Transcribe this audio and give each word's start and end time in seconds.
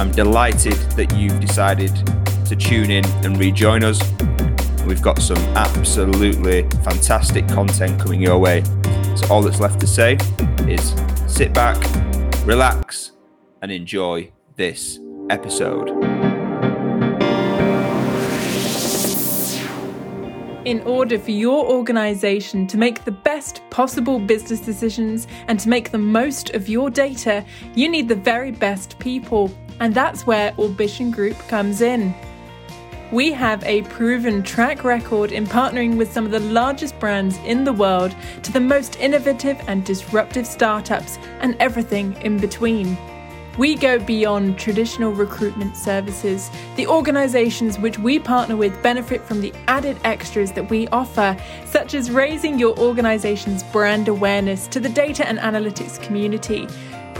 I'm 0.00 0.10
delighted 0.12 0.72
that 0.96 1.14
you've 1.14 1.38
decided 1.40 1.94
to 2.46 2.56
tune 2.56 2.90
in 2.90 3.04
and 3.22 3.36
rejoin 3.36 3.84
us. 3.84 4.00
We've 4.86 5.02
got 5.02 5.18
some 5.18 5.36
absolutely 5.54 6.62
fantastic 6.82 7.46
content 7.48 8.00
coming 8.00 8.22
your 8.22 8.38
way. 8.38 8.64
So 9.14 9.28
all 9.28 9.42
that's 9.42 9.60
left 9.60 9.78
to 9.80 9.86
say 9.86 10.16
is 10.60 10.94
sit 11.26 11.52
back, 11.52 11.76
relax, 12.46 13.12
and 13.60 13.70
enjoy 13.70 14.32
this 14.56 14.98
episode. 15.28 15.90
In 20.64 20.80
order 20.86 21.18
for 21.18 21.30
your 21.30 21.66
organization 21.66 22.66
to 22.68 22.78
make 22.78 23.04
the 23.04 23.12
best 23.12 23.60
possible 23.68 24.18
business 24.18 24.60
decisions 24.60 25.26
and 25.46 25.60
to 25.60 25.68
make 25.68 25.90
the 25.90 25.98
most 25.98 26.50
of 26.50 26.70
your 26.70 26.88
data, 26.88 27.44
you 27.74 27.86
need 27.86 28.08
the 28.08 28.14
very 28.14 28.50
best 28.50 28.98
people. 28.98 29.50
And 29.80 29.94
that's 29.94 30.26
where 30.26 30.54
Orbition 30.56 31.10
Group 31.10 31.38
comes 31.48 31.80
in. 31.80 32.14
We 33.12 33.32
have 33.32 33.64
a 33.64 33.82
proven 33.82 34.44
track 34.44 34.84
record 34.84 35.32
in 35.32 35.44
partnering 35.44 35.96
with 35.96 36.12
some 36.12 36.24
of 36.24 36.30
the 36.30 36.38
largest 36.38 36.96
brands 37.00 37.38
in 37.38 37.64
the 37.64 37.72
world 37.72 38.14
to 38.44 38.52
the 38.52 38.60
most 38.60 39.00
innovative 39.00 39.60
and 39.66 39.84
disruptive 39.84 40.46
startups 40.46 41.18
and 41.40 41.56
everything 41.58 42.16
in 42.22 42.38
between. 42.38 42.96
We 43.58 43.74
go 43.74 43.98
beyond 43.98 44.58
traditional 44.58 45.12
recruitment 45.12 45.76
services. 45.76 46.50
The 46.76 46.86
organizations 46.86 47.80
which 47.80 47.98
we 47.98 48.20
partner 48.20 48.56
with 48.56 48.80
benefit 48.80 49.22
from 49.22 49.40
the 49.40 49.52
added 49.66 49.98
extras 50.04 50.52
that 50.52 50.70
we 50.70 50.86
offer, 50.88 51.36
such 51.66 51.94
as 51.94 52.12
raising 52.12 52.60
your 52.60 52.78
organization's 52.78 53.64
brand 53.64 54.06
awareness 54.06 54.68
to 54.68 54.78
the 54.78 54.88
data 54.88 55.26
and 55.28 55.38
analytics 55.40 56.00
community, 56.00 56.68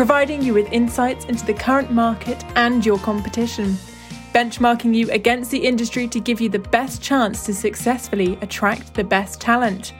providing 0.00 0.40
you 0.40 0.54
with 0.54 0.72
insights 0.72 1.26
into 1.26 1.44
the 1.44 1.52
current 1.52 1.90
market 1.90 2.42
and 2.56 2.86
your 2.86 2.98
competition, 3.00 3.74
benchmarking 4.32 4.94
you 4.94 5.10
against 5.10 5.50
the 5.50 5.58
industry 5.58 6.08
to 6.08 6.18
give 6.18 6.40
you 6.40 6.48
the 6.48 6.58
best 6.58 7.02
chance 7.02 7.44
to 7.44 7.52
successfully 7.52 8.38
attract 8.40 8.94
the 8.94 9.04
best 9.04 9.42
talent. 9.42 9.92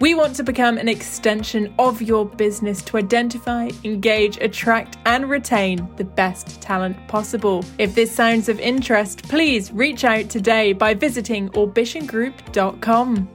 We 0.00 0.14
want 0.14 0.34
to 0.36 0.44
become 0.44 0.78
an 0.78 0.88
extension 0.88 1.74
of 1.78 2.00
your 2.00 2.24
business 2.24 2.80
to 2.84 2.96
identify, 2.96 3.68
engage, 3.84 4.38
attract, 4.38 4.96
and 5.04 5.28
retain 5.28 5.86
the 5.96 6.04
best 6.04 6.62
talent 6.62 6.96
possible. 7.06 7.62
If 7.76 7.94
this 7.94 8.10
sounds 8.10 8.48
of 8.48 8.58
interest, 8.60 9.24
please 9.24 9.70
reach 9.72 10.04
out 10.04 10.30
today 10.30 10.72
by 10.72 10.94
visiting 10.94 11.50
orbitiongroup.com. 11.50 13.28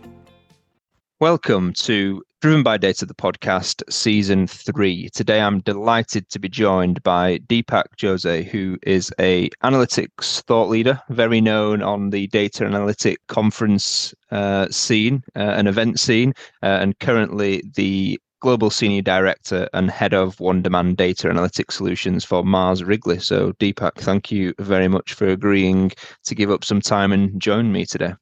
Welcome 1.20 1.74
to 1.74 2.24
Driven 2.42 2.64
by 2.64 2.78
Data, 2.78 3.06
the 3.06 3.14
podcast, 3.14 3.84
season 3.92 4.48
three. 4.48 5.10
Today, 5.10 5.42
I'm 5.42 5.60
delighted 5.60 6.30
to 6.30 6.40
be 6.40 6.48
joined 6.48 7.04
by 7.04 7.40
Deepak 7.40 8.00
Jose, 8.00 8.44
who 8.44 8.78
is 8.82 9.12
a 9.20 9.50
analytics 9.62 10.42
thought 10.44 10.70
leader, 10.70 11.02
very 11.10 11.42
known 11.42 11.82
on 11.82 12.12
the 12.12 12.28
data 12.28 12.64
analytic 12.64 13.20
conference 13.28 14.14
uh, 14.32 14.70
scene, 14.70 15.22
uh, 15.36 15.62
event 15.68 16.00
scene, 16.00 16.32
uh, 16.64 16.78
and 16.80 16.98
currently 17.00 17.62
the 17.76 18.18
global 18.40 18.70
senior 18.70 19.02
director 19.02 19.68
and 19.74 19.92
head 19.92 20.14
of 20.14 20.40
one 20.40 20.62
demand 20.62 20.96
data 20.96 21.28
analytics 21.28 21.74
solutions 21.74 22.24
for 22.24 22.46
Mars 22.46 22.86
Wrigley. 22.86 23.20
So, 23.20 23.52
Deepak, 23.60 23.96
thank 23.96 24.32
you 24.32 24.54
very 24.60 24.88
much 24.88 25.12
for 25.14 25.28
agreeing 25.28 25.92
to 26.24 26.36
give 26.36 26.52
up 26.52 26.64
some 26.64 26.80
time 26.80 27.12
and 27.12 27.38
join 27.42 27.74
me 27.74 27.86
today. 27.86 28.14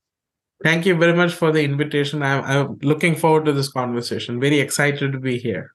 Thank 0.63 0.85
you 0.85 0.95
very 0.95 1.13
much 1.13 1.33
for 1.33 1.51
the 1.51 1.63
invitation. 1.63 2.23
I'm, 2.23 2.43
I'm 2.43 2.77
looking 2.81 3.15
forward 3.15 3.45
to 3.45 3.53
this 3.53 3.69
conversation. 3.69 4.39
Very 4.39 4.59
excited 4.59 5.11
to 5.11 5.19
be 5.19 5.37
here. 5.37 5.73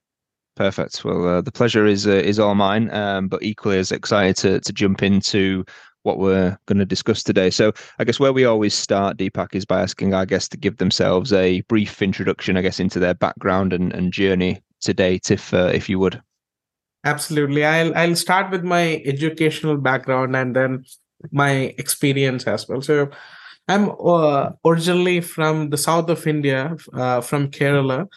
Perfect. 0.56 1.04
Well, 1.04 1.26
uh, 1.26 1.41
the 1.41 1.53
pleasure 1.53 1.87
is 1.87 2.06
uh, 2.06 2.10
is 2.10 2.38
all 2.38 2.54
mine, 2.54 2.91
um, 2.92 3.28
but 3.28 3.42
equally 3.42 3.78
as 3.78 3.91
excited 3.91 4.37
to 4.38 4.60
to 4.60 4.72
jump 4.72 5.03
into 5.03 5.65
what 6.03 6.19
we're 6.19 6.59
going 6.66 6.78
to 6.78 6.84
discuss 6.84 7.22
today. 7.22 7.48
So, 7.48 7.72
I 7.98 8.04
guess 8.04 8.21
where 8.21 8.32
we 8.32 8.44
always 8.44 8.75
start, 8.75 9.16
Deepak, 9.16 9.54
is 9.54 9.65
by 9.65 9.81
asking 9.81 10.15
our 10.15 10.26
guests 10.26 10.48
to 10.50 10.56
give 10.56 10.76
themselves 10.76 11.32
a 11.32 11.60
brief 11.62 12.03
introduction, 12.03 12.56
I 12.56 12.62
guess, 12.62 12.81
into 12.81 12.98
their 12.98 13.15
background 13.15 13.72
and, 13.72 13.92
and 13.92 14.12
journey 14.12 14.60
to 14.82 14.92
date, 14.92 15.31
if 15.31 15.54
uh, 15.54 15.71
if 15.72 15.88
you 15.88 15.98
would. 15.98 16.21
Absolutely. 17.04 17.65
I'll 17.65 17.97
I'll 17.97 18.16
start 18.16 18.50
with 18.50 18.62
my 18.62 19.03
educational 19.04 19.76
background 19.76 20.37
and 20.37 20.54
then 20.54 20.84
my 21.31 21.75
experience 21.78 22.44
as 22.47 22.69
well. 22.69 22.82
So, 22.82 23.10
I'm 23.68 23.92
uh, 24.04 24.50
originally 24.64 25.20
from 25.20 25.70
the 25.70 25.78
south 25.78 26.08
of 26.10 26.26
India, 26.26 26.76
uh, 26.92 27.20
from 27.20 27.50
Kerala. 27.50 28.08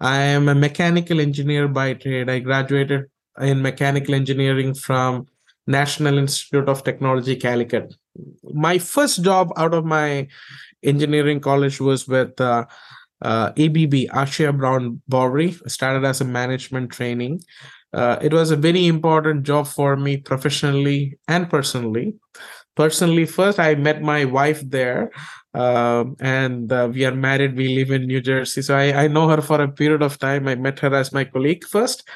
I 0.00 0.18
am 0.18 0.48
a 0.48 0.54
mechanical 0.54 1.20
engineer 1.20 1.68
by 1.68 1.94
trade. 1.94 2.30
I 2.30 2.38
graduated 2.38 3.06
in 3.40 3.62
mechanical 3.62 4.14
engineering 4.14 4.74
from 4.74 5.26
National 5.66 6.16
Institute 6.18 6.68
of 6.68 6.84
Technology, 6.84 7.36
Calicut. 7.36 7.94
My 8.42 8.78
first 8.78 9.22
job 9.22 9.52
out 9.56 9.74
of 9.74 9.84
my 9.84 10.28
engineering 10.82 11.40
college 11.40 11.80
was 11.80 12.08
with 12.08 12.40
uh, 12.40 12.64
uh, 13.20 13.48
ABB, 13.56 14.08
Asea 14.14 14.56
Brown 14.56 15.02
Boveri. 15.10 15.60
I 15.64 15.68
started 15.68 16.06
as 16.06 16.20
a 16.20 16.24
management 16.24 16.92
training. 16.92 17.42
Uh, 17.92 18.18
it 18.22 18.32
was 18.32 18.50
a 18.50 18.56
very 18.56 18.86
important 18.86 19.42
job 19.44 19.66
for 19.66 19.96
me 19.96 20.16
professionally 20.16 21.18
and 21.26 21.48
personally 21.50 22.14
personally 22.80 23.26
first 23.26 23.58
i 23.58 23.74
met 23.74 24.00
my 24.00 24.24
wife 24.24 24.60
there 24.76 25.10
um, 25.54 26.16
and 26.20 26.70
uh, 26.72 26.88
we 26.92 27.04
are 27.04 27.14
married 27.14 27.56
we 27.56 27.68
live 27.74 27.90
in 27.90 28.06
new 28.06 28.20
jersey. 28.20 28.62
So 28.62 28.76
I, 28.76 29.04
I 29.04 29.08
know 29.08 29.28
her 29.28 29.40
for 29.40 29.60
a 29.60 29.68
period 29.68 30.02
of 30.02 30.18
time. 30.18 30.46
I 30.46 30.54
met 30.54 30.78
her 30.80 30.94
as 30.94 31.12
my 31.12 31.24
colleague 31.24 31.64
first. 31.64 32.08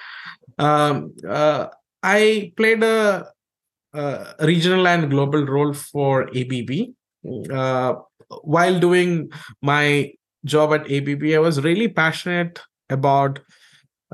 Um, 0.58 1.14
uh, 1.28 1.68
i 2.02 2.52
played 2.56 2.82
a, 2.82 3.26
a, 3.94 4.34
regional 4.40 4.86
and 4.86 5.08
global 5.10 5.46
role 5.46 5.72
for 5.72 6.28
abb 6.36 6.70
uh, 7.50 7.94
while 8.42 8.78
doing 8.78 9.30
my 9.62 10.12
job 10.44 10.74
at 10.74 10.90
abb 10.90 11.22
i 11.32 11.38
was 11.38 11.62
really 11.62 11.88
passionate 11.88 12.60
about 12.90 13.38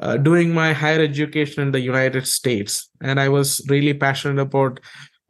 uh, 0.02 0.16
doing 0.16 0.52
my 0.52 0.72
higher 0.72 1.00
education 1.00 1.62
in 1.62 1.72
the 1.72 1.80
united 1.80 2.26
states. 2.26 2.88
And 3.02 3.18
i 3.18 3.28
was 3.28 3.60
really 3.68 3.94
passionate 3.94 4.40
about 4.40 4.80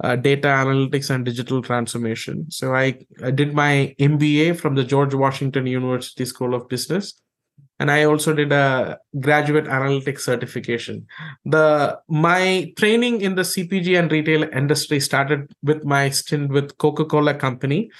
uh, 0.03 0.17
data 0.17 0.49
analytics 0.49 1.11
and 1.11 1.25
digital 1.25 1.63
transformation. 1.63 2.51
So 2.51 2.75
I, 2.75 2.99
I 3.23 3.31
did 3.31 3.55
my 3.55 3.95
MBA 3.99 4.59
from 4.59 4.75
the 4.75 4.85
George 4.85 5.15
Washington 5.15 5.67
University 5.67 6.25
School 6.25 6.55
of 6.55 6.69
Business. 6.69 7.21
And 7.81 7.91
I 7.91 8.05
also 8.05 8.33
did 8.33 8.53
a 8.53 8.99
graduate 9.21 9.67
analytics 9.67 10.21
certification. 10.21 11.07
The 11.45 11.99
my 12.09 12.73
training 12.77 13.21
in 13.21 13.37
the 13.37 13.43
CPG 13.43 13.99
and 13.99 14.11
retail 14.11 14.43
industry 14.43 14.99
started 14.99 15.53
with 15.63 15.85
my 15.85 16.11
stint 16.11 16.51
with 16.51 16.77
Coca-Cola 16.79 17.35
Company. 17.35 17.91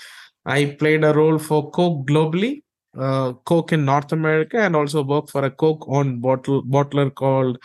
I 0.45 0.77
played 0.79 1.05
a 1.05 1.13
role 1.13 1.39
for 1.39 1.71
Coke 1.71 2.09
globally, 2.09 2.63
uh, 2.97 3.35
Coke 3.45 3.73
in 3.73 3.85
North 3.85 4.11
America, 4.13 4.59
and 4.59 4.75
also 4.75 5.05
worked 5.05 5.31
for 5.31 5.45
a 5.45 5.51
Coke-owned 5.51 6.23
bottle 6.23 6.65
bottler 6.65 7.15
called 7.15 7.59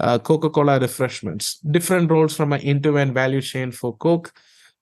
uh, 0.00 0.18
Coca-Cola 0.18 0.78
refreshments, 0.78 1.58
different 1.58 2.10
roles 2.10 2.36
from 2.36 2.52
an 2.52 2.60
end-to-end 2.60 3.14
value 3.14 3.40
chain 3.40 3.72
for 3.72 3.96
Coke. 3.96 4.32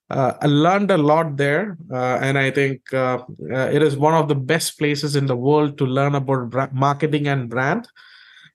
Uh, 0.08 0.35
I 0.41 0.46
learned 0.46 0.91
a 0.91 0.99
lot 0.99 1.37
there, 1.37 1.76
uh, 1.93 2.19
and 2.20 2.38
I 2.38 2.50
think 2.50 2.81
uh, 2.93 3.19
uh, 3.52 3.70
it 3.73 3.82
is 3.82 3.96
one 3.96 4.14
of 4.14 4.29
the 4.29 4.37
best 4.37 4.79
places 4.79 5.17
in 5.17 5.26
the 5.26 5.37
world 5.37 5.79
to 5.79 5.87
learn 5.87 6.14
about 6.14 6.73
marketing 6.73 7.26
and 7.26 7.50
brand. 7.50 7.88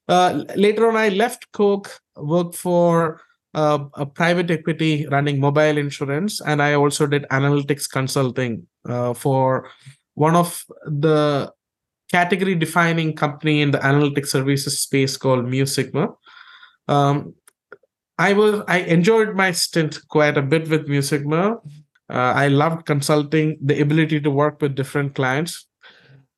Uh, 0.08 0.44
later 0.56 0.88
on, 0.88 0.96
I 0.96 1.10
left 1.10 1.52
Coke, 1.52 2.00
worked 2.16 2.56
for 2.56 3.22
a 3.54 4.06
private 4.06 4.50
equity 4.50 5.06
running 5.08 5.38
mobile 5.42 5.78
insurance, 5.78 6.40
and 6.40 6.62
I 6.62 6.74
also 6.74 7.06
did 7.06 7.26
analytics 7.32 7.90
consulting 7.90 8.66
for 9.16 9.70
one 10.14 10.38
of 10.38 10.64
the 10.86 11.52
category 12.10 12.56
defining 12.56 13.14
company 13.14 13.62
in 13.62 13.72
the 13.72 13.78
analytics 13.80 14.28
services 14.28 14.80
space 14.80 15.18
called 15.18 15.50
Mu 15.50 15.66
Sigma. 15.66 16.10
Um, 16.88 17.36
I 18.18 18.34
was 18.34 18.62
I 18.68 18.80
enjoyed 18.80 19.36
my 19.36 19.52
stint 19.52 20.00
quite 20.08 20.38
a 20.38 20.42
bit 20.42 20.70
with 20.70 20.88
Mu 20.88 21.02
Sigma. 21.02 21.58
Uh, 22.10 22.34
I 22.36 22.50
loved 22.50 22.86
consulting, 22.86 23.58
the 23.62 23.82
ability 23.82 24.20
to 24.22 24.30
work 24.30 24.62
with 24.62 24.76
different 24.76 25.16
clients. 25.16 25.68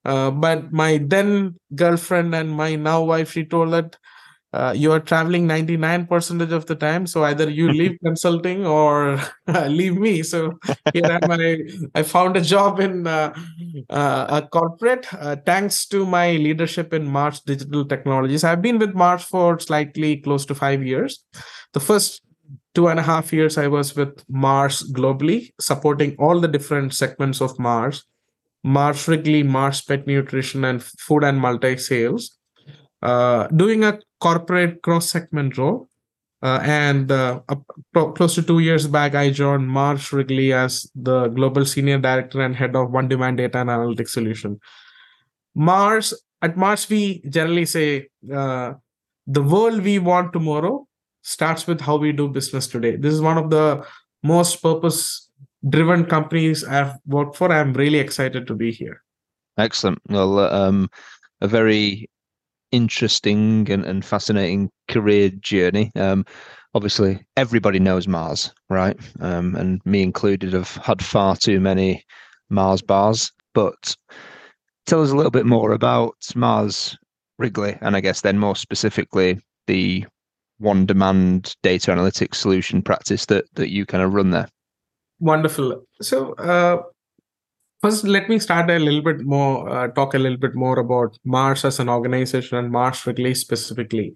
Uh, 0.05 0.31
but 0.31 0.71
my 0.71 0.99
then 1.03 1.55
girlfriend 1.75 2.35
and 2.35 2.51
my 2.51 2.75
now 2.75 3.03
wife, 3.03 3.31
she 3.31 3.43
told 3.45 3.71
that 3.71 3.97
uh, 4.53 4.73
you 4.75 4.91
are 4.91 4.99
traveling 4.99 5.47
99 5.47 6.05
percentage 6.07 6.51
of 6.51 6.65
the 6.67 6.75
time 6.75 7.07
so 7.07 7.23
either 7.23 7.49
you 7.49 7.71
leave 7.79 7.97
consulting 8.03 8.65
or 8.65 9.19
leave 9.67 9.97
me 9.97 10.23
so 10.23 10.57
here 10.93 11.05
am 11.05 11.31
I, 11.31 11.57
I 11.95 12.03
found 12.03 12.37
a 12.37 12.41
job 12.41 12.79
in 12.79 13.07
uh, 13.07 13.33
uh, 13.89 14.41
a 14.41 14.47
corporate 14.47 15.11
uh, 15.13 15.35
thanks 15.45 15.85
to 15.87 16.05
my 16.05 16.31
leadership 16.33 16.93
in 16.93 17.05
Mars 17.05 17.41
Digital 17.41 17.85
Technologies. 17.85 18.43
I've 18.43 18.61
been 18.61 18.79
with 18.79 18.93
Mars 18.93 19.23
for 19.23 19.59
slightly 19.59 20.17
close 20.17 20.45
to 20.45 20.55
five 20.55 20.83
years. 20.83 21.25
The 21.73 21.79
first 21.79 22.21
two 22.75 22.87
and 22.87 22.99
a 22.99 23.03
half 23.03 23.31
years 23.31 23.57
I 23.57 23.67
was 23.67 23.95
with 23.95 24.23
Mars 24.29 24.83
globally, 24.91 25.51
supporting 25.59 26.15
all 26.17 26.39
the 26.39 26.47
different 26.47 26.93
segments 26.93 27.41
of 27.41 27.57
Mars. 27.59 28.03
Mars 28.63 29.07
Wrigley, 29.07 29.43
Mars 29.43 29.81
Pet 29.81 30.07
Nutrition, 30.07 30.63
and 30.63 30.81
Food 30.81 31.23
and 31.23 31.39
Multi 31.39 31.77
Sales. 31.77 32.37
Uh, 33.03 33.47
doing 33.47 33.83
a 33.83 33.99
corporate 34.21 34.81
cross 34.81 35.09
segment 35.09 35.57
role. 35.57 35.89
Uh, 36.41 36.59
and 36.63 37.11
uh, 37.11 37.39
close 37.93 38.35
to 38.35 38.41
two 38.41 38.59
years 38.59 38.87
back, 38.87 39.15
I 39.15 39.29
joined 39.29 39.67
Mars 39.67 40.11
Wrigley 40.11 40.51
as 40.51 40.89
the 40.93 41.27
global 41.27 41.65
senior 41.65 41.99
director 41.99 42.41
and 42.41 42.55
head 42.55 42.75
of 42.75 42.91
One 42.91 43.07
Demand 43.07 43.37
Data 43.37 43.59
and 43.59 43.69
Analytics 43.69 44.09
Solution. 44.09 44.59
Mars 45.55 46.13
at 46.41 46.57
Mars, 46.57 46.89
we 46.89 47.23
generally 47.29 47.65
say 47.65 48.09
uh, 48.33 48.73
the 49.25 49.41
world 49.41 49.81
we 49.81 49.99
want 49.99 50.33
tomorrow 50.33 50.85
starts 51.21 51.65
with 51.65 51.79
how 51.79 51.95
we 51.95 52.11
do 52.11 52.27
business 52.27 52.67
today. 52.67 52.97
This 52.97 53.13
is 53.13 53.21
one 53.21 53.37
of 53.37 53.49
the 53.49 53.85
most 54.23 54.61
purpose 54.61 55.29
driven 55.69 56.05
companies 56.05 56.65
I've 56.65 56.95
worked 57.05 57.37
for. 57.37 57.51
I'm 57.51 57.73
really 57.73 57.99
excited 57.99 58.47
to 58.47 58.55
be 58.55 58.71
here. 58.71 59.01
Excellent. 59.57 59.99
Well, 60.09 60.39
um, 60.39 60.89
a 61.39 61.47
very 61.47 62.09
interesting 62.73 63.69
and, 63.71 63.85
and 63.85 64.03
fascinating 64.03 64.69
career 64.89 65.29
journey. 65.29 65.91
Um, 65.95 66.25
obviously, 66.73 67.23
everybody 67.37 67.79
knows 67.79 68.07
Mars, 68.07 68.51
right? 68.69 68.97
Um, 69.21 69.55
and 69.55 69.79
me 69.85 70.01
included 70.01 70.51
have 70.53 70.75
had 70.77 71.01
far 71.01 71.37
too 71.37 71.59
many 71.61 72.03
Mars 72.49 72.81
bars. 72.81 73.31
But 73.53 73.95
tell 74.87 75.01
us 75.01 75.11
a 75.11 75.15
little 75.15 75.31
bit 75.31 75.45
more 75.45 75.71
about 75.71 76.15
Mars 76.35 76.97
Wrigley, 77.37 77.77
and 77.81 77.95
I 77.95 78.01
guess 78.01 78.21
then 78.21 78.39
more 78.39 78.55
specifically 78.55 79.39
the 79.67 80.05
one 80.57 80.85
demand 80.85 81.55
data 81.61 81.91
analytics 81.91 82.35
solution 82.35 82.81
practice 82.81 83.27
that 83.27 83.45
that 83.53 83.69
you 83.69 83.85
kind 83.85 84.03
of 84.03 84.13
run 84.13 84.31
there. 84.31 84.47
Wonderful. 85.19 85.85
So 86.01 86.33
uh, 86.33 86.81
First, 87.83 88.05
let 88.05 88.29
me 88.29 88.39
start 88.39 88.69
a 88.69 88.79
little 88.79 89.01
bit 89.01 89.25
more, 89.25 89.69
uh, 89.69 89.89
talk 89.89 90.13
a 90.13 90.17
little 90.17 90.37
bit 90.37 90.55
more 90.55 90.79
about 90.79 91.19
Mars 91.25 91.65
as 91.65 91.81
an 91.81 91.89
organization 91.89 92.57
and 92.57 92.71
Mars 92.71 93.05
Wrigley 93.05 93.35
specifically. 93.35 94.15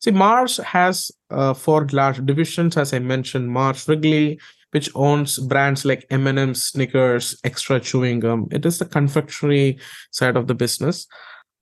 See, 0.00 0.12
Mars 0.12 0.56
has 0.56 1.10
uh, 1.30 1.52
four 1.52 1.86
large 1.92 2.24
divisions, 2.24 2.78
as 2.78 2.94
I 2.94 3.00
mentioned. 3.00 3.50
Mars 3.50 3.86
Wrigley, 3.86 4.40
which 4.70 4.88
owns 4.94 5.38
brands 5.38 5.84
like 5.84 6.06
M&M's, 6.08 6.62
Snickers, 6.62 7.38
Extra 7.44 7.80
Chewing 7.80 8.20
Gum. 8.20 8.48
It 8.50 8.64
is 8.64 8.78
the 8.78 8.86
confectionery 8.86 9.78
side 10.10 10.38
of 10.38 10.46
the 10.46 10.54
business. 10.54 11.06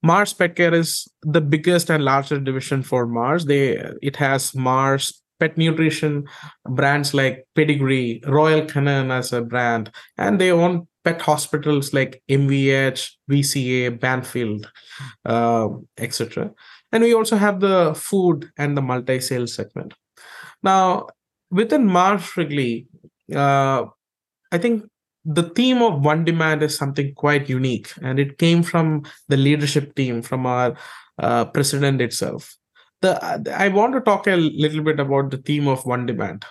Mars 0.04 0.32
Pet 0.32 0.54
Care 0.54 0.72
is 0.72 1.08
the 1.22 1.40
biggest 1.40 1.90
and 1.90 2.04
largest 2.04 2.44
division 2.44 2.84
for 2.84 3.08
Mars. 3.08 3.46
They 3.46 3.76
it 4.02 4.14
has 4.14 4.54
Mars 4.54 5.20
pet 5.40 5.58
nutrition 5.58 6.28
brands 6.68 7.12
like 7.12 7.44
Pedigree, 7.56 8.22
Royal 8.24 8.64
Canin 8.66 9.10
as 9.10 9.32
a 9.32 9.42
brand, 9.42 9.90
and 10.16 10.40
they 10.40 10.52
own 10.52 10.86
pet 11.04 11.20
hospitals 11.22 11.92
like 11.92 12.22
MVH, 12.28 13.10
VCA, 13.30 13.98
Banfield, 13.98 14.70
uh, 15.24 15.68
etc. 15.98 16.50
And 16.92 17.02
we 17.02 17.14
also 17.14 17.36
have 17.36 17.60
the 17.60 17.94
food 17.94 18.50
and 18.58 18.76
the 18.76 18.82
multi-sales 18.82 19.54
segment. 19.54 19.94
Now, 20.62 21.06
within 21.50 21.86
Mars 21.86 22.36
Wrigley, 22.36 22.86
uh, 23.34 23.86
I 24.52 24.58
think 24.58 24.84
the 25.24 25.44
theme 25.44 25.82
of 25.82 26.04
one 26.04 26.24
demand 26.24 26.62
is 26.62 26.76
something 26.76 27.14
quite 27.14 27.48
unique, 27.48 27.92
and 28.02 28.18
it 28.18 28.38
came 28.38 28.62
from 28.62 29.04
the 29.28 29.36
leadership 29.36 29.94
team, 29.94 30.22
from 30.22 30.46
our 30.46 30.76
uh, 31.18 31.44
president 31.46 32.00
itself. 32.00 32.56
The 33.02 33.18
I 33.54 33.68
want 33.68 33.94
to 33.94 34.00
talk 34.00 34.26
a 34.26 34.36
little 34.36 34.82
bit 34.82 35.00
about 35.00 35.30
the 35.30 35.38
theme 35.38 35.68
of 35.68 35.86
one 35.86 36.06
demand. 36.06 36.44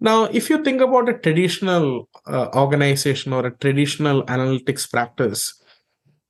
Now, 0.00 0.24
if 0.24 0.48
you 0.48 0.64
think 0.64 0.80
about 0.80 1.08
a 1.08 1.18
traditional 1.18 2.08
uh, 2.26 2.48
organization 2.54 3.32
or 3.32 3.46
a 3.46 3.50
traditional 3.56 4.22
analytics 4.24 4.90
practice, 4.90 5.62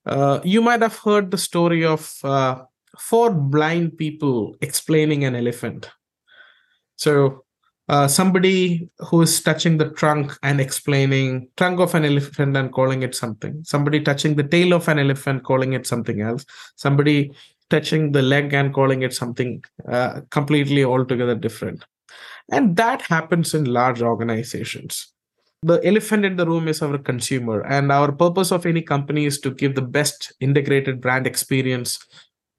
uh, 0.07 0.41
you 0.43 0.61
might 0.61 0.83
have 0.83 0.97
heard 0.97 1.31
the 1.31 1.39
story 1.39 1.85
of 1.85 2.13
uh, 2.25 2.63
four 2.99 3.33
blind 3.33 3.97
people 3.97 4.57
explaining 4.61 5.25
an 5.25 5.37
elephant. 5.37 5.89
So, 6.97 7.45
uh, 7.89 8.07
somebody 8.07 8.89
who 8.99 9.23
is 9.23 9.43
touching 9.43 9.79
the 9.79 9.91
trunk 9.91 10.37
and 10.45 10.61
explaining 10.61 11.49
trunk 11.57 11.81
of 11.81 11.95
an 11.95 12.05
elephant 12.05 12.57
and 12.57 12.73
calling 12.73 13.03
it 13.03 13.17
something. 13.17 13.65
Somebody 13.65 14.01
touching 14.01 14.37
the 14.37 14.45
tail 14.45 14.73
of 14.75 14.87
an 14.89 15.01
elephant, 15.01 15.43
calling 15.43 15.73
it 15.73 15.87
something 15.87 16.21
else. 16.21 16.45
Somebody 16.77 17.33
touching 17.69 18.13
the 18.13 18.23
leg 18.23 18.53
and 18.53 18.73
calling 18.73 19.03
it 19.03 19.13
something 19.13 19.65
uh, 19.89 20.21
completely 20.31 20.85
altogether 20.85 21.35
different. 21.35 21.85
And 22.51 22.77
that 22.77 23.03
happens 23.03 23.55
in 23.55 23.65
large 23.65 24.03
organizations. 24.03 25.09
The 25.63 25.81
elephant 25.85 26.25
in 26.25 26.37
the 26.37 26.47
room 26.47 26.69
is 26.69 26.81
our 26.81 26.97
consumer, 26.97 27.61
and 27.61 27.93
our 27.93 28.11
purpose 28.13 28.51
of 28.51 28.65
any 28.65 28.81
company 28.81 29.27
is 29.27 29.39
to 29.41 29.51
give 29.51 29.75
the 29.75 29.83
best 29.83 30.33
integrated 30.41 31.01
brand 31.01 31.27
experience 31.27 31.99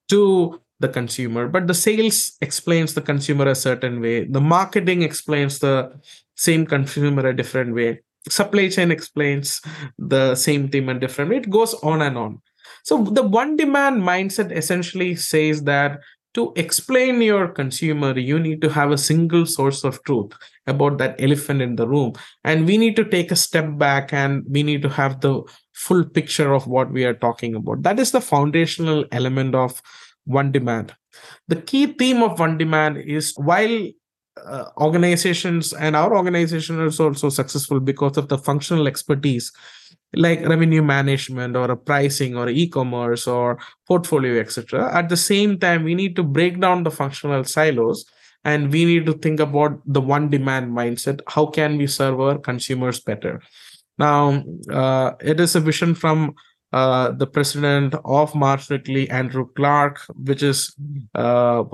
to 0.09 0.61
the 0.79 0.88
consumer. 0.88 1.47
But 1.47 1.67
the 1.67 1.73
sales 1.73 2.38
explains 2.41 2.93
the 2.93 3.01
consumer 3.01 3.47
a 3.47 3.55
certain 3.55 4.01
way, 4.01 4.25
the 4.25 4.41
marketing 4.41 5.01
explains 5.01 5.59
the 5.59 5.99
same 6.35 6.65
consumer 6.65 7.27
a 7.27 7.35
different 7.35 7.73
way, 7.73 8.01
supply 8.29 8.69
chain 8.69 8.91
explains 8.91 9.61
the 9.97 10.35
same 10.35 10.69
theme 10.69 10.89
a 10.89 10.99
different 10.99 11.31
way. 11.31 11.38
It 11.38 11.49
goes 11.49 11.73
on 11.75 12.01
and 12.01 12.17
on. 12.17 12.41
So 12.83 13.03
the 13.03 13.23
one 13.23 13.57
demand 13.57 14.01
mindset 14.01 14.55
essentially 14.55 15.15
says 15.15 15.63
that 15.63 15.99
to 16.33 16.54
explain 16.56 17.22
your 17.22 17.48
consumer 17.48 18.18
you 18.18 18.39
need 18.39 18.62
to 18.62 18.69
have 18.69 18.92
a 18.92 18.98
single 18.98 19.45
source 19.45 19.83
of 19.83 20.01
truth 20.04 20.31
about 20.68 20.98
that 20.98 21.19
elephant 21.19 21.62
in 21.62 21.75
the 21.75 21.88
room. 21.88 22.13
And 22.44 22.66
we 22.66 22.78
need 22.78 22.95
to 22.95 23.06
take 23.06 23.31
a 23.31 23.36
step 23.36 23.78
back 23.78 24.13
and 24.13 24.44
we 24.48 24.63
need 24.63 24.81
to 24.83 24.89
have 24.89 25.22
the 25.22 25.42
full 25.74 26.06
picture 26.06 26.54
of 26.54 26.68
what 26.68 26.92
we 26.92 27.04
are 27.04 27.13
talking 27.13 27.56
about. 27.56 27.83
That 27.83 28.00
is 28.00 28.12
the 28.12 28.22
foundational 28.22 29.06
element 29.12 29.56
of 29.56 29.81
one 30.25 30.51
demand. 30.51 30.95
The 31.48 31.57
key 31.57 31.88
theme 31.88 32.24
of 32.24 32.39
one 32.39 32.57
demand 32.57 32.98
is 32.98 33.34
while 33.36 33.88
uh, 34.45 34.66
organizations 34.77 35.74
and 35.74 35.95
our 35.95 36.16
organization 36.16 36.81
is 36.86 37.00
also 37.00 37.30
successful 37.30 37.80
because 37.80 38.18
of 38.18 38.30
the 38.30 38.38
functional 38.38 38.88
expertise 38.88 39.51
like 40.13 40.46
revenue 40.48 40.82
management 40.82 41.56
or 41.56 41.72
a 41.72 41.77
pricing 41.77 42.36
or 42.36 42.50
e-commerce 42.50 43.27
or 43.27 43.58
portfolio 43.88 44.41
etc 44.41 44.94
at 44.94 45.08
the 45.08 45.15
same 45.15 45.58
time 45.58 45.84
we 45.84 45.96
need 45.96 46.15
to 46.15 46.24
break 46.24 46.60
down 46.60 46.84
the 46.84 46.91
functional 46.91 47.44
silos 47.44 48.06
and 48.44 48.72
we 48.72 48.86
need 48.86 49.06
to 49.06 49.13
think 49.13 49.39
about 49.39 49.80
the 49.86 50.01
one 50.01 50.30
demand 50.30 50.72
mindset. 50.72 51.22
How 51.27 51.46
can 51.46 51.77
we 51.77 51.88
serve 51.88 52.20
our 52.20 52.38
consumers 52.38 53.00
better? 53.00 53.41
Now 53.98 54.44
uh, 54.72 55.13
it 55.22 55.39
is 55.39 55.56
a 55.56 55.60
vision 55.60 55.94
from 55.94 56.34
uh, 56.74 57.12
the 57.12 57.27
president 57.27 57.94
of 58.06 58.34
Mars 58.34 58.70
Wrigley, 58.70 59.10
Andrew 59.10 59.46
Clarke, 59.56 60.00
which 60.15 60.41
is 60.41 60.74
uh, 61.13 61.65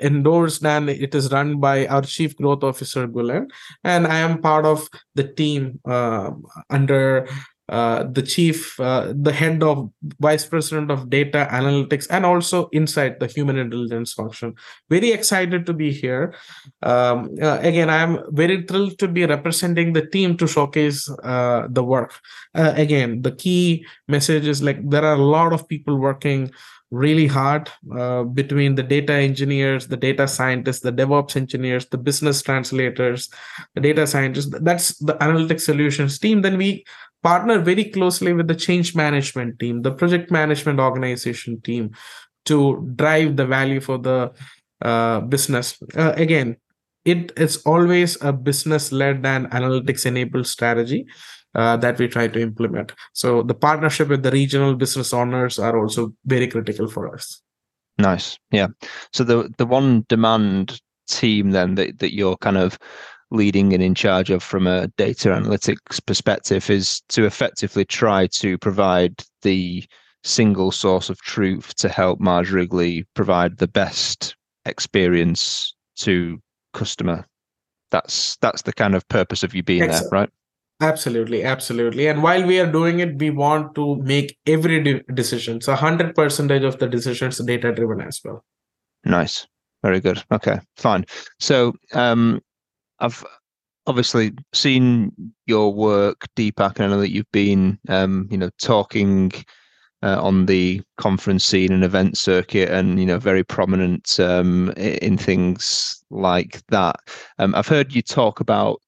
endorsed 0.00 0.64
and 0.64 0.88
it 0.88 1.14
is 1.14 1.30
run 1.30 1.60
by 1.60 1.86
our 1.86 2.02
Chief 2.02 2.34
Growth 2.36 2.64
Officer, 2.64 3.06
Gulen. 3.06 3.50
And 3.84 4.06
I 4.06 4.18
am 4.18 4.40
part 4.40 4.64
of 4.64 4.88
the 5.14 5.24
team 5.24 5.78
uh, 5.84 6.30
under 6.70 7.28
uh, 7.68 8.04
the 8.04 8.22
chief, 8.22 8.78
uh, 8.78 9.12
the 9.14 9.32
head 9.32 9.62
of 9.62 9.90
vice 10.20 10.46
president 10.46 10.90
of 10.90 11.10
data 11.10 11.48
analytics, 11.50 12.06
and 12.10 12.24
also 12.24 12.68
inside 12.68 13.18
the 13.18 13.26
human 13.26 13.56
intelligence 13.56 14.12
function. 14.12 14.54
Very 14.88 15.10
excited 15.12 15.66
to 15.66 15.72
be 15.72 15.92
here. 15.92 16.34
Um, 16.82 17.30
uh, 17.42 17.58
again, 17.60 17.90
I 17.90 17.96
am 17.96 18.20
very 18.30 18.62
thrilled 18.62 18.98
to 19.00 19.08
be 19.08 19.26
representing 19.26 19.92
the 19.92 20.06
team 20.06 20.36
to 20.36 20.46
showcase 20.46 21.10
uh, 21.24 21.66
the 21.68 21.82
work. 21.82 22.14
Uh, 22.54 22.72
again, 22.76 23.22
the 23.22 23.32
key 23.32 23.84
message 24.06 24.46
is 24.46 24.62
like 24.62 24.78
there 24.88 25.04
are 25.04 25.14
a 25.14 25.22
lot 25.22 25.52
of 25.52 25.68
people 25.68 25.96
working 25.98 26.50
really 26.90 27.26
hard 27.26 27.70
uh, 27.98 28.22
between 28.22 28.74
the 28.74 28.82
data 28.82 29.12
engineers, 29.12 29.88
the 29.88 29.96
data 29.96 30.28
scientists, 30.28 30.80
the 30.80 30.92
DevOps 30.92 31.36
engineers, 31.36 31.86
the 31.86 31.98
business 31.98 32.42
translators, 32.42 33.28
the 33.74 33.80
data 33.80 34.06
scientists. 34.06 34.54
That's 34.60 34.96
the 34.98 35.14
analytics 35.14 35.62
solutions 35.62 36.18
team. 36.18 36.42
Then 36.42 36.56
we 36.56 36.84
partner 37.22 37.58
very 37.58 37.84
closely 37.84 38.32
with 38.32 38.46
the 38.46 38.54
change 38.54 38.94
management 38.94 39.58
team, 39.58 39.82
the 39.82 39.92
project 39.92 40.30
management 40.30 40.78
organization 40.78 41.60
team 41.60 41.90
to 42.44 42.88
drive 42.94 43.36
the 43.36 43.46
value 43.46 43.80
for 43.80 43.98
the 43.98 44.32
uh, 44.82 45.20
business. 45.20 45.76
Uh, 45.96 46.12
again, 46.16 46.56
it 47.04 47.32
is 47.36 47.58
always 47.64 48.20
a 48.22 48.32
business 48.32 48.92
led 48.92 49.24
and 49.26 49.50
analytics 49.50 50.06
enabled 50.06 50.46
strategy. 50.46 51.06
Uh, 51.56 51.74
that 51.78 51.98
we 51.98 52.06
try 52.06 52.28
to 52.28 52.38
implement. 52.38 52.92
So 53.14 53.42
the 53.42 53.54
partnership 53.54 54.08
with 54.08 54.22
the 54.22 54.30
regional 54.30 54.74
business 54.74 55.14
owners 55.14 55.58
are 55.58 55.78
also 55.80 56.12
very 56.26 56.48
critical 56.48 56.86
for 56.86 57.14
us. 57.14 57.40
Nice. 57.96 58.38
Yeah. 58.50 58.68
So 59.14 59.24
the 59.24 59.48
the 59.56 59.64
one 59.64 60.04
demand 60.10 60.82
team 61.08 61.52
then 61.52 61.76
that, 61.76 61.98
that 62.00 62.14
you're 62.14 62.36
kind 62.36 62.58
of 62.58 62.78
leading 63.30 63.72
and 63.72 63.82
in 63.82 63.94
charge 63.94 64.28
of 64.28 64.42
from 64.42 64.66
a 64.66 64.88
data 64.98 65.30
analytics 65.30 66.04
perspective 66.04 66.68
is 66.68 67.00
to 67.08 67.24
effectively 67.24 67.86
try 67.86 68.26
to 68.26 68.58
provide 68.58 69.24
the 69.40 69.82
single 70.24 70.70
source 70.70 71.08
of 71.08 71.18
truth 71.22 71.74
to 71.76 71.88
help 71.88 72.20
Mars 72.20 72.50
Wrigley 72.50 73.06
provide 73.14 73.56
the 73.56 73.68
best 73.68 74.36
experience 74.66 75.74
to 75.96 76.38
customer. 76.74 77.26
That's 77.90 78.36
that's 78.42 78.62
the 78.62 78.74
kind 78.74 78.94
of 78.94 79.08
purpose 79.08 79.42
of 79.42 79.54
you 79.54 79.62
being 79.62 79.84
Excellent. 79.84 80.10
there, 80.10 80.20
right? 80.20 80.30
Absolutely, 80.80 81.42
absolutely. 81.42 82.06
And 82.06 82.22
while 82.22 82.44
we 82.46 82.60
are 82.60 82.70
doing 82.70 83.00
it, 83.00 83.16
we 83.16 83.30
want 83.30 83.74
to 83.76 83.96
make 83.96 84.36
every 84.46 84.82
de- 84.82 85.02
decision. 85.14 85.60
So, 85.62 85.74
hundred 85.74 86.14
percentage 86.14 86.64
of 86.64 86.78
the 86.78 86.86
decisions 86.86 87.38
data 87.38 87.72
driven 87.72 88.02
as 88.02 88.20
well. 88.22 88.44
Nice, 89.04 89.46
very 89.82 90.00
good. 90.00 90.22
Okay, 90.30 90.58
fine. 90.76 91.06
So, 91.40 91.72
um, 91.94 92.42
I've 92.98 93.24
obviously 93.86 94.32
seen 94.52 95.12
your 95.46 95.72
work, 95.72 96.26
Deepak, 96.36 96.76
and 96.76 96.84
I 96.84 96.88
know 96.88 97.00
that 97.00 97.12
you've 97.12 97.30
been, 97.32 97.78
um, 97.88 98.28
you 98.30 98.36
know, 98.36 98.50
talking 98.60 99.32
uh, 100.02 100.20
on 100.20 100.44
the 100.44 100.82
conference 100.98 101.44
scene 101.44 101.72
and 101.72 101.84
event 101.84 102.18
circuit, 102.18 102.68
and 102.68 103.00
you 103.00 103.06
know, 103.06 103.18
very 103.18 103.44
prominent 103.44 104.20
um, 104.20 104.72
in 104.76 105.16
things 105.16 106.04
like 106.10 106.60
that. 106.68 106.96
Um, 107.38 107.54
I've 107.54 107.68
heard 107.68 107.94
you 107.94 108.02
talk 108.02 108.40
about 108.40 108.82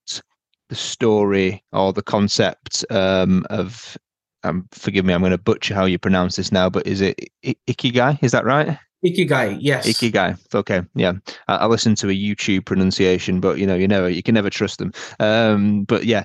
the 0.69 0.75
story 0.75 1.63
or 1.73 1.91
the 1.91 2.01
concept 2.03 2.85
um, 2.89 3.45
of 3.49 3.97
um, 4.43 4.67
forgive 4.71 5.03
me, 5.03 5.13
I'm 5.13 5.21
going 5.21 5.31
to 5.31 5.37
butcher 5.37 5.75
how 5.75 5.85
you 5.85 5.99
pronounce 5.99 6.37
this 6.37 6.51
now, 6.51 6.69
but 6.69 6.87
is 6.87 7.01
it 7.01 7.19
I- 7.45 7.55
Ikigai? 7.67 8.19
Is 8.23 8.31
that 8.31 8.45
right? 8.45 8.77
Ikigai, 9.05 9.57
yes. 9.59 9.87
Ikigai. 9.87 10.37
Okay, 10.53 10.81
yeah. 10.95 11.13
I, 11.47 11.55
I 11.55 11.65
listened 11.65 11.97
to 11.97 12.09
a 12.09 12.15
YouTube 12.15 12.65
pronunciation, 12.65 13.39
but 13.39 13.57
you 13.57 13.67
know, 13.67 13.75
you 13.75 13.87
never, 13.87 14.09
you 14.09 14.23
can 14.23 14.35
never 14.35 14.49
trust 14.49 14.79
them. 14.79 14.93
Um, 15.19 15.83
but 15.85 16.05
yeah, 16.05 16.23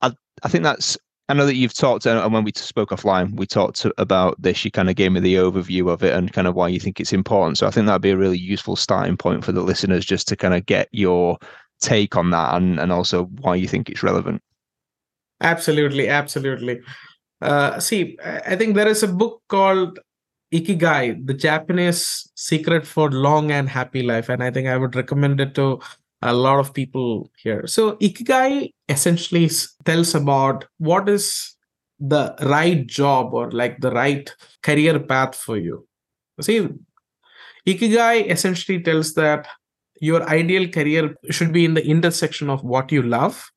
I, 0.00 0.12
I 0.42 0.48
think 0.48 0.64
that's. 0.64 0.96
I 1.28 1.34
know 1.34 1.46
that 1.46 1.54
you've 1.54 1.72
talked, 1.72 2.04
and 2.04 2.32
when 2.32 2.44
we 2.44 2.52
spoke 2.56 2.90
offline, 2.90 3.36
we 3.36 3.46
talked 3.46 3.86
about 3.96 4.42
this. 4.42 4.64
You 4.64 4.70
kind 4.70 4.90
of 4.90 4.96
gave 4.96 5.12
me 5.12 5.20
the 5.20 5.36
overview 5.36 5.90
of 5.90 6.02
it 6.02 6.12
and 6.12 6.32
kind 6.32 6.48
of 6.48 6.54
why 6.54 6.68
you 6.68 6.80
think 6.80 7.00
it's 7.00 7.12
important. 7.12 7.58
So 7.58 7.66
I 7.66 7.70
think 7.70 7.86
that'd 7.86 8.02
be 8.02 8.10
a 8.10 8.16
really 8.16 8.36
useful 8.38 8.76
starting 8.76 9.16
point 9.16 9.44
for 9.44 9.52
the 9.52 9.62
listeners, 9.62 10.04
just 10.04 10.28
to 10.28 10.36
kind 10.36 10.52
of 10.52 10.66
get 10.66 10.88
your 10.90 11.38
take 11.82 12.16
on 12.16 12.30
that 12.30 12.54
and, 12.54 12.78
and 12.78 12.92
also 12.92 13.24
why 13.40 13.54
you 13.54 13.68
think 13.68 13.90
it's 13.90 14.02
relevant. 14.02 14.40
Absolutely, 15.40 16.08
absolutely. 16.08 16.80
Uh, 17.40 17.78
see, 17.80 18.16
I 18.24 18.54
think 18.56 18.76
there 18.76 18.88
is 18.88 19.02
a 19.02 19.08
book 19.08 19.42
called 19.48 19.98
Ikigai, 20.54 21.26
the 21.26 21.34
Japanese 21.34 22.30
secret 22.36 22.86
for 22.86 23.10
long 23.10 23.50
and 23.50 23.68
happy 23.68 24.02
life. 24.02 24.28
And 24.28 24.42
I 24.42 24.50
think 24.50 24.68
I 24.68 24.76
would 24.76 24.94
recommend 24.94 25.40
it 25.40 25.54
to 25.56 25.80
a 26.22 26.32
lot 26.32 26.60
of 26.60 26.72
people 26.72 27.30
here. 27.36 27.66
So, 27.66 27.96
Ikigai 27.96 28.72
essentially 28.88 29.50
tells 29.84 30.14
about 30.14 30.66
what 30.78 31.08
is 31.08 31.56
the 31.98 32.36
right 32.42 32.86
job 32.86 33.34
or 33.34 33.50
like 33.50 33.80
the 33.80 33.90
right 33.90 34.32
career 34.62 35.00
path 35.00 35.34
for 35.34 35.56
you. 35.56 35.86
See, 36.40 36.68
Ikigai 37.66 38.30
essentially 38.30 38.82
tells 38.82 39.14
that 39.14 39.48
your 40.02 40.28
ideal 40.28 40.68
career 40.68 41.14
should 41.30 41.52
be 41.52 41.64
in 41.64 41.74
the 41.74 41.86
intersection 41.86 42.50
of 42.50 42.64
what 42.64 42.90
you 42.90 43.02
love, 43.02 43.48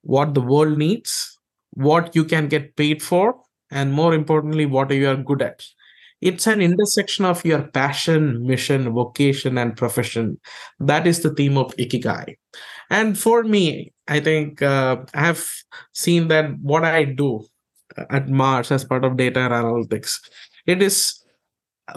what 0.00 0.32
the 0.32 0.40
world 0.40 0.78
needs, 0.78 1.38
what 1.72 2.16
you 2.16 2.24
can 2.24 2.48
get 2.48 2.74
paid 2.76 3.02
for, 3.02 3.34
and 3.70 3.92
more 3.92 4.14
importantly, 4.14 4.64
what 4.64 4.90
you 4.90 5.06
are 5.10 5.16
good 5.16 5.42
at. 5.42 5.62
It's 6.22 6.46
an 6.46 6.62
intersection 6.62 7.26
of 7.26 7.44
your 7.44 7.68
passion, 7.68 8.46
mission, 8.46 8.90
vocation, 8.94 9.58
and 9.58 9.76
profession. 9.76 10.40
That 10.78 11.06
is 11.06 11.20
the 11.20 11.34
theme 11.34 11.58
of 11.58 11.76
Ikigai. 11.76 12.36
And 12.88 13.18
for 13.18 13.42
me, 13.42 13.92
I 14.08 14.20
think 14.20 14.62
uh, 14.62 15.04
I 15.14 15.26
have 15.26 15.46
seen 15.92 16.28
that 16.28 16.58
what 16.62 16.82
I 16.82 17.04
do 17.04 17.44
at 18.08 18.30
Mars 18.30 18.72
as 18.72 18.84
part 18.86 19.04
of 19.04 19.18
data 19.18 19.40
analytics, 19.40 20.16
it 20.66 20.80
is 20.80 21.19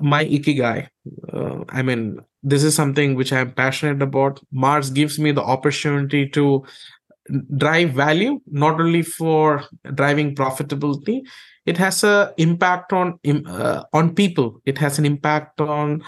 my 0.01 0.25
Ikigai. 0.25 0.87
Uh, 1.31 1.63
I 1.69 1.81
mean, 1.81 2.19
this 2.41 2.63
is 2.63 2.75
something 2.75 3.15
which 3.15 3.31
i'm 3.31 3.51
passionate 3.51 4.01
about. 4.01 4.39
Mars 4.51 4.89
gives 4.89 5.19
me 5.19 5.31
the 5.31 5.43
opportunity 5.43 6.27
to 6.29 6.63
drive 7.57 7.91
value 7.91 8.41
not 8.47 8.81
only 8.81 9.01
for 9.01 9.63
driving 9.95 10.35
profitability 10.35 11.21
it 11.65 11.77
has 11.77 12.03
a 12.03 12.33
impact 12.37 12.91
on 12.93 13.19
uh, 13.47 13.83
on 13.93 14.13
people. 14.13 14.61
It 14.65 14.77
has 14.79 14.99
an 14.99 15.05
impact 15.05 15.61
on 15.61 16.03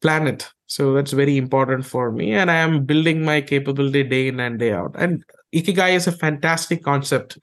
planet. 0.00 0.50
So 0.66 0.94
that's 0.94 1.12
very 1.12 1.36
important 1.36 1.84
for 1.86 2.10
me 2.10 2.32
and 2.32 2.50
i 2.50 2.56
am 2.56 2.84
building 2.84 3.24
my 3.24 3.40
capability 3.40 4.02
day 4.02 4.28
in 4.28 4.40
and 4.40 4.58
day 4.58 4.72
out. 4.72 4.94
And 4.98 5.22
ikigai 5.54 5.94
is 5.94 6.06
a 6.06 6.12
fantastic 6.12 6.82
concept 6.82 7.38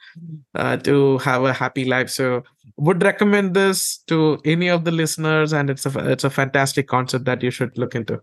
uh, 0.55 0.77
to 0.77 1.19
have 1.19 1.43
a 1.43 1.53
happy 1.53 1.85
life. 1.85 2.09
So 2.09 2.43
would 2.81 3.03
recommend 3.03 3.53
this 3.53 3.99
to 4.07 4.39
any 4.43 4.67
of 4.67 4.85
the 4.85 4.91
listeners 4.91 5.53
and 5.53 5.69
it's 5.69 5.85
a 5.85 6.11
it's 6.11 6.23
a 6.23 6.29
fantastic 6.29 6.87
concept 6.87 7.25
that 7.25 7.43
you 7.43 7.51
should 7.51 7.77
look 7.77 7.95
into 7.95 8.19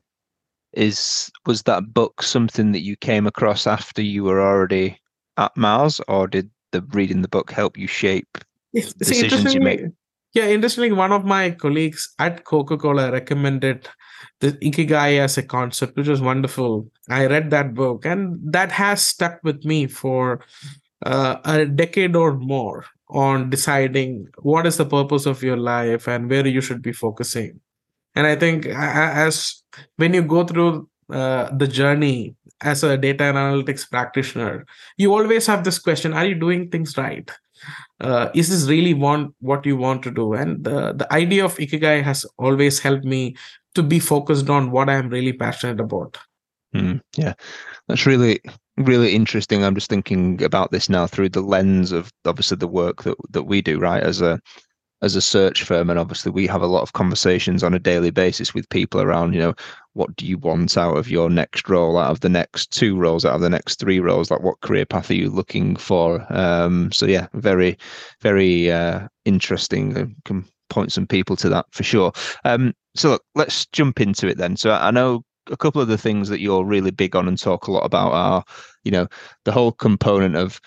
is 0.72 1.30
was 1.46 1.62
that 1.62 1.92
book 1.94 2.22
something 2.22 2.72
that 2.72 2.82
you 2.82 2.96
came 2.96 3.26
across 3.26 3.66
after 3.66 4.02
you 4.02 4.24
were 4.24 4.40
already 4.40 4.98
at 5.38 5.56
Mars, 5.56 6.00
or 6.08 6.26
did 6.26 6.50
the 6.72 6.82
reading 6.90 7.22
the 7.22 7.28
book 7.28 7.50
help 7.50 7.78
you 7.78 7.86
shape 7.86 8.38
See, 8.74 8.92
decisions 8.98 9.54
you 9.54 9.60
make? 9.60 9.80
Yeah, 10.34 10.46
interestingly, 10.46 10.92
one 10.92 11.12
of 11.12 11.24
my 11.24 11.52
colleagues 11.52 12.12
at 12.18 12.44
Coca 12.44 12.76
Cola 12.76 13.10
recommended 13.10 13.88
the 14.40 14.52
Ikigai 14.52 15.18
as 15.18 15.38
a 15.38 15.42
concept, 15.42 15.96
which 15.96 16.08
was 16.08 16.20
wonderful. 16.20 16.90
I 17.08 17.26
read 17.26 17.50
that 17.50 17.72
book, 17.72 18.04
and 18.04 18.38
that 18.52 18.70
has 18.72 19.02
stuck 19.02 19.40
with 19.42 19.64
me 19.64 19.86
for 19.86 20.40
uh, 21.06 21.36
a 21.44 21.64
decade 21.64 22.14
or 22.14 22.34
more 22.34 22.84
on 23.10 23.50
deciding 23.50 24.28
what 24.40 24.66
is 24.66 24.76
the 24.76 24.84
purpose 24.84 25.26
of 25.26 25.42
your 25.42 25.56
life 25.56 26.06
and 26.06 26.28
where 26.28 26.46
you 26.46 26.60
should 26.60 26.82
be 26.82 26.92
focusing. 26.92 27.60
And 28.14 28.26
i 28.26 28.34
think 28.34 28.66
as 28.66 29.62
when 29.96 30.14
you 30.14 30.22
go 30.22 30.44
through 30.44 30.88
uh, 31.10 31.50
the 31.56 31.66
journey 31.66 32.34
as 32.62 32.82
a 32.82 32.96
data 32.96 33.24
and 33.24 33.36
analytics 33.36 33.88
practitioner 33.88 34.66
you 34.96 35.14
always 35.14 35.46
have 35.46 35.62
this 35.62 35.78
question 35.78 36.12
are 36.12 36.26
you 36.26 36.34
doing 36.34 36.68
things 36.68 36.96
right? 36.98 37.30
Uh, 38.00 38.30
is 38.34 38.48
this 38.50 38.68
really 38.68 38.94
want 38.94 39.34
what 39.40 39.66
you 39.66 39.76
want 39.76 40.02
to 40.04 40.10
do? 40.10 40.32
And 40.32 40.64
the, 40.64 40.92
the 40.92 41.12
idea 41.12 41.44
of 41.44 41.56
ikigai 41.56 42.02
has 42.02 42.24
always 42.38 42.78
helped 42.78 43.04
me 43.04 43.36
to 43.74 43.82
be 43.82 43.98
focused 43.98 44.50
on 44.50 44.70
what 44.70 44.88
i'm 44.88 45.08
really 45.08 45.32
passionate 45.32 45.80
about. 45.80 46.18
Mm, 46.74 47.00
yeah. 47.16 47.34
That's 47.86 48.06
really 48.06 48.40
really 48.78 49.14
interesting. 49.14 49.64
I'm 49.64 49.74
just 49.74 49.90
thinking 49.90 50.42
about 50.42 50.70
this 50.70 50.88
now 50.88 51.06
through 51.06 51.30
the 51.30 51.40
lens 51.40 51.92
of 51.92 52.12
obviously 52.24 52.56
the 52.56 52.68
work 52.68 53.02
that, 53.04 53.16
that 53.30 53.44
we 53.44 53.62
do 53.62 53.78
right? 53.78 54.02
As 54.02 54.20
a 54.20 54.40
as 55.00 55.14
a 55.14 55.20
search 55.20 55.62
firm 55.62 55.90
and 55.90 55.98
obviously 55.98 56.32
we 56.32 56.46
have 56.46 56.62
a 56.62 56.66
lot 56.66 56.82
of 56.82 56.92
conversations 56.92 57.62
on 57.62 57.72
a 57.72 57.78
daily 57.78 58.10
basis 58.10 58.52
with 58.52 58.68
people 58.68 59.00
around 59.00 59.32
you 59.32 59.38
know 59.38 59.54
what 59.92 60.14
do 60.16 60.26
you 60.26 60.36
want 60.38 60.76
out 60.76 60.96
of 60.96 61.08
your 61.08 61.30
next 61.30 61.68
role 61.68 61.96
out 61.96 62.10
of 62.10 62.18
the 62.20 62.28
next 62.28 62.72
two 62.72 62.96
roles 62.96 63.24
out 63.24 63.36
of 63.36 63.40
the 63.40 63.50
next 63.50 63.76
three 63.78 64.00
roles? 64.00 64.30
Like 64.30 64.42
what 64.42 64.60
career 64.60 64.86
path 64.86 65.10
are 65.10 65.14
you 65.14 65.30
looking 65.30 65.76
for? 65.76 66.26
Um, 66.32 66.90
so 66.92 67.06
yeah 67.06 67.28
very 67.34 67.78
very 68.20 68.70
uh, 68.72 69.08
interesting. 69.24 69.96
I 69.96 70.06
can 70.24 70.44
point 70.68 70.92
some 70.92 71.06
people 71.06 71.36
to 71.36 71.48
that 71.48 71.66
for 71.70 71.82
sure. 71.82 72.12
Um, 72.44 72.74
so 72.94 73.10
look, 73.10 73.22
let's 73.34 73.66
jump 73.66 74.00
into 74.00 74.28
it 74.28 74.38
then. 74.38 74.56
So 74.56 74.70
i 74.70 74.90
know 74.90 75.24
a 75.50 75.56
couple 75.56 75.80
of 75.80 75.88
the 75.88 75.98
things 75.98 76.28
that 76.28 76.40
you're 76.40 76.64
really 76.64 76.90
big 76.90 77.16
on 77.16 77.28
and 77.28 77.38
talk 77.38 77.66
a 77.66 77.72
lot 77.72 77.84
about 77.84 78.12
are 78.12 78.44
you 78.84 78.90
know 78.90 79.06
the 79.44 79.52
whole 79.52 79.72
component 79.72 80.36
of 80.36 80.60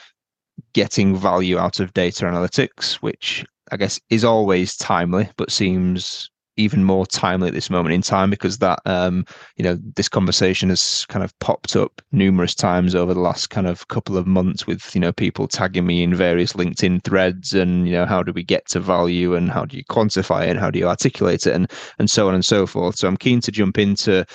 getting 0.74 1.16
value 1.16 1.58
out 1.58 1.80
of 1.80 1.94
data 1.94 2.26
analytics 2.26 2.96
which 2.96 3.46
I 3.72 3.78
guess, 3.78 4.00
is 4.10 4.26
always 4.26 4.76
timely, 4.76 5.30
but 5.38 5.52
seems 5.52 6.31
even 6.58 6.84
more 6.84 7.06
timely 7.06 7.48
at 7.48 7.54
this 7.54 7.70
moment 7.70 7.94
in 7.94 8.02
time 8.02 8.30
because 8.30 8.58
that 8.58 8.80
um, 8.86 9.26
you 9.56 9.64
know 9.64 9.78
this 9.96 10.10
conversation 10.10 10.70
has 10.70 11.06
kind 11.08 11.24
of 11.24 11.38
popped 11.40 11.76
up 11.76 12.02
numerous 12.12 12.54
times 12.54 12.94
over 12.94 13.14
the 13.14 13.20
last 13.20 13.50
kind 13.50 13.68
of 13.68 13.88
couple 13.88 14.18
of 14.18 14.28
months 14.28 14.68
with 14.68 14.94
you 14.94 15.02
know 15.02 15.12
people 15.12 15.48
tagging 15.48 15.86
me 15.86 16.04
in 16.04 16.14
various 16.14 16.54
linkedin 16.54 17.04
threads 17.04 17.54
and 17.54 17.88
you 17.88 17.94
know 17.94 18.06
how 18.06 18.22
do 18.22 18.32
we 18.34 18.44
get 18.44 18.68
to 18.68 18.80
value 18.80 19.36
and 19.36 19.50
how 19.50 19.66
do 19.66 19.78
you 19.78 19.84
quantify 19.86 20.46
it? 20.46 20.52
And 20.52 20.60
how 20.60 20.70
do 20.70 20.80
you 20.80 20.88
articulate 20.88 21.48
it? 21.48 21.54
And 21.54 21.72
and 22.00 22.10
so 22.10 22.28
on 22.28 22.34
and 22.34 22.46
so 22.46 22.68
forth. 22.68 22.98
So 22.98 23.08
i'm 23.08 23.18
keen 23.18 23.42
to 23.42 23.52
jump 23.52 23.78
into 23.78 24.26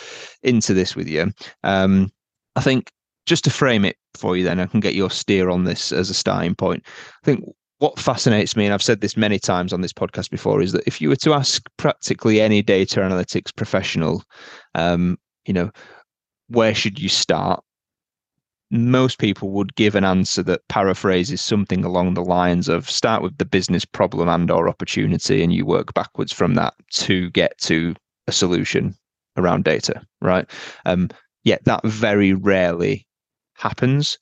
into 0.43 0.75
this 0.75 0.97
with 0.97 1.09
you. 1.09 1.33
Um, 1.65 2.13
i 2.57 2.61
think 2.61 2.91
just 3.27 3.45
to 3.45 3.51
frame 3.51 3.85
it 3.85 3.97
for 4.15 4.37
you 4.37 4.45
then 4.45 4.61
i 4.61 4.67
can 4.67 4.81
get 4.81 4.95
your 4.95 5.11
steer 5.11 5.51
on 5.51 5.65
this 5.65 5.93
as 5.93 6.11
a 6.11 6.15
starting 6.15 6.55
point. 6.55 6.83
I 7.23 7.25
think 7.25 7.45
what 7.79 7.99
fascinates 7.99 8.57
me, 8.57 8.65
and 8.65 8.75
I've 8.75 8.83
said 8.83 9.01
this 9.01 9.17
many 9.17 9.39
times 9.39 9.73
on 9.73 9.81
this 9.81 9.93
podcast 9.93 10.31
before, 10.31 10.63
is 10.63 10.73
that 10.73 10.87
if 10.87 11.01
you 11.01 11.09
were 11.09 11.17
to 11.17 11.35
ask 11.35 11.63
practically 11.77 12.41
any 12.41 12.63
data 12.63 13.01
analytics 13.01 13.55
professional, 13.55 14.23
um, 14.75 15.19
you 15.45 15.53
know, 15.53 15.71
where 16.49 16.75
should 16.75 16.99
you 16.99 17.09
start? 17.09 17.63
most 18.71 19.19
people 19.19 19.51
would 19.51 19.75
give 19.77 19.95
an 19.95 20.05
answer 20.05 20.43
that 20.43 20.67
paraphrases 20.69 21.41
something 21.41 21.85
along 21.85 22.15
the 22.15 22.25
lines 22.25 22.69
of 22.69 22.91
start 22.91 23.23
with 23.23 23.37
the 23.39 23.45
business 23.45 23.85
problem 23.85 24.29
and 24.29 24.51
or 24.51 24.69
opportunity 24.69 25.43
and 25.43 25.53
you 25.53 25.65
work 25.65 25.95
backwards 25.95 26.33
from 26.33 26.55
that 26.55 26.75
to 26.91 27.31
get 27.31 27.57
to 27.59 27.95
a 28.27 28.33
solution 28.33 28.95
around 29.37 29.65
data, 29.65 30.03
right? 30.21 30.51
Um, 30.85 31.11
yet 31.45 31.65
that 31.65 31.85
very 31.85 32.33
rarely 32.33 33.07
happens. 33.55 34.19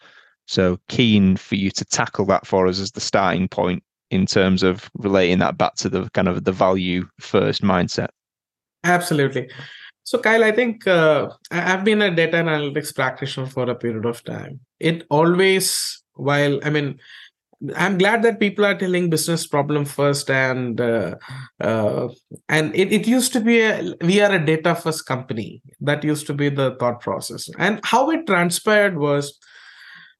So 0.47 0.79
keen 0.89 1.37
for 1.37 1.55
you 1.55 1.71
to 1.71 1.85
tackle 1.85 2.27
that 2.27 2.47
for 2.47 2.67
us 2.67 2.79
as 2.79 2.93
the 2.93 3.01
starting 3.01 3.49
point 3.49 3.83
in 4.11 4.27
terms 4.27 4.63
of 4.63 4.91
relating 4.95 5.39
that 5.39 5.59
back 5.59 5.75
to 5.77 5.89
the 5.89 6.09
kind 6.11 6.29
of 6.29 6.45
the 6.45 6.53
value 6.53 7.09
first 7.19 7.63
mindset. 7.63 8.09
Absolutely. 8.85 9.51
So, 10.05 10.19
Kyle, 10.19 10.45
I 10.45 10.53
think 10.53 10.87
uh, 10.87 11.31
I've 11.51 11.83
been 11.83 12.03
a 12.03 12.15
data 12.15 12.37
analytics 12.37 12.95
practitioner 12.95 13.47
for 13.47 13.69
a 13.71 13.75
period 13.75 14.05
of 14.05 14.23
time. 14.23 14.61
It 14.79 15.05
always, 15.09 16.03
while 16.13 16.61
I 16.63 16.69
mean, 16.69 17.01
I'm 17.75 17.97
glad 17.97 18.23
that 18.23 18.39
people 18.39 18.67
are 18.67 18.77
telling 18.77 19.09
business 19.09 19.47
problem 19.47 19.87
first, 19.87 20.31
and 20.31 20.79
uh, 20.79 21.15
uh, 21.59 22.09
and 22.51 22.75
it, 22.77 22.93
it 22.93 23.07
used 23.07 23.33
to 23.33 23.41
be 23.41 23.63
a, 23.63 23.95
we 24.03 24.21
are 24.21 24.33
a 24.33 24.45
data 24.45 24.75
first 24.75 25.07
company. 25.07 25.63
That 25.81 26.05
used 26.05 26.27
to 26.27 26.35
be 26.35 26.51
the 26.51 26.77
thought 26.79 27.01
process, 27.01 27.49
and 27.59 27.81
how 27.83 28.11
it 28.11 28.27
transpired 28.27 28.99
was 28.99 29.39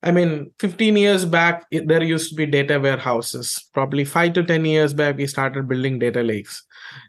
I 0.05 0.11
mean, 0.11 0.51
15 0.59 0.99
years 0.99 1.25
back, 1.25 1.65
there 1.71 2.03
used 2.03 2.29
to 2.29 2.35
be 2.37 2.45
data 2.45 2.79
warehouses. 2.79 3.71
Probably 3.73 4.05
five 4.05 4.35
to 4.35 4.45
10 4.45 4.67
years 4.67 4.93
back, 4.93 5.17
we 5.17 5.27
started 5.27 5.67
building 5.67 5.99
data 5.99 6.23
lakes. 6.23 6.63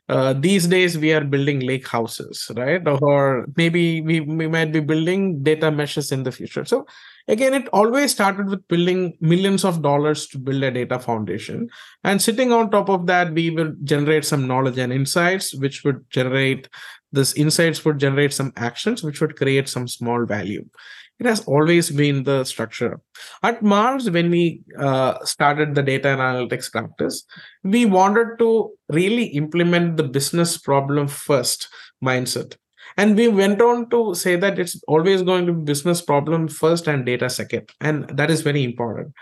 Uh, 0.07 0.31
these 0.31 0.65
days, 0.67 0.97
we 0.97 1.11
are 1.11 1.25
building 1.25 1.59
lake 1.59 1.85
houses, 1.85 2.49
right? 2.55 2.81
Or 2.87 3.47
maybe 3.57 3.99
we, 3.99 4.21
we 4.21 4.47
might 4.47 4.71
be 4.71 4.79
building 4.79 5.43
data 5.43 5.71
meshes 5.71 6.13
in 6.13 6.23
the 6.23 6.31
future. 6.31 6.63
So, 6.63 6.85
again, 7.27 7.53
it 7.53 7.67
always 7.73 8.11
started 8.11 8.47
with 8.47 8.65
building 8.69 9.17
millions 9.19 9.65
of 9.65 9.81
dollars 9.81 10.27
to 10.27 10.37
build 10.37 10.63
a 10.63 10.71
data 10.71 10.97
foundation. 10.97 11.67
And 12.05 12.21
sitting 12.21 12.53
on 12.53 12.71
top 12.71 12.87
of 12.87 13.07
that, 13.07 13.33
we 13.33 13.49
will 13.49 13.73
generate 13.83 14.23
some 14.23 14.47
knowledge 14.47 14.77
and 14.77 14.93
insights, 14.93 15.53
which 15.53 15.83
would 15.83 16.09
generate 16.11 16.69
this 17.11 17.33
insights 17.35 17.85
would 17.85 17.97
generate 17.97 18.33
some 18.33 18.51
actions, 18.57 19.01
which 19.01 19.21
would 19.21 19.37
create 19.37 19.69
some 19.69 19.87
small 19.87 20.25
value 20.25 20.65
it 21.19 21.25
has 21.25 21.41
always 21.45 21.89
been 21.89 22.24
the 22.24 22.43
structure. 22.43 23.00
At 23.41 23.63
Mars, 23.63 24.10
when 24.10 24.29
we 24.29 24.62
uh, 24.77 25.24
started 25.24 25.75
the 25.75 25.84
data 25.84 26.10
analytics 26.10 26.72
practice, 26.72 27.25
we 27.63 27.86
wanted 27.86 28.38
to 28.39 28.72
really 28.89 29.25
implement 29.27 29.98
the 29.98 30.03
business 30.03 30.57
problem 30.57 31.07
first 31.07 31.69
mindset. 32.03 32.57
And 32.98 33.17
we 33.17 33.27
went 33.27 33.62
on 33.62 33.89
to 33.89 34.13
say 34.15 34.36
that 34.36 34.60
it's 34.60 34.81
always 34.88 35.22
going 35.22 35.45
to 35.48 35.53
be 35.53 35.63
business 35.63 36.01
problem 36.01 36.48
first 36.48 36.88
and 36.88 37.05
data 37.05 37.29
second. 37.29 37.69
And 37.81 38.07
that 38.10 38.31
is 38.31 38.41
very 38.41 38.63
important. 38.63 39.13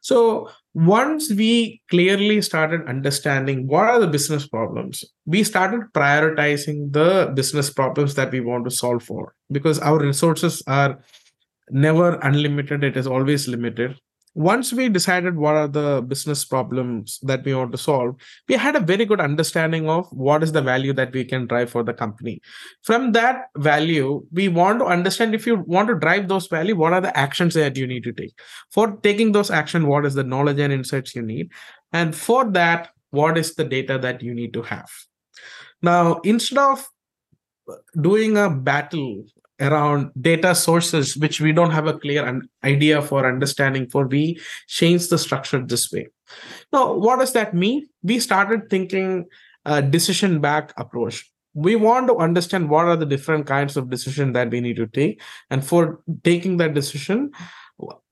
So 0.00 0.50
once 0.74 1.32
we 1.32 1.82
clearly 1.90 2.40
started 2.40 2.86
understanding 2.86 3.66
what 3.66 3.86
are 3.86 3.98
the 3.98 4.06
business 4.06 4.46
problems, 4.46 5.04
we 5.24 5.42
started 5.42 5.80
prioritizing 5.92 6.92
the 6.92 7.32
business 7.34 7.70
problems 7.70 8.14
that 8.14 8.30
we 8.30 8.40
want 8.40 8.64
to 8.66 8.70
solve 8.70 9.02
for 9.02 9.34
because 9.50 9.80
our 9.80 9.98
resources 9.98 10.62
are 10.68 11.00
never 11.70 12.14
unlimited 12.22 12.84
it 12.84 12.96
is 12.96 13.06
always 13.06 13.48
limited. 13.48 13.96
Once 14.34 14.70
we 14.70 14.90
decided 14.90 15.34
what 15.34 15.54
are 15.54 15.66
the 15.66 16.02
business 16.02 16.44
problems 16.44 17.18
that 17.22 17.42
we 17.42 17.54
want 17.54 17.72
to 17.72 17.78
solve 17.78 18.14
we 18.48 18.54
had 18.54 18.76
a 18.76 18.80
very 18.80 19.06
good 19.06 19.18
understanding 19.18 19.88
of 19.88 20.06
what 20.10 20.42
is 20.42 20.52
the 20.52 20.60
value 20.60 20.92
that 20.92 21.10
we 21.14 21.24
can 21.24 21.46
drive 21.46 21.70
for 21.70 21.82
the 21.82 21.94
company. 21.94 22.38
From 22.82 23.12
that 23.12 23.46
value 23.56 24.26
we 24.30 24.48
want 24.48 24.80
to 24.80 24.84
understand 24.84 25.34
if 25.34 25.46
you 25.46 25.64
want 25.66 25.88
to 25.88 25.94
drive 25.94 26.28
those 26.28 26.48
value 26.48 26.76
what 26.76 26.92
are 26.92 27.00
the 27.00 27.16
actions 27.16 27.54
that 27.54 27.78
you 27.78 27.86
need 27.86 28.04
to 28.04 28.12
take. 28.12 28.38
For 28.70 28.98
taking 28.98 29.32
those 29.32 29.50
action 29.50 29.86
what 29.86 30.04
is 30.04 30.12
the 30.12 30.24
knowledge 30.24 30.58
and 30.58 30.70
insights 30.70 31.14
you 31.14 31.22
need? 31.22 31.50
And 31.94 32.14
for 32.14 32.44
that 32.50 32.90
what 33.12 33.38
is 33.38 33.54
the 33.54 33.64
data 33.64 33.96
that 33.96 34.22
you 34.22 34.34
need 34.34 34.52
to 34.52 34.60
have? 34.60 34.90
Now 35.80 36.20
instead 36.24 36.58
of 36.58 36.86
doing 38.00 38.36
a 38.36 38.50
battle 38.50 39.24
around 39.60 40.10
data 40.20 40.54
sources 40.54 41.16
which 41.16 41.40
we 41.40 41.52
don't 41.52 41.70
have 41.70 41.86
a 41.86 41.98
clear 41.98 42.40
idea 42.64 43.00
for 43.00 43.26
understanding 43.26 43.88
for 43.88 44.06
we 44.06 44.38
change 44.66 45.08
the 45.08 45.18
structure 45.18 45.64
this 45.64 45.90
way. 45.90 46.06
Now 46.72 46.92
what 46.92 47.20
does 47.20 47.32
that 47.32 47.54
mean? 47.54 47.86
We 48.02 48.20
started 48.20 48.68
thinking 48.68 49.26
a 49.64 49.82
decision 49.82 50.40
back 50.40 50.72
approach. 50.76 51.30
We 51.54 51.74
want 51.74 52.08
to 52.08 52.16
understand 52.16 52.68
what 52.68 52.84
are 52.84 52.96
the 52.96 53.06
different 53.06 53.46
kinds 53.46 53.76
of 53.76 53.88
decision 53.88 54.32
that 54.34 54.50
we 54.50 54.60
need 54.60 54.76
to 54.76 54.86
take. 54.86 55.22
And 55.48 55.64
for 55.64 56.00
taking 56.22 56.58
that 56.58 56.74
decision 56.74 57.32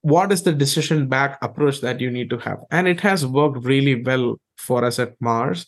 what 0.03 0.31
is 0.31 0.43
the 0.43 0.53
decision 0.53 1.09
back 1.09 1.39
approach 1.41 1.81
that 1.81 1.99
you 1.99 2.11
need 2.11 2.29
to 2.31 2.39
have? 2.39 2.59
And 2.71 2.87
it 2.87 3.01
has 3.01 3.27
worked 3.27 3.65
really 3.65 4.03
well 4.03 4.37
for 4.59 4.85
us 4.85 4.99
at 4.99 5.15
mars 5.21 5.67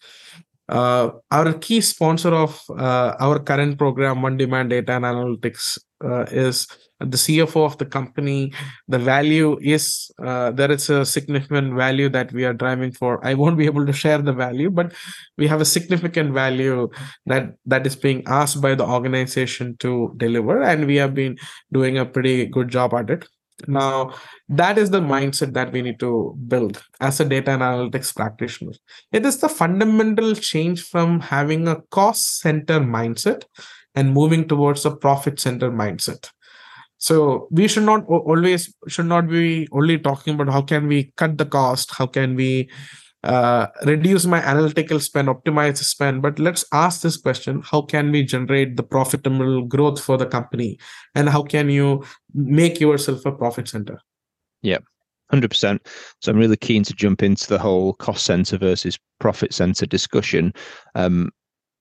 uh, 0.68 1.10
our 1.30 1.52
key 1.54 1.80
sponsor 1.80 2.34
of 2.34 2.60
uh, 2.70 3.14
our 3.20 3.38
current 3.38 3.78
program, 3.78 4.22
One 4.22 4.36
Demand 4.36 4.70
Data 4.70 4.92
and 4.92 5.04
Analytics, 5.04 5.78
uh, 6.04 6.24
is 6.24 6.66
the 7.00 7.16
CFO 7.16 7.64
of 7.64 7.78
the 7.78 7.84
company. 7.84 8.52
The 8.88 8.98
value 8.98 9.58
is 9.60 10.10
uh, 10.22 10.50
there 10.50 10.70
is 10.70 10.88
a 10.90 11.04
significant 11.04 11.74
value 11.74 12.08
that 12.10 12.32
we 12.32 12.44
are 12.44 12.52
driving 12.52 12.92
for. 12.92 13.24
I 13.24 13.34
won't 13.34 13.58
be 13.58 13.66
able 13.66 13.86
to 13.86 13.92
share 13.92 14.18
the 14.18 14.32
value, 14.32 14.70
but 14.70 14.92
we 15.36 15.46
have 15.46 15.60
a 15.60 15.64
significant 15.64 16.32
value 16.32 16.88
that 17.26 17.54
that 17.66 17.86
is 17.86 17.96
being 17.96 18.22
asked 18.26 18.60
by 18.60 18.74
the 18.74 18.86
organization 18.86 19.76
to 19.78 20.14
deliver, 20.16 20.62
and 20.62 20.86
we 20.86 20.96
have 20.96 21.14
been 21.14 21.38
doing 21.72 21.98
a 21.98 22.06
pretty 22.06 22.46
good 22.46 22.68
job 22.68 22.94
at 22.94 23.10
it. 23.10 23.26
Now, 23.66 24.14
that 24.48 24.76
is 24.76 24.90
the 24.90 25.00
mindset 25.00 25.54
that 25.54 25.72
we 25.72 25.80
need 25.80 25.98
to 26.00 26.36
build 26.46 26.82
as 27.00 27.20
a 27.20 27.24
data 27.24 27.52
analytics 27.52 28.14
practitioner. 28.14 28.72
It 29.12 29.24
is 29.24 29.38
the 29.38 29.48
fundamental 29.48 30.34
change 30.34 30.82
from 30.82 31.20
having 31.20 31.66
a 31.66 31.80
cost 31.90 32.40
center 32.40 32.80
mindset 32.80 33.44
and 33.94 34.12
moving 34.12 34.46
towards 34.46 34.84
a 34.84 34.94
profit 34.94 35.40
center 35.40 35.70
mindset. 35.70 36.30
So 36.98 37.48
we 37.50 37.68
should 37.68 37.84
not 37.84 38.04
always 38.06 38.72
should 38.88 39.06
not 39.06 39.28
be 39.28 39.68
only 39.72 39.98
talking 39.98 40.34
about 40.34 40.52
how 40.52 40.62
can 40.62 40.86
we 40.86 41.12
cut 41.16 41.38
the 41.38 41.46
cost, 41.46 41.94
how 41.94 42.06
can 42.06 42.36
we 42.36 42.68
uh, 43.26 43.66
reduce 43.84 44.24
my 44.24 44.38
analytical 44.38 45.00
spend, 45.00 45.28
optimize 45.28 45.78
the 45.78 45.84
spend. 45.84 46.22
But 46.22 46.38
let's 46.38 46.64
ask 46.72 47.02
this 47.02 47.16
question 47.16 47.62
how 47.62 47.82
can 47.82 48.12
we 48.12 48.22
generate 48.22 48.76
the 48.76 48.82
profitable 48.82 49.62
growth 49.62 50.00
for 50.00 50.16
the 50.16 50.26
company? 50.26 50.78
And 51.14 51.28
how 51.28 51.42
can 51.42 51.68
you 51.68 52.04
make 52.34 52.80
yourself 52.80 53.26
a 53.26 53.32
profit 53.32 53.68
center? 53.68 54.00
Yeah. 54.62 54.78
100%. 55.32 55.80
So 56.22 56.30
I'm 56.30 56.38
really 56.38 56.56
keen 56.56 56.84
to 56.84 56.94
jump 56.94 57.20
into 57.20 57.48
the 57.48 57.58
whole 57.58 57.94
cost 57.94 58.24
center 58.24 58.58
versus 58.58 58.96
profit 59.18 59.52
center 59.52 59.84
discussion. 59.84 60.54
Um, 60.94 61.30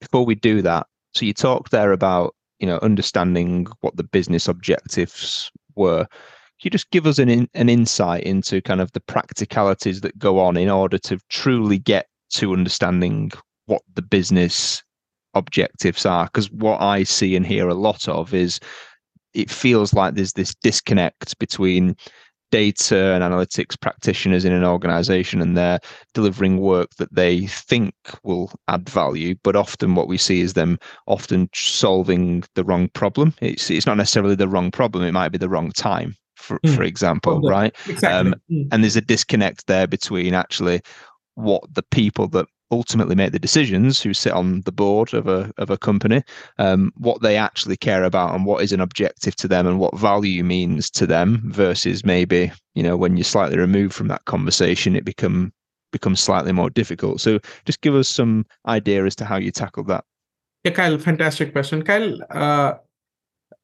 before 0.01 0.25
we 0.25 0.33
do 0.33 0.63
that, 0.63 0.87
so 1.13 1.25
you 1.25 1.33
talked 1.33 1.71
there 1.71 1.91
about 1.91 2.35
you 2.59 2.67
know 2.67 2.79
understanding 2.81 3.67
what 3.81 3.95
the 3.97 4.03
business 4.03 4.47
objectives 4.47 5.51
were 5.75 6.07
you 6.65 6.71
just 6.71 6.89
give 6.89 7.05
us 7.05 7.19
an 7.19 7.29
in, 7.29 7.47
an 7.53 7.69
insight 7.69 8.23
into 8.23 8.61
kind 8.61 8.81
of 8.81 8.91
the 8.91 8.99
practicalities 8.99 10.01
that 10.01 10.17
go 10.17 10.39
on 10.39 10.57
in 10.57 10.69
order 10.69 10.97
to 10.97 11.19
truly 11.29 11.77
get 11.77 12.07
to 12.31 12.53
understanding 12.53 13.31
what 13.67 13.83
the 13.93 14.01
business 14.01 14.83
objectives 15.35 16.05
are? 16.05 16.25
Because 16.25 16.51
what 16.51 16.81
I 16.81 17.03
see 17.03 17.35
and 17.35 17.45
hear 17.45 17.69
a 17.69 17.75
lot 17.75 18.09
of 18.09 18.33
is 18.33 18.59
it 19.35 19.51
feels 19.51 19.93
like 19.93 20.15
there's 20.15 20.33
this 20.33 20.55
disconnect 20.55 21.37
between 21.37 21.95
data 22.51 23.13
and 23.13 23.23
analytics 23.23 23.79
practitioners 23.79 24.45
in 24.45 24.53
an 24.53 24.63
organization 24.63 25.41
and 25.41 25.57
they're 25.57 25.79
delivering 26.13 26.57
work 26.57 26.89
that 26.97 27.13
they 27.13 27.47
think 27.47 27.93
will 28.23 28.51
add 28.67 28.87
value 28.87 29.35
but 29.43 29.55
often 29.55 29.95
what 29.95 30.07
we 30.07 30.17
see 30.17 30.41
is 30.41 30.53
them 30.53 30.77
often 31.07 31.49
solving 31.53 32.43
the 32.53 32.63
wrong 32.63 32.87
problem 32.89 33.33
it's 33.41 33.71
it's 33.71 33.87
not 33.87 33.97
necessarily 33.97 34.35
the 34.35 34.47
wrong 34.47 34.69
problem 34.69 35.03
it 35.03 35.11
might 35.11 35.29
be 35.29 35.39
the 35.39 35.49
wrong 35.49 35.71
time 35.71 36.15
for, 36.45 36.59
mm. 36.59 36.75
for 36.75 36.83
example, 36.83 37.41
oh, 37.43 37.49
right? 37.49 37.75
Exactly. 37.87 38.31
Um, 38.31 38.35
mm. 38.49 38.67
And 38.71 38.83
there's 38.83 38.95
a 38.95 39.01
disconnect 39.01 39.67
there 39.67 39.87
between 39.87 40.33
actually 40.33 40.81
what 41.35 41.63
the 41.73 41.83
people 41.83 42.27
that 42.29 42.47
ultimately 42.71 43.15
make 43.15 43.31
the 43.31 43.39
decisions 43.39 44.01
who 44.01 44.13
sit 44.13 44.33
on 44.33 44.61
the 44.61 44.71
board 44.71 45.13
of 45.13 45.27
a 45.27 45.51
of 45.57 45.69
a 45.69 45.77
company 45.77 46.23
um, 46.57 46.91
what 46.97 47.21
they 47.21 47.37
actually 47.37 47.77
care 47.77 48.03
about 48.03 48.33
and 48.33 48.45
what 48.45 48.63
is 48.63 48.71
an 48.71 48.81
objective 48.81 49.35
to 49.35 49.47
them 49.47 49.67
and 49.67 49.79
what 49.79 49.97
value 49.97 50.43
means 50.43 50.89
to 50.89 51.05
them 51.05 51.41
versus 51.45 52.03
maybe 52.03 52.51
you 52.73 52.81
know 52.81 52.97
when 52.97 53.17
you're 53.17 53.23
slightly 53.23 53.57
removed 53.57 53.93
from 53.93 54.07
that 54.07 54.25
conversation 54.25 54.95
it 54.95 55.05
become 55.05 55.53
becomes 55.91 56.19
slightly 56.19 56.51
more 56.51 56.69
difficult 56.71 57.21
so 57.21 57.39
just 57.65 57.81
give 57.81 57.93
us 57.93 58.09
some 58.09 58.45
idea 58.67 59.05
as 59.05 59.15
to 59.15 59.25
how 59.25 59.37
you 59.37 59.51
tackle 59.51 59.83
that 59.83 60.03
yeah 60.63 60.71
kyle 60.71 60.97
fantastic 60.97 61.51
question 61.51 61.83
kyle 61.83 62.17
uh, 62.31 62.73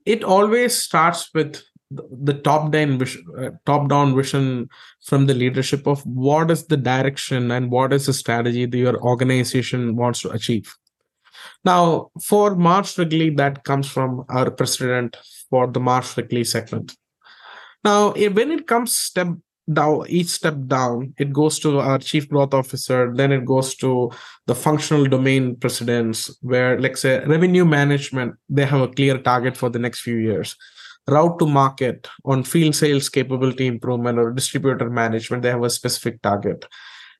it 0.05 0.23
always 0.23 0.75
starts 0.75 1.29
with 1.33 1.63
the 1.91 2.33
top 2.33 2.71
down 2.71 2.97
vision, 2.97 3.25
uh, 3.37 3.49
top 3.65 3.89
down 3.89 4.15
vision 4.15 4.69
from 5.03 5.25
the 5.25 5.33
leadership 5.33 5.87
of 5.87 6.01
what 6.05 6.49
is 6.49 6.65
the 6.67 6.77
direction 6.77 7.51
and 7.51 7.69
what 7.71 7.93
is 7.93 8.05
the 8.05 8.13
strategy 8.13 8.65
that 8.65 8.77
your 8.77 9.01
organization 9.01 9.95
wants 9.95 10.21
to 10.21 10.29
achieve. 10.31 10.73
Now, 11.65 12.11
for 12.23 12.55
Mars 12.55 12.97
Wrigley, 12.97 13.29
that 13.31 13.63
comes 13.63 13.89
from 13.89 14.25
our 14.29 14.49
president 14.49 15.17
for 15.49 15.67
the 15.67 15.79
Mars 15.79 16.15
Wrigley 16.17 16.43
segment. 16.43 16.95
Now, 17.83 18.11
when 18.13 18.51
it 18.51 18.67
comes 18.67 18.95
step 18.95 19.27
down 19.71 20.05
each 20.09 20.27
step 20.27 20.55
down 20.67 21.13
it 21.17 21.31
goes 21.31 21.59
to 21.59 21.79
our 21.79 21.99
chief 21.99 22.27
growth 22.27 22.53
officer 22.53 23.13
then 23.13 23.31
it 23.31 23.45
goes 23.45 23.75
to 23.75 24.09
the 24.47 24.55
functional 24.55 25.05
domain 25.05 25.55
presidents 25.55 26.35
where 26.41 26.79
like 26.79 26.97
say 26.97 27.23
revenue 27.25 27.63
management 27.63 28.35
they 28.49 28.65
have 28.65 28.81
a 28.81 28.87
clear 28.87 29.17
target 29.19 29.55
for 29.55 29.69
the 29.69 29.79
next 29.79 30.01
few 30.01 30.17
years 30.17 30.55
route 31.11 31.37
to 31.39 31.45
market 31.45 32.07
on 32.25 32.43
field 32.43 32.75
sales 32.75 33.09
capability 33.09 33.67
improvement 33.67 34.17
or 34.17 34.31
distributor 34.31 34.89
management 34.89 35.43
they 35.43 35.49
have 35.49 35.63
a 35.63 35.69
specific 35.69 36.21
target. 36.21 36.65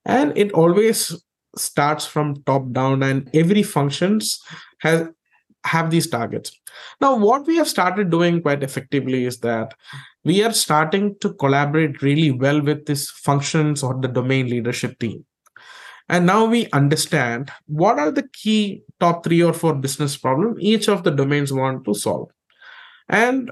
And 0.04 0.36
it 0.36 0.52
always 0.52 1.22
starts 1.56 2.06
from 2.06 2.42
top 2.44 2.72
down 2.72 3.02
and 3.02 3.30
every 3.34 3.62
functions 3.62 4.40
has 4.80 5.08
have 5.64 5.90
these 5.90 6.08
targets. 6.08 6.58
Now 7.00 7.16
what 7.16 7.46
we 7.46 7.56
have 7.56 7.68
started 7.68 8.10
doing 8.10 8.42
quite 8.42 8.62
effectively 8.64 9.24
is 9.24 9.38
that 9.40 9.74
we 10.24 10.42
are 10.42 10.52
starting 10.52 11.16
to 11.20 11.34
collaborate 11.34 12.02
really 12.02 12.30
well 12.32 12.60
with 12.60 12.86
these 12.86 13.10
functions 13.10 13.82
or 13.82 14.00
the 14.00 14.08
domain 14.08 14.48
leadership 14.48 14.98
team. 14.98 15.24
And 16.08 16.26
now 16.26 16.46
we 16.46 16.68
understand 16.72 17.52
what 17.66 17.98
are 17.98 18.10
the 18.10 18.28
key 18.32 18.82
top 18.98 19.24
three 19.24 19.42
or 19.42 19.52
four 19.52 19.74
business 19.74 20.16
problems 20.16 20.56
each 20.60 20.88
of 20.88 21.04
the 21.04 21.10
domains 21.10 21.52
want 21.52 21.84
to 21.84 21.94
solve 21.94 22.30
and 23.08 23.50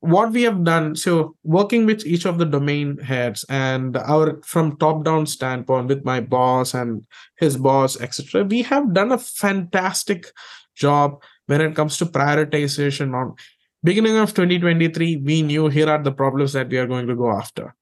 what 0.00 0.32
we 0.32 0.42
have 0.42 0.64
done 0.64 0.96
so 0.96 1.36
working 1.44 1.86
with 1.86 2.04
each 2.04 2.24
of 2.24 2.38
the 2.38 2.44
domain 2.44 2.98
heads 2.98 3.44
and 3.48 3.96
our 3.96 4.40
from 4.42 4.76
top 4.78 5.04
down 5.04 5.24
standpoint 5.26 5.86
with 5.86 6.04
my 6.04 6.20
boss 6.20 6.74
and 6.74 7.06
his 7.38 7.56
boss 7.56 8.00
etc 8.00 8.42
we 8.42 8.62
have 8.62 8.92
done 8.92 9.12
a 9.12 9.18
fantastic 9.18 10.26
job 10.74 11.22
when 11.46 11.60
it 11.60 11.76
comes 11.76 11.96
to 11.98 12.06
prioritization 12.06 13.14
on 13.14 13.34
beginning 13.82 14.16
of 14.16 14.30
2023 14.30 15.16
we 15.18 15.42
knew 15.42 15.68
here 15.68 15.88
are 15.88 16.02
the 16.02 16.12
problems 16.12 16.52
that 16.52 16.68
we 16.68 16.78
are 16.78 16.86
going 16.86 17.06
to 17.06 17.16
go 17.16 17.30
after. 17.30 17.74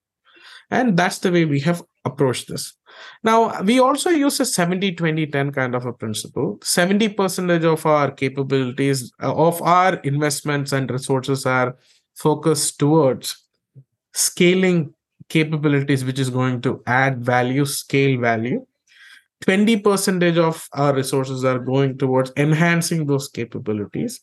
And 0.70 0.96
that's 0.96 1.18
the 1.18 1.32
way 1.32 1.44
we 1.44 1.60
have 1.60 1.82
approached 2.04 2.48
this 2.48 2.74
now 3.22 3.62
we 3.62 3.80
also 3.80 4.10
use 4.10 4.40
a 4.40 4.44
70 4.44 4.94
20 4.94 5.26
10 5.26 5.52
kind 5.52 5.74
of 5.74 5.86
a 5.86 5.92
principle. 5.92 6.58
70 6.62 7.10
percentage 7.10 7.64
of 7.64 7.84
our 7.84 8.10
capabilities 8.10 9.12
uh, 9.22 9.34
of 9.34 9.60
our 9.62 9.94
investments 9.96 10.72
and 10.72 10.90
resources 10.90 11.46
are 11.46 11.76
focused 12.14 12.78
towards 12.78 13.46
scaling 14.14 14.94
capabilities 15.28 16.04
which 16.04 16.18
is 16.18 16.30
going 16.30 16.60
to 16.62 16.82
add 16.86 17.24
value 17.24 17.64
scale 17.64 18.18
value. 18.18 18.64
20 19.42 19.78
percentage 19.78 20.36
of 20.36 20.68
our 20.72 20.94
resources 20.94 21.44
are 21.44 21.58
going 21.58 21.96
towards 21.96 22.32
enhancing 22.36 23.06
those 23.06 23.28
capabilities 23.28 24.20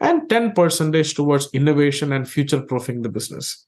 and 0.00 0.28
10 0.28 0.52
percentage 0.52 1.14
towards 1.14 1.48
innovation 1.52 2.12
and 2.12 2.28
future 2.28 2.60
proofing 2.60 3.02
the 3.02 3.08
business. 3.08 3.66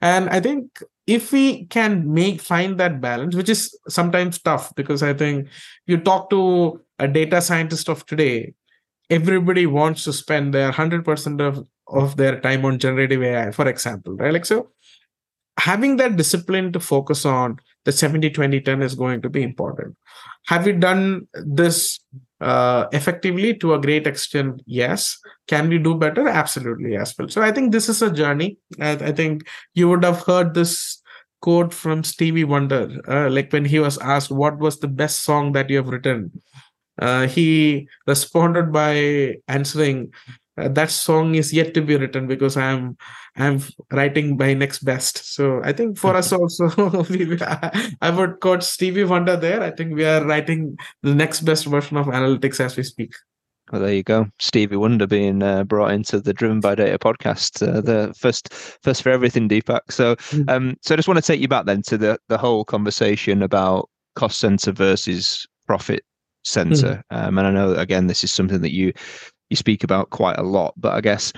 And 0.00 0.28
i 0.30 0.40
think 0.40 0.82
if 1.08 1.32
we 1.32 1.64
can 1.66 2.12
make 2.12 2.40
find 2.40 2.78
that 2.78 3.00
balance 3.00 3.34
which 3.34 3.48
is 3.48 3.76
sometimes 3.88 4.38
tough 4.38 4.72
because 4.76 5.02
i 5.02 5.12
think 5.12 5.48
you 5.86 5.96
talk 5.96 6.28
to 6.30 6.80
a 6.98 7.08
data 7.08 7.40
scientist 7.40 7.88
of 7.88 8.04
today 8.06 8.52
everybody 9.10 9.66
wants 9.66 10.04
to 10.04 10.12
spend 10.12 10.52
their 10.52 10.70
100% 10.70 11.40
of, 11.40 11.66
of 11.88 12.16
their 12.16 12.40
time 12.40 12.64
on 12.64 12.78
generative 12.78 13.22
ai 13.22 13.50
for 13.50 13.66
example 13.66 14.14
right? 14.16 14.32
Like 14.32 14.44
so 14.44 14.70
having 15.58 15.96
that 15.96 16.16
discipline 16.16 16.72
to 16.72 16.80
focus 16.80 17.24
on 17.24 17.58
the 17.84 17.92
70 17.92 18.30
20 18.30 18.60
10 18.60 18.82
is 18.82 18.94
going 18.94 19.22
to 19.22 19.30
be 19.30 19.42
important. 19.42 19.96
Have 20.46 20.66
you 20.66 20.74
done 20.74 21.26
this 21.32 22.00
uh, 22.40 22.86
effectively 22.92 23.54
to 23.54 23.74
a 23.74 23.80
great 23.80 24.06
extent 24.06 24.62
yes. 24.66 25.18
Can 25.46 25.68
we 25.68 25.78
do 25.78 25.94
better? 25.94 26.28
Absolutely 26.28 26.92
yes 26.92 27.14
well 27.18 27.28
so 27.28 27.42
i 27.42 27.50
think 27.50 27.72
this 27.72 27.88
is 27.88 28.02
a 28.02 28.10
journey. 28.12 28.58
I, 28.80 28.92
I 28.92 29.12
think 29.12 29.48
you 29.74 29.88
would 29.88 30.04
have 30.04 30.22
heard 30.22 30.54
this 30.54 31.02
quote 31.40 31.72
from 31.72 32.02
stevie 32.02 32.44
wonder 32.44 33.00
uh, 33.08 33.30
like 33.30 33.52
when 33.52 33.64
he 33.64 33.78
was 33.78 33.96
asked 33.98 34.30
what 34.30 34.58
was 34.58 34.80
the 34.80 34.88
best 34.88 35.22
song 35.22 35.52
that 35.52 35.70
you 35.70 35.76
have 35.76 35.88
written? 35.88 36.30
Uh, 37.00 37.26
he 37.28 37.86
responded 38.06 38.72
by 38.72 39.36
answering 39.46 40.12
uh, 40.58 40.68
that 40.68 40.90
song 40.90 41.34
is 41.34 41.52
yet 41.52 41.74
to 41.74 41.80
be 41.80 41.96
written 41.96 42.26
because 42.26 42.56
i'm 42.56 42.96
i'm 43.36 43.60
writing 43.92 44.36
my 44.36 44.54
next 44.54 44.80
best 44.84 45.34
so 45.34 45.60
i 45.64 45.72
think 45.72 45.96
for 45.98 46.16
us 46.16 46.32
also 46.32 46.68
we, 47.10 47.38
i 48.00 48.10
would 48.10 48.40
quote 48.40 48.62
stevie 48.62 49.04
wonder 49.04 49.36
there 49.36 49.62
i 49.62 49.70
think 49.70 49.94
we 49.94 50.04
are 50.04 50.24
writing 50.24 50.76
the 51.02 51.14
next 51.14 51.40
best 51.40 51.66
version 51.66 51.96
of 51.96 52.06
analytics 52.06 52.60
as 52.60 52.76
we 52.76 52.82
speak 52.82 53.14
well, 53.70 53.82
there 53.82 53.92
you 53.92 54.02
go. 54.02 54.26
Stevie 54.38 54.76
Wonder 54.76 55.06
being 55.06 55.42
uh, 55.42 55.64
brought 55.64 55.92
into 55.92 56.20
the 56.20 56.32
Driven 56.32 56.60
by 56.60 56.74
Data 56.74 56.98
podcast, 56.98 57.66
uh, 57.66 57.80
the 57.80 58.14
first 58.16 58.52
first 58.82 59.02
for 59.02 59.10
everything, 59.10 59.48
Deepak. 59.48 59.80
So, 59.90 60.16
mm. 60.16 60.48
um, 60.48 60.76
so 60.80 60.94
I 60.94 60.96
just 60.96 61.08
want 61.08 61.18
to 61.18 61.26
take 61.26 61.40
you 61.40 61.48
back 61.48 61.66
then 61.66 61.82
to 61.82 61.98
the 61.98 62.18
the 62.28 62.38
whole 62.38 62.64
conversation 62.64 63.42
about 63.42 63.90
cost 64.16 64.40
center 64.40 64.72
versus 64.72 65.46
profit 65.66 66.02
center. 66.44 67.02
Mm. 67.12 67.28
Um, 67.28 67.38
and 67.38 67.46
I 67.46 67.50
know 67.50 67.74
again 67.74 68.06
this 68.06 68.24
is 68.24 68.32
something 68.32 68.62
that 68.62 68.72
you 68.72 68.92
you 69.50 69.56
speak 69.56 69.84
about 69.84 70.10
quite 70.10 70.38
a 70.38 70.42
lot, 70.42 70.74
but 70.76 70.94
I 70.94 71.00
guess 71.00 71.32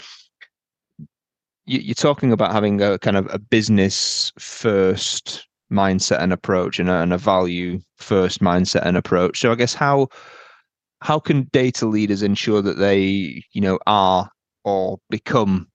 you, 1.66 1.92
are 1.92 1.94
talking 1.94 2.32
about 2.32 2.52
having 2.52 2.80
a 2.82 2.98
kind 2.98 3.16
of 3.16 3.32
a 3.32 3.38
business 3.38 4.32
first 4.38 5.46
mindset 5.72 6.20
and 6.20 6.32
approach 6.32 6.78
and 6.78 6.88
a, 6.88 6.94
and 6.94 7.12
a 7.12 7.18
value 7.18 7.78
first 7.96 8.40
mindset 8.40 8.84
and 8.84 8.96
approach. 8.96 9.40
So 9.40 9.52
I 9.52 9.54
guess 9.54 9.74
how 9.74 10.08
how 11.02 11.18
can 11.18 11.48
data 11.52 11.86
leaders 11.86 12.22
ensure 12.22 12.62
that 12.62 12.78
they 12.78 13.42
you 13.52 13.60
know 13.60 13.78
are 13.86 14.28
or 14.64 14.98
become 15.08 15.68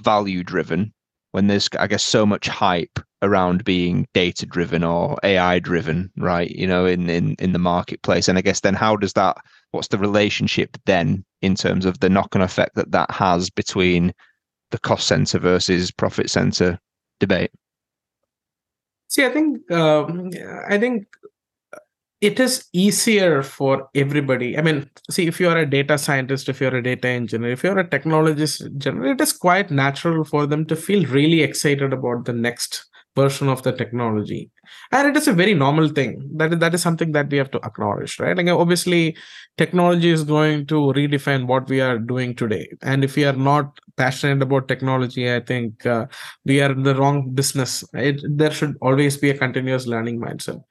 value 0.00 0.42
driven 0.42 0.92
when 1.32 1.46
there's 1.46 1.68
i 1.78 1.86
guess 1.86 2.02
so 2.02 2.24
much 2.24 2.48
hype 2.48 2.98
around 3.22 3.64
being 3.64 4.06
data 4.14 4.44
driven 4.44 4.82
or 4.84 5.18
ai 5.22 5.58
driven 5.58 6.10
right 6.16 6.50
you 6.50 6.66
know 6.66 6.84
in 6.86 7.08
in 7.08 7.34
in 7.38 7.52
the 7.52 7.58
marketplace 7.58 8.28
and 8.28 8.38
i 8.38 8.42
guess 8.42 8.60
then 8.60 8.74
how 8.74 8.96
does 8.96 9.12
that 9.12 9.36
what's 9.70 9.88
the 9.88 9.98
relationship 9.98 10.76
then 10.86 11.24
in 11.40 11.54
terms 11.54 11.84
of 11.84 12.00
the 12.00 12.10
knock-on 12.10 12.42
effect 12.42 12.74
that 12.74 12.90
that 12.90 13.10
has 13.10 13.48
between 13.48 14.12
the 14.70 14.78
cost 14.78 15.06
center 15.06 15.38
versus 15.38 15.90
profit 15.90 16.28
center 16.28 16.78
debate 17.20 17.50
see 19.08 19.24
i 19.24 19.30
think 19.30 19.70
um, 19.70 20.30
i 20.68 20.76
think 20.76 21.06
it 22.22 22.38
is 22.38 22.68
easier 22.72 23.42
for 23.42 23.88
everybody. 23.96 24.56
I 24.56 24.62
mean, 24.62 24.88
see, 25.10 25.26
if 25.26 25.40
you're 25.40 25.58
a 25.58 25.68
data 25.68 25.98
scientist, 25.98 26.48
if 26.48 26.60
you're 26.60 26.76
a 26.76 26.82
data 26.82 27.08
engineer, 27.08 27.50
if 27.50 27.64
you're 27.64 27.80
a 27.80 27.88
technologist, 27.88 28.78
generally, 28.78 29.10
it 29.10 29.20
is 29.20 29.32
quite 29.32 29.72
natural 29.72 30.22
for 30.22 30.46
them 30.46 30.64
to 30.66 30.76
feel 30.76 31.04
really 31.06 31.42
excited 31.42 31.92
about 31.92 32.24
the 32.24 32.32
next 32.32 32.84
version 33.14 33.48
of 33.48 33.62
the 33.62 33.72
technology. 33.72 34.50
And 34.90 35.08
it 35.08 35.16
is 35.16 35.28
a 35.28 35.32
very 35.32 35.54
normal 35.54 35.88
thing. 35.88 36.30
That 36.36 36.52
is, 36.52 36.58
that 36.60 36.74
is 36.74 36.82
something 36.82 37.12
that 37.12 37.30
we 37.30 37.38
have 37.38 37.50
to 37.50 37.60
acknowledge 37.64 38.18
right? 38.18 38.36
Like 38.36 38.48
obviously 38.48 39.16
technology 39.58 40.10
is 40.10 40.24
going 40.24 40.66
to 40.68 40.92
redefine 40.94 41.46
what 41.46 41.68
we 41.68 41.80
are 41.80 41.98
doing 41.98 42.34
today. 42.34 42.68
And 42.80 43.04
if 43.04 43.16
we 43.16 43.24
are 43.24 43.34
not 43.34 43.78
passionate 43.96 44.40
about 44.40 44.68
technology 44.68 45.30
i 45.30 45.38
think 45.38 45.84
uh, 45.84 46.06
we 46.46 46.62
are 46.62 46.72
in 46.72 46.82
the 46.82 46.94
wrong 46.94 47.30
business. 47.30 47.84
It, 47.92 48.22
there 48.24 48.50
should 48.50 48.76
always 48.80 49.16
be 49.16 49.30
a 49.30 49.36
continuous 49.36 49.86
learning 49.86 50.18
mindset. 50.18 50.62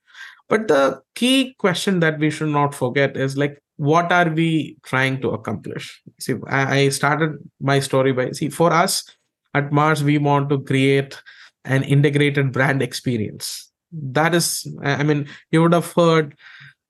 But 0.49 0.67
the 0.67 1.01
key 1.15 1.55
question 1.59 1.99
that 2.01 2.19
we 2.19 2.29
should 2.29 2.49
not 2.49 2.75
forget 2.75 3.15
is 3.15 3.37
like, 3.37 3.61
what 3.77 4.11
are 4.11 4.29
we 4.29 4.77
trying 4.83 5.21
to 5.21 5.29
accomplish? 5.29 6.01
See, 6.19 6.35
I 6.47 6.89
started 6.89 7.37
my 7.59 7.79
story 7.79 8.11
by 8.11 8.31
see, 8.31 8.49
for 8.49 8.73
us 8.73 9.05
at 9.53 9.71
Mars, 9.71 10.03
we 10.03 10.17
want 10.17 10.49
to 10.49 10.61
create 10.61 11.21
an 11.65 11.83
integrated 11.83 12.51
brand 12.51 12.81
experience. 12.81 13.69
That 13.91 14.33
is, 14.33 14.65
I 14.81 15.03
mean, 15.03 15.27
you 15.51 15.61
would 15.61 15.73
have 15.73 15.91
heard 15.91 16.35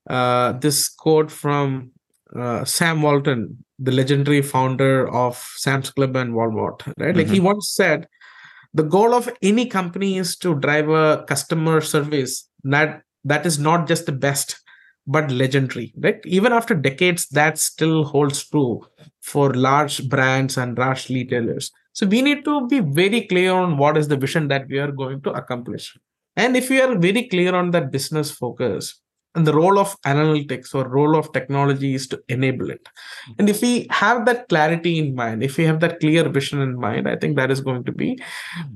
uh, 0.09 0.53
this 0.53 0.89
quote 0.89 1.31
from 1.31 1.91
uh, 2.35 2.63
Sam 2.63 3.01
Walton, 3.01 3.63
the 3.79 3.91
legendary 3.91 4.41
founder 4.41 5.09
of 5.11 5.35
Sam's 5.55 5.89
Club 5.89 6.15
and 6.15 6.33
Walmart, 6.33 6.85
right? 6.85 6.95
Mm-hmm. 6.97 7.17
Like 7.17 7.27
he 7.27 7.37
mm-hmm. 7.37 7.45
once 7.45 7.71
said, 7.73 8.07
the 8.73 8.83
goal 8.83 9.13
of 9.13 9.29
any 9.41 9.65
company 9.65 10.17
is 10.17 10.35
to 10.37 10.55
drive 10.55 10.89
a 10.89 11.25
customer 11.27 11.81
service 11.81 12.47
that 12.63 13.01
that 13.23 13.45
is 13.45 13.59
not 13.59 13.87
just 13.87 14.05
the 14.05 14.11
best 14.11 14.59
but 15.07 15.31
legendary 15.31 15.93
right 15.97 16.21
even 16.25 16.53
after 16.53 16.75
decades 16.75 17.27
that 17.29 17.57
still 17.57 18.03
holds 18.03 18.47
true 18.47 18.81
for 19.19 19.53
large 19.53 20.07
brands 20.09 20.57
and 20.57 20.77
large 20.77 21.09
retailers 21.09 21.71
so 21.93 22.05
we 22.05 22.21
need 22.21 22.43
to 22.45 22.67
be 22.67 22.79
very 22.79 23.21
clear 23.27 23.53
on 23.53 23.77
what 23.77 23.97
is 23.97 24.07
the 24.07 24.17
vision 24.17 24.47
that 24.47 24.67
we 24.67 24.79
are 24.79 24.91
going 24.91 25.21
to 25.21 25.31
accomplish 25.31 25.97
and 26.35 26.55
if 26.55 26.69
we 26.69 26.81
are 26.81 26.97
very 26.97 27.27
clear 27.27 27.55
on 27.55 27.71
that 27.71 27.91
business 27.91 28.31
focus 28.31 29.01
and 29.33 29.47
the 29.47 29.53
role 29.53 29.79
of 29.79 29.95
analytics 30.05 30.75
or 30.75 30.87
role 30.89 31.15
of 31.17 31.31
technology 31.31 31.93
is 31.93 32.07
to 32.07 32.21
enable 32.27 32.69
it 32.69 32.87
and 33.37 33.49
if 33.49 33.61
we 33.61 33.87
have 33.89 34.25
that 34.25 34.47
clarity 34.49 34.99
in 34.99 35.15
mind 35.15 35.43
if 35.43 35.57
we 35.57 35.63
have 35.63 35.79
that 35.79 35.99
clear 35.99 36.27
vision 36.29 36.61
in 36.61 36.77
mind 36.79 37.07
i 37.07 37.15
think 37.15 37.35
that 37.35 37.51
is 37.51 37.61
going 37.61 37.83
to 37.83 37.91
be 37.91 38.19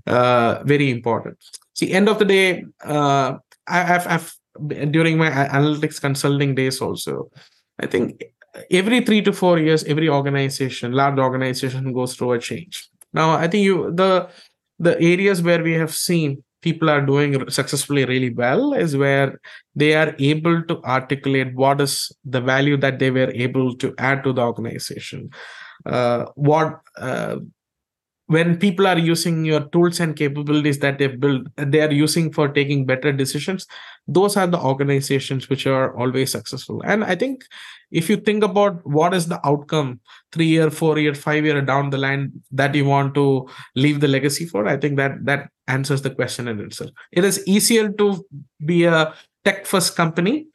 uh, 0.07 0.61
very 0.63 0.89
important 0.89 1.37
see 1.73 1.91
end 1.91 2.07
of 2.07 2.19
the 2.19 2.25
day 2.25 2.63
uh, 2.83 3.35
I, 3.67 3.79
have 3.79 4.07
I've 4.07 4.35
during 4.91 5.17
my 5.17 5.29
analytics 5.29 5.99
consulting 5.99 6.55
days 6.55 6.81
also. 6.81 7.29
I 7.79 7.87
think 7.87 8.23
every 8.71 9.01
three 9.01 9.21
to 9.23 9.33
four 9.33 9.59
years, 9.59 9.83
every 9.83 10.09
organization, 10.09 10.93
large 10.93 11.19
organization, 11.19 11.93
goes 11.93 12.15
through 12.15 12.33
a 12.33 12.39
change. 12.39 12.89
Now, 13.15 13.31
I 13.31 13.47
think 13.47 13.63
you 13.63 13.91
the 13.93 14.29
the 14.77 14.99
areas 14.99 15.41
where 15.41 15.63
we 15.63 15.73
have 15.73 15.93
seen 15.93 16.43
people 16.61 16.89
are 16.89 17.01
doing 17.01 17.49
successfully 17.49 18.05
really 18.05 18.31
well 18.33 18.73
is 18.73 18.97
where 18.97 19.39
they 19.75 19.93
are 19.95 20.13
able 20.19 20.63
to 20.63 20.81
articulate 20.83 21.53
what 21.55 21.79
is 21.79 22.11
the 22.25 22.41
value 22.41 22.77
that 22.77 22.97
they 22.99 23.11
were 23.11 23.31
able 23.45 23.75
to 23.77 23.93
add 23.97 24.23
to 24.23 24.33
the 24.33 24.41
organization. 24.41 25.29
Uh, 25.85 26.25
what 26.35 26.79
uh, 26.97 27.37
when 28.27 28.57
people 28.57 28.87
are 28.87 28.97
using 28.97 29.45
your 29.45 29.61
tools 29.69 29.99
and 29.99 30.15
capabilities 30.15 30.79
that 30.79 30.97
they've 30.97 31.19
built 31.19 31.43
they 31.57 31.81
are 31.81 31.91
using 31.91 32.31
for 32.31 32.47
taking 32.47 32.85
better 32.85 33.11
decisions 33.11 33.67
those 34.07 34.37
are 34.37 34.47
the 34.47 34.59
organizations 34.59 35.49
which 35.49 35.65
are 35.65 35.97
always 35.97 36.31
successful. 36.31 36.81
And 36.85 37.03
i 37.03 37.15
think 37.15 37.43
if 37.91 38.09
you 38.09 38.17
think 38.17 38.43
about 38.43 38.85
what 38.85 39.13
is 39.13 39.27
the 39.27 39.39
outcome 39.45 39.99
three 40.31 40.47
year 40.47 40.69
four 40.71 40.97
year 40.97 41.13
five 41.13 41.45
year 41.45 41.61
down 41.61 41.89
the 41.89 41.97
line 41.97 42.31
that 42.51 42.73
you 42.75 42.85
want 42.85 43.13
to 43.15 43.47
leave 43.75 43.99
the 43.99 44.07
legacy 44.07 44.45
for 44.45 44.67
i 44.67 44.77
think 44.77 44.97
that 44.97 45.13
that 45.23 45.49
answers 45.67 46.01
the 46.01 46.09
question 46.09 46.47
in 46.47 46.59
itself 46.59 46.91
it 47.11 47.23
is 47.23 47.45
easier 47.47 47.91
to 47.91 48.25
be 48.65 48.85
a 48.85 49.13
tech 49.43 49.65
first 49.65 49.95
company 49.95 50.47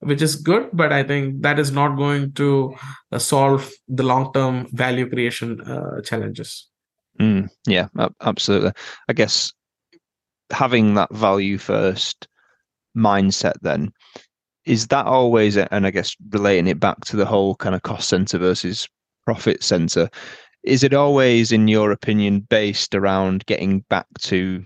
which 0.00 0.22
is 0.22 0.36
good 0.36 0.68
but 0.72 0.92
i 0.92 1.02
think 1.02 1.42
that 1.42 1.58
is 1.58 1.72
not 1.72 1.96
going 1.96 2.32
to 2.32 2.74
uh, 3.12 3.18
solve 3.18 3.70
the 3.88 4.02
long 4.02 4.32
term 4.32 4.66
value 4.72 5.08
creation 5.08 5.60
uh, 5.62 6.00
challenges 6.02 6.67
Mm, 7.20 7.48
yeah, 7.66 7.88
absolutely. 8.20 8.72
I 9.08 9.12
guess 9.12 9.52
having 10.50 10.94
that 10.94 11.12
value 11.14 11.58
first 11.58 12.28
mindset 12.96 13.54
then 13.62 13.92
is 14.64 14.88
that 14.88 15.06
always 15.06 15.56
and 15.56 15.86
I 15.86 15.90
guess 15.90 16.16
relating 16.30 16.66
it 16.68 16.80
back 16.80 17.04
to 17.06 17.16
the 17.16 17.26
whole 17.26 17.54
kind 17.56 17.74
of 17.74 17.82
cost 17.82 18.08
center 18.08 18.38
versus 18.38 18.88
profit 19.24 19.62
center 19.62 20.08
is 20.62 20.82
it 20.82 20.94
always 20.94 21.52
in 21.52 21.68
your 21.68 21.92
opinion 21.92 22.40
based 22.40 22.94
around 22.94 23.46
getting 23.46 23.80
back 23.88 24.06
to 24.20 24.64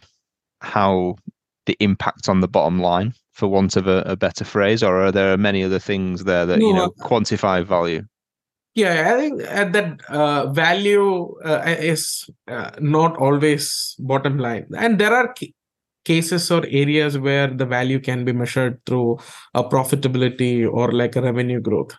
how 0.61 1.17
the 1.67 1.77
impact 1.81 2.29
on 2.29 2.41
the 2.41 2.49
bottom 2.49 2.81
line 2.81 3.13
for 3.33 3.49
want 3.49 3.77
of 3.77 3.87
a, 3.87 4.03
a 4.07 4.17
better 4.17 4.45
phrase 4.45 4.83
or 4.83 5.05
are 5.05 5.13
there 5.13 5.37
many 5.37 5.63
other 5.63 5.79
things 5.79 6.25
there 6.25 6.47
that 6.47 6.59
no, 6.59 6.67
you 6.67 6.75
know 6.75 6.91
quantify 7.01 7.65
value 7.65 8.03
yeah 8.75 9.13
i 9.13 9.21
think 9.21 9.43
that 9.43 10.01
uh, 10.09 10.47
value 10.53 11.35
uh, 11.45 11.63
is 11.67 12.29
uh, 12.49 12.71
not 12.81 13.17
always 13.17 13.95
bottom 13.99 14.39
line. 14.39 14.67
And 14.77 14.99
there 14.99 15.15
are 15.15 15.35
cases 16.05 16.51
or 16.51 16.65
areas 16.67 17.19
where 17.19 17.49
the 17.49 17.67
value 17.67 18.01
can 18.01 18.25
be 18.25 18.33
measured 18.33 18.81
through 18.87 19.19
a 19.55 19.63
profitability 19.63 20.69
or 20.69 20.91
like 20.93 21.17
a 21.17 21.23
revenue 21.23 21.61
growth. 21.61 21.97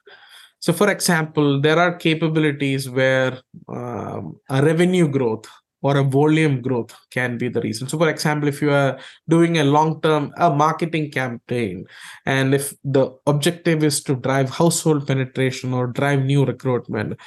So 0.60 0.74
for 0.74 0.90
example 0.90 1.62
there 1.62 1.78
are 1.78 1.96
capabilities 1.96 2.90
where 2.90 3.40
um, 3.68 4.40
a 4.50 4.64
revenue 4.64 5.08
growth 5.08 5.46
or 5.84 5.98
a 5.98 6.04
volume 6.04 6.62
growth 6.62 6.96
can 7.12 7.38
be 7.38 7.50
the 7.50 7.62
reason. 7.62 7.88
So, 7.88 7.98
for 7.98 8.10
example, 8.10 8.48
if 8.48 8.62
you 8.62 8.72
are 8.72 8.98
doing 9.28 9.58
a 9.58 9.64
long 9.64 10.02
term 10.02 10.32
a 10.38 10.50
marketing 10.50 11.12
campaign, 11.12 11.86
and 12.26 12.54
if 12.56 12.74
the 12.84 13.12
objective 13.28 13.84
is 13.84 14.02
to 14.04 14.16
drive 14.16 14.50
household 14.50 15.06
penetration 15.06 15.74
or 15.74 15.88
drive 15.88 16.24
new 16.24 16.46
recruitment, 16.46 17.20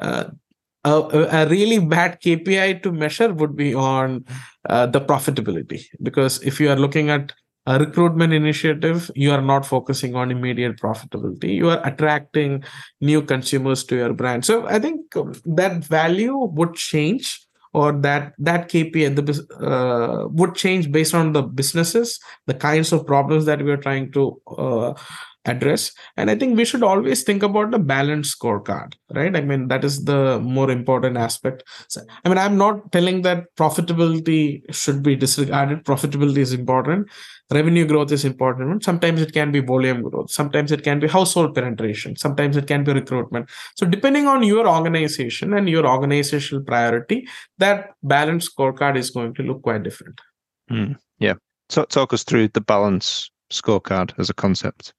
uh, 0.00 0.24
a, 0.84 0.90
a, 0.90 1.48
really 1.48 1.78
bad 1.78 2.20
KPI 2.20 2.82
to 2.82 2.90
measure 2.90 3.32
would 3.32 3.54
be 3.54 3.72
on 3.74 4.24
uh, 4.68 4.86
the 4.86 5.00
profitability. 5.00 5.84
Because 6.02 6.42
if 6.42 6.58
you 6.58 6.70
are 6.70 6.76
looking 6.76 7.10
at 7.10 7.32
a 7.66 7.78
recruitment 7.78 8.32
initiative, 8.32 9.10
you 9.14 9.30
are 9.30 9.42
not 9.42 9.64
focusing 9.64 10.16
on 10.16 10.32
immediate 10.32 10.80
profitability. 10.80 11.54
You 11.54 11.70
are 11.70 11.86
attracting 11.86 12.64
new 13.00 13.22
consumers 13.22 13.84
to 13.84 13.96
your 13.96 14.12
brand. 14.12 14.44
So 14.44 14.66
I 14.66 14.80
think 14.80 15.12
that 15.12 15.84
value 15.84 16.36
would 16.36 16.74
change 16.74 17.46
or 17.74 17.92
that 17.92 18.34
that 18.38 18.68
KPI 18.68 19.14
the 19.14 19.66
uh, 19.66 20.28
would 20.28 20.54
change 20.54 20.92
based 20.92 21.14
on 21.14 21.32
the 21.32 21.42
businesses, 21.42 22.20
the 22.46 22.54
kinds 22.54 22.92
of 22.92 23.06
problems 23.06 23.46
that 23.46 23.62
we 23.62 23.70
are 23.70 23.76
trying 23.76 24.12
to 24.12 24.40
uh, 24.58 24.94
address. 25.44 25.92
And 26.16 26.30
i 26.30 26.36
think 26.36 26.56
we 26.56 26.64
should 26.64 26.82
always 26.82 27.22
think 27.22 27.42
about 27.42 27.70
the 27.70 27.78
balanced 27.78 28.38
scorecard 28.38 28.94
right? 29.14 29.36
I 29.36 29.40
mean 29.40 29.68
that 29.68 29.84
is 29.84 30.04
the 30.04 30.40
more 30.40 30.70
important 30.70 31.16
aspect. 31.16 31.64
So, 31.88 32.00
i 32.24 32.28
mean 32.28 32.38
i'm 32.38 32.56
not 32.56 32.92
telling 32.92 33.22
that 33.22 33.44
profitability 33.56 34.62
should 34.74 35.02
be 35.02 35.16
disregarded. 35.16 35.84
Profitability 35.84 36.38
is 36.38 36.52
important. 36.52 37.08
Revenue 37.50 37.86
growth 37.86 38.12
is 38.12 38.24
important. 38.24 38.82
Sometimes 38.82 39.20
it 39.20 39.32
can 39.32 39.52
be 39.52 39.60
volume 39.60 40.02
growth. 40.02 40.30
Sometimes 40.30 40.72
it 40.72 40.82
can 40.82 41.00
be 41.00 41.08
household 41.08 41.54
penetration. 41.54 42.16
Sometimes 42.16 42.56
it 42.56 42.66
can 42.66 42.84
be 42.84 42.92
recruitment. 42.92 43.50
So 43.76 43.86
depending 43.86 44.26
on 44.26 44.42
your 44.42 44.66
organization 44.66 45.52
and 45.52 45.68
your 45.68 45.86
organizational 45.86 46.64
priority 46.64 47.28
that 47.58 47.90
balanced 48.02 48.56
scorecard 48.56 48.96
is 48.96 49.10
going 49.10 49.34
to 49.34 49.42
look 49.42 49.62
quite 49.62 49.82
different. 49.82 50.20
Mm, 50.70 50.96
yeah. 51.18 51.34
So 51.68 51.84
talk 51.84 52.12
us 52.12 52.24
through 52.24 52.48
the 52.48 52.60
balance 52.60 53.30
scorecard 53.50 54.18
as 54.18 54.30
a 54.30 54.34
concept 54.34 54.94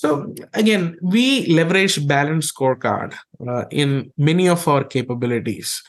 so 0.00 0.34
again, 0.54 0.96
we 1.02 1.46
leverage 1.48 2.08
balance 2.08 2.50
scorecard 2.50 3.12
uh, 3.46 3.66
in 3.70 4.10
many 4.16 4.48
of 4.48 4.66
our 4.66 4.82
capabilities, 4.82 5.82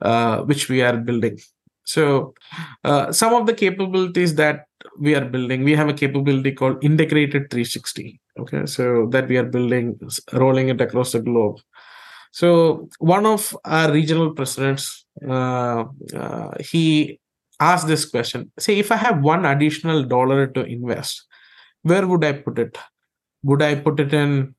uh, 0.00 0.38
which 0.38 0.68
we 0.68 0.82
are 0.82 0.96
building. 0.96 1.38
So 1.84 2.34
uh, 2.82 3.12
some 3.12 3.32
of 3.34 3.46
the 3.46 3.54
capabilities 3.54 4.34
that 4.34 4.66
we 4.98 5.14
are 5.14 5.24
building, 5.24 5.62
we 5.62 5.76
have 5.76 5.88
a 5.88 5.92
capability 5.92 6.50
called 6.50 6.82
integrated 6.82 7.50
360. 7.52 8.20
Okay, 8.40 8.66
so 8.66 9.06
that 9.12 9.28
we 9.28 9.36
are 9.36 9.44
building, 9.44 9.96
rolling 10.32 10.68
it 10.68 10.80
across 10.80 11.12
the 11.12 11.20
globe. 11.20 11.58
So 12.32 12.88
one 12.98 13.26
of 13.26 13.56
our 13.64 13.92
regional 13.92 14.34
presidents, 14.34 15.06
uh, 15.24 15.84
uh, 16.16 16.50
he 16.58 17.20
asked 17.60 17.86
this 17.86 18.06
question: 18.06 18.50
Say, 18.58 18.80
if 18.80 18.90
I 18.90 18.96
have 18.96 19.22
one 19.22 19.44
additional 19.44 20.02
dollar 20.02 20.48
to 20.48 20.64
invest, 20.64 21.26
where 21.82 22.08
would 22.08 22.24
I 22.24 22.32
put 22.32 22.58
it? 22.58 22.76
Would 23.42 23.62
i 23.62 23.74
put 23.74 24.00
it 24.00 24.12
in 24.12 24.54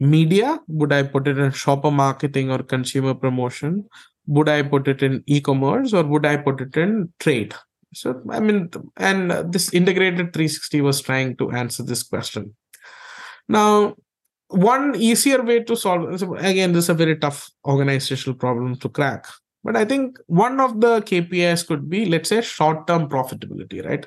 media? 0.00 0.60
Would 0.68 0.92
i 0.92 1.02
put 1.02 1.28
it 1.28 1.38
in 1.38 1.50
shopper 1.52 1.90
marketing 1.90 2.50
or 2.50 2.62
consumer 2.62 3.14
promotion? 3.14 3.88
Would 4.26 4.48
i 4.48 4.62
put 4.62 4.88
it 4.88 5.02
in 5.02 5.22
e-commerce 5.26 5.92
or 5.92 6.04
would 6.04 6.26
i 6.26 6.36
put 6.36 6.60
it 6.60 6.76
in 6.76 7.12
trade? 7.20 7.54
So 7.94 8.20
i 8.30 8.40
mean 8.40 8.70
and 8.96 9.30
this 9.52 9.72
integrated 9.72 10.32
360 10.32 10.80
was 10.80 11.00
trying 11.00 11.36
to 11.36 11.50
answer 11.52 11.82
this 11.82 12.02
question. 12.02 12.54
Now 13.48 13.94
one 14.48 14.94
easier 14.96 15.42
way 15.42 15.62
to 15.64 15.76
solve 15.76 16.18
so 16.20 16.34
again 16.36 16.72
this 16.72 16.84
is 16.84 16.90
a 16.90 16.94
very 16.94 17.16
tough 17.16 17.50
organizational 17.64 18.36
problem 18.36 18.76
to 18.76 18.88
crack. 18.88 19.26
But 19.64 19.76
i 19.76 19.84
think 19.84 20.18
one 20.26 20.60
of 20.60 20.80
the 20.80 21.00
kpis 21.00 21.66
could 21.66 21.88
be 21.88 22.06
let's 22.06 22.28
say 22.28 22.40
short 22.42 22.86
term 22.86 23.08
profitability 23.08 23.84
right? 23.84 24.06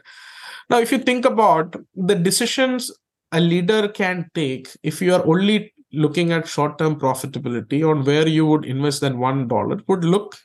Now 0.69 0.79
if 0.79 0.91
you 0.91 0.99
think 0.99 1.25
about 1.25 1.75
the 1.95 2.15
decisions 2.15 2.91
a 3.31 3.39
leader 3.39 3.87
can 3.87 4.29
take 4.33 4.69
if 4.83 5.01
you 5.01 5.13
are 5.13 5.25
only 5.25 5.73
looking 5.91 6.31
at 6.31 6.47
short 6.47 6.77
term 6.77 6.99
profitability 6.99 7.87
on 7.87 8.03
where 8.05 8.27
you 8.27 8.45
would 8.45 8.65
invest 8.65 9.01
than 9.01 9.17
one 9.19 9.47
dollar 9.47 9.79
would 9.87 10.03
look 10.03 10.35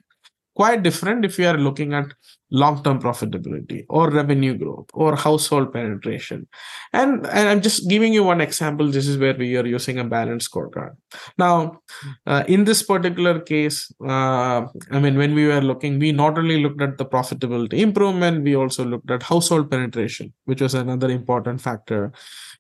quite 0.55 0.83
different 0.83 1.25
if 1.25 1.39
you 1.39 1.47
are 1.47 1.59
looking 1.59 1.93
at 1.95 2.07
long-term 2.51 3.01
profitability 3.01 3.85
or 3.89 4.11
revenue 4.11 4.57
growth 4.57 4.89
or 4.95 5.17
household 5.17 5.73
penetration. 5.73 6.47
And, 6.93 7.27
and 7.27 7.49
i'm 7.49 7.61
just 7.61 7.89
giving 7.89 8.13
you 8.13 8.23
one 8.23 8.41
example. 8.41 8.89
This 8.91 9.09
is 9.09 9.19
where 9.19 9.35
we 9.35 9.57
are 9.57 9.67
using 9.67 9.99
a 9.99 10.05
balanced 10.05 10.53
scorecard. 10.53 10.95
Now 11.37 11.81
uh, 12.27 12.45
in 12.47 12.65
this 12.65 12.83
particular 12.83 13.41
case 13.41 13.93
uh, 14.07 14.67
i 14.91 15.01
mean 15.01 15.17
when 15.17 15.35
we 15.35 15.47
were 15.49 15.61
looking 15.61 15.99
we 15.99 16.13
not 16.13 16.39
only 16.39 16.63
looked 16.63 16.81
at 16.81 16.99
the 16.99 17.07
profitability 17.07 17.81
improvement 17.81 18.45
we 18.45 18.55
also 18.55 18.85
looked 18.85 19.11
at 19.11 19.23
household 19.23 19.71
penetration 19.71 20.33
which 20.45 20.61
was 20.61 20.75
another 20.75 21.11
important 21.11 21.61
factor 21.61 22.13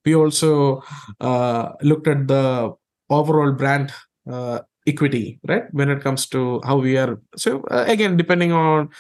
we 0.04 0.14
also 0.14 0.82
uh, 1.20 1.70
looked 1.82 2.08
at 2.08 2.26
the 2.28 2.72
overall 3.10 3.52
brand 3.52 3.92
uh, 4.30 4.60
equity 4.86 5.40
right? 5.48 5.64
When 5.72 5.90
it 5.90 6.02
comes 6.02 6.26
to 6.28 6.60
how 6.64 6.76
we 6.78 6.96
are 6.96 7.20
so 7.36 7.62
uh, 7.70 7.84
again 7.88 8.16
depending 8.16 8.52
on 8.52 8.90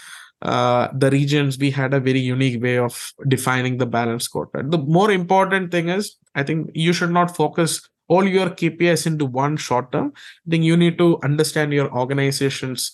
uh, 0.42 0.88
the 0.94 1.10
regions 1.10 1.58
we 1.58 1.70
had 1.70 1.94
a 1.94 2.00
very 2.00 2.18
unique 2.18 2.62
way 2.62 2.78
of 2.78 3.12
defining 3.28 3.78
the 3.78 3.86
balance 3.86 4.28
scorecard 4.28 4.70
the 4.70 4.78
more 4.78 5.10
important 5.10 5.70
thing 5.70 5.88
is 5.88 6.16
i 6.34 6.42
think 6.42 6.68
you 6.74 6.92
should 6.92 7.10
not 7.10 7.34
focus 7.34 7.88
all 8.08 8.26
your 8.26 8.50
kpis 8.50 9.06
into 9.06 9.24
one 9.24 9.56
short 9.56 9.92
term. 9.92 10.12
I 10.46 10.50
think 10.50 10.64
you 10.64 10.76
need 10.76 10.98
to 10.98 11.18
understand 11.22 11.72
your 11.72 11.90
organization's 11.96 12.92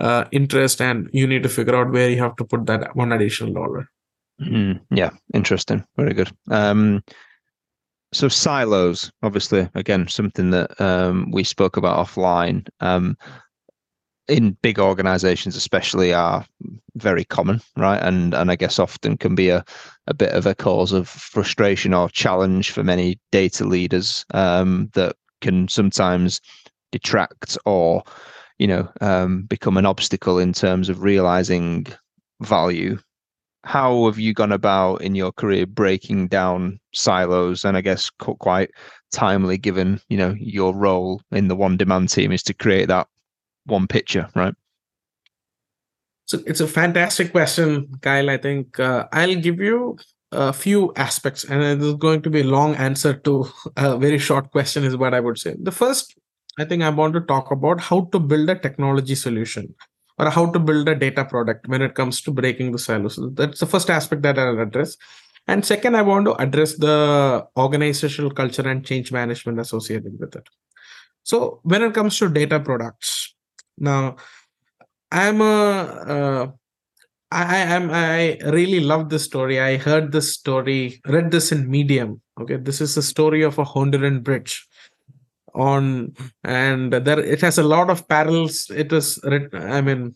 uh, 0.00 0.24
interest 0.32 0.80
and 0.80 1.08
you 1.12 1.26
need 1.26 1.42
to 1.42 1.48
figure 1.48 1.76
out 1.76 1.92
where 1.92 2.10
you 2.10 2.18
have 2.18 2.36
to 2.36 2.44
put 2.44 2.66
that 2.66 2.94
one 2.96 3.12
additional 3.12 3.52
dollar. 3.52 3.88
Mm, 4.40 4.80
yeah. 4.90 5.10
Interesting. 5.34 5.84
Very 5.96 6.14
good. 6.14 6.30
Um, 6.50 7.02
so 8.12 8.28
silos, 8.28 9.10
obviously, 9.22 9.68
again, 9.74 10.08
something 10.08 10.50
that 10.50 10.80
um, 10.80 11.30
we 11.30 11.44
spoke 11.44 11.76
about 11.76 12.04
offline. 12.04 12.66
Um, 12.80 13.16
in 14.28 14.50
big 14.60 14.78
organizations, 14.78 15.56
especially, 15.56 16.12
are 16.12 16.44
very 16.96 17.24
common, 17.24 17.62
right? 17.76 18.00
And 18.02 18.34
and 18.34 18.50
I 18.50 18.56
guess 18.56 18.78
often 18.78 19.16
can 19.16 19.34
be 19.34 19.48
a, 19.48 19.64
a 20.06 20.14
bit 20.14 20.32
of 20.32 20.46
a 20.46 20.54
cause 20.54 20.92
of 20.92 21.08
frustration 21.08 21.94
or 21.94 22.10
challenge 22.10 22.70
for 22.70 22.84
many 22.84 23.18
data 23.32 23.64
leaders 23.64 24.26
um, 24.34 24.90
that 24.94 25.16
can 25.40 25.68
sometimes 25.68 26.40
detract 26.92 27.56
or, 27.64 28.02
you 28.58 28.66
know, 28.66 28.90
um, 29.00 29.44
become 29.44 29.78
an 29.78 29.86
obstacle 29.86 30.38
in 30.38 30.52
terms 30.52 30.88
of 30.88 31.02
realizing 31.02 31.86
value 32.40 32.98
how 33.68 34.06
have 34.06 34.18
you 34.18 34.32
gone 34.32 34.50
about 34.50 35.02
in 35.02 35.14
your 35.14 35.30
career 35.30 35.66
breaking 35.66 36.26
down 36.28 36.80
silos? 36.94 37.66
And 37.66 37.76
I 37.76 37.82
guess 37.82 38.08
quite 38.08 38.70
timely, 39.12 39.58
given 39.58 40.00
you 40.08 40.16
know 40.16 40.34
your 40.40 40.74
role 40.74 41.20
in 41.32 41.48
the 41.48 41.54
one 41.54 41.76
demand 41.76 42.08
team 42.08 42.32
is 42.32 42.42
to 42.44 42.54
create 42.54 42.88
that 42.88 43.08
one 43.66 43.86
picture, 43.86 44.26
right? 44.34 44.54
So 46.24 46.38
it's 46.46 46.60
a 46.60 46.66
fantastic 46.66 47.30
question, 47.30 47.88
Kyle. 48.00 48.30
I 48.30 48.38
think 48.38 48.80
uh, 48.80 49.06
I'll 49.12 49.34
give 49.34 49.60
you 49.60 49.98
a 50.32 50.54
few 50.54 50.94
aspects, 50.96 51.44
and 51.44 51.62
it 51.62 51.82
is 51.82 51.94
going 51.96 52.22
to 52.22 52.30
be 52.30 52.40
a 52.40 52.44
long 52.44 52.74
answer 52.76 53.12
to 53.12 53.48
a 53.76 53.98
very 53.98 54.18
short 54.18 54.50
question, 54.50 54.84
is 54.84 54.96
what 54.96 55.12
I 55.12 55.20
would 55.20 55.38
say. 55.38 55.56
The 55.62 55.72
first, 55.72 56.16
I 56.58 56.64
think 56.64 56.82
I 56.82 56.88
want 56.88 57.12
to 57.14 57.20
talk 57.20 57.50
about 57.50 57.82
how 57.82 58.08
to 58.12 58.18
build 58.18 58.48
a 58.48 58.58
technology 58.58 59.14
solution 59.14 59.74
or 60.18 60.30
how 60.30 60.50
to 60.50 60.58
build 60.58 60.88
a 60.88 60.94
data 60.94 61.24
product 61.24 61.68
when 61.68 61.82
it 61.82 61.94
comes 61.94 62.20
to 62.22 62.30
breaking 62.30 62.72
the 62.72 62.78
silos. 62.78 63.16
So 63.16 63.30
that's 63.30 63.60
the 63.60 63.66
first 63.66 63.90
aspect 63.90 64.22
that 64.22 64.38
I'll 64.38 64.60
address. 64.60 64.96
And 65.46 65.64
second, 65.64 65.96
I 65.96 66.02
want 66.02 66.26
to 66.26 66.34
address 66.34 66.74
the 66.74 67.46
organizational 67.56 68.30
culture 68.30 68.68
and 68.68 68.84
change 68.84 69.10
management 69.12 69.58
associated 69.58 70.18
with 70.20 70.36
it. 70.36 70.48
So 71.22 71.60
when 71.62 71.82
it 71.82 71.94
comes 71.94 72.18
to 72.18 72.28
data 72.28 72.60
products, 72.60 73.34
now 73.78 74.16
I'm 75.10 75.40
a 75.40 75.44
uh, 75.44 76.46
I 77.30 77.58
am 77.58 77.90
I 77.90 78.38
really 78.44 78.80
love 78.80 79.08
this 79.08 79.24
story. 79.24 79.60
I 79.60 79.76
heard 79.76 80.12
this 80.12 80.34
story, 80.34 81.00
read 81.06 81.30
this 81.30 81.52
in 81.52 81.70
Medium. 81.70 82.20
Okay, 82.40 82.56
this 82.56 82.80
is 82.80 82.94
the 82.94 83.02
story 83.02 83.42
of 83.42 83.58
a 83.58 83.64
Honduran 83.64 84.22
bridge 84.22 84.67
on 85.58 86.14
and 86.44 86.92
there 86.92 87.18
it 87.18 87.40
has 87.40 87.58
a 87.58 87.62
lot 87.62 87.90
of 87.90 88.06
parallels. 88.08 88.70
It 88.70 88.92
was 88.92 89.18
i 89.24 89.80
mean 89.80 90.14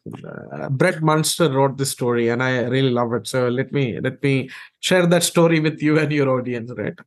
uh, 0.53 0.69
brett 0.69 1.03
munster 1.03 1.51
wrote 1.51 1.77
this 1.79 1.91
story 1.91 2.29
and 2.29 2.43
i 2.43 2.61
really 2.61 2.91
love 2.91 3.13
it. 3.13 3.27
So 3.27 3.49
let 3.49 3.73
me 3.73 4.01
let 4.01 4.23
me 4.23 4.51
share 4.81 5.07
that 5.07 5.23
story 5.23 5.61
with 5.61 5.83
you 5.83 5.99
and 5.99 6.13
your 6.13 6.31
audience 6.39 6.73
right 6.77 6.99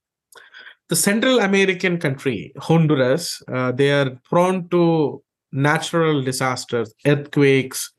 the 0.90 0.96
central 0.96 1.40
american 1.40 1.98
country 1.98 2.54
honduras 2.60 3.42
uh, 3.52 3.72
they 3.72 3.92
are 3.92 4.12
prone 4.30 4.70
to 4.70 5.24
natural 5.52 6.22
disasters 6.22 6.94
earthquakes 7.08 7.92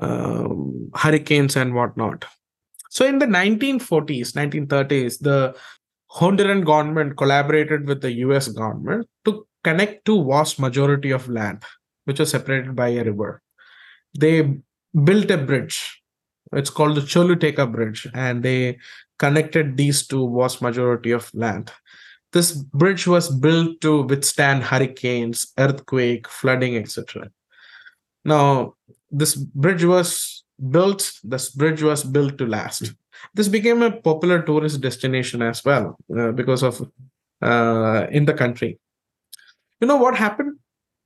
um, 0.00 0.90
hurricanes 0.94 1.56
and 1.56 1.74
whatnot. 1.74 2.24
So 2.90 3.06
in 3.06 3.18
the 3.18 3.26
1940s 3.26 4.32
1930s 4.32 5.18
the 5.18 5.56
Honduran 6.14 6.64
government 6.64 7.16
collaborated 7.16 7.86
with 7.86 8.00
the 8.00 8.12
US 8.26 8.48
government 8.48 9.08
to 9.24 9.46
connect 9.62 10.04
to 10.06 10.24
vast 10.24 10.58
majority 10.58 11.10
of 11.10 11.28
land, 11.28 11.62
which 12.04 12.18
was 12.18 12.30
separated 12.30 12.74
by 12.74 12.88
a 12.88 13.04
river. 13.04 13.42
They 14.18 14.58
built 15.04 15.30
a 15.30 15.38
bridge. 15.38 16.02
It's 16.52 16.70
called 16.70 16.96
the 16.96 17.02
Choluteca 17.02 17.70
Bridge, 17.70 18.08
and 18.12 18.42
they 18.42 18.78
connected 19.18 19.76
these 19.76 20.06
two 20.06 20.34
vast 20.36 20.60
majority 20.60 21.12
of 21.12 21.32
land. 21.32 21.70
This 22.32 22.52
bridge 22.52 23.06
was 23.06 23.28
built 23.28 23.80
to 23.82 24.02
withstand 24.02 24.64
hurricanes, 24.64 25.52
earthquake, 25.58 26.28
flooding, 26.28 26.76
etc. 26.76 27.30
Now, 28.24 28.74
this 29.10 29.34
bridge 29.36 29.84
was 29.84 30.39
built. 30.68 31.12
This 31.24 31.50
bridge 31.50 31.82
was 31.82 32.04
built 32.04 32.38
to 32.38 32.46
last 32.46 32.92
this 33.34 33.48
became 33.48 33.82
a 33.82 33.90
popular 33.90 34.42
tourist 34.42 34.80
destination 34.80 35.42
as 35.42 35.64
well 35.64 35.96
uh, 36.16 36.32
because 36.32 36.62
of 36.62 36.80
uh, 37.42 38.06
in 38.10 38.24
the 38.24 38.34
country 38.34 38.78
you 39.80 39.86
know 39.86 39.96
what 39.96 40.14
happened 40.14 40.56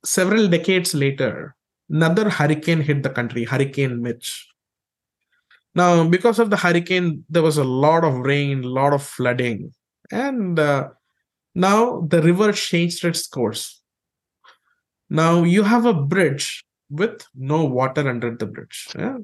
several 0.03 0.47
decades 0.47 0.93
later 0.93 1.55
another 1.89 2.29
hurricane 2.29 2.81
hit 2.81 3.03
the 3.03 3.09
country 3.09 3.43
hurricane 3.43 4.01
mitch 4.01 4.47
now 5.73 6.07
because 6.07 6.39
of 6.39 6.49
the 6.49 6.57
hurricane 6.57 7.23
there 7.29 7.43
was 7.43 7.57
a 7.57 7.63
lot 7.63 8.03
of 8.03 8.19
rain 8.19 8.63
a 8.63 8.67
lot 8.67 8.93
of 8.93 9.03
flooding 9.03 9.73
and 10.11 10.59
uh, 10.59 10.89
now 11.53 12.01
the 12.01 12.21
river 12.21 12.51
changed 12.51 13.03
its 13.05 13.27
course 13.27 13.81
now 15.09 15.43
you 15.43 15.63
have 15.63 15.85
a 15.85 15.93
bridge 15.93 16.63
with 16.89 17.25
no 17.33 17.65
water 17.65 18.07
under 18.09 18.35
the 18.35 18.45
bridge 18.45 18.87
yeah? 18.97 19.17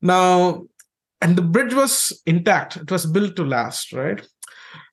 Now 0.00 0.64
and 1.20 1.36
the 1.36 1.42
bridge 1.42 1.74
was 1.74 2.22
intact. 2.26 2.76
It 2.76 2.90
was 2.90 3.06
built 3.06 3.36
to 3.36 3.44
last 3.44 3.92
right? 3.92 4.26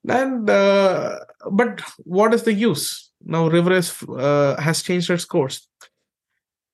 And 0.08 0.50
uh, 0.50 1.20
but 1.52 1.82
what 2.00 2.34
is 2.34 2.44
the 2.44 2.54
use? 2.54 3.12
Now 3.24 3.48
river 3.48 3.74
is, 3.74 4.04
uh, 4.04 4.56
has 4.60 4.84
changed 4.84 5.10
its 5.10 5.26
course. 5.26 5.68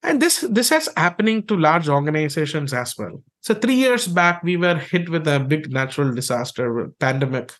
And 0.03 0.21
this 0.21 0.41
this 0.49 0.71
is 0.71 0.89
happening 0.97 1.45
to 1.47 1.55
large 1.55 1.87
organizations 1.87 2.73
as 2.73 2.97
well. 2.97 3.23
So 3.41 3.53
3 3.53 3.73
years 3.73 4.07
back 4.07 4.43
we 4.43 4.57
were 4.57 4.75
hit 4.75 5.09
with 5.09 5.27
a 5.27 5.39
big 5.39 5.71
natural 5.71 6.13
disaster 6.13 6.89
pandemic. 6.99 7.53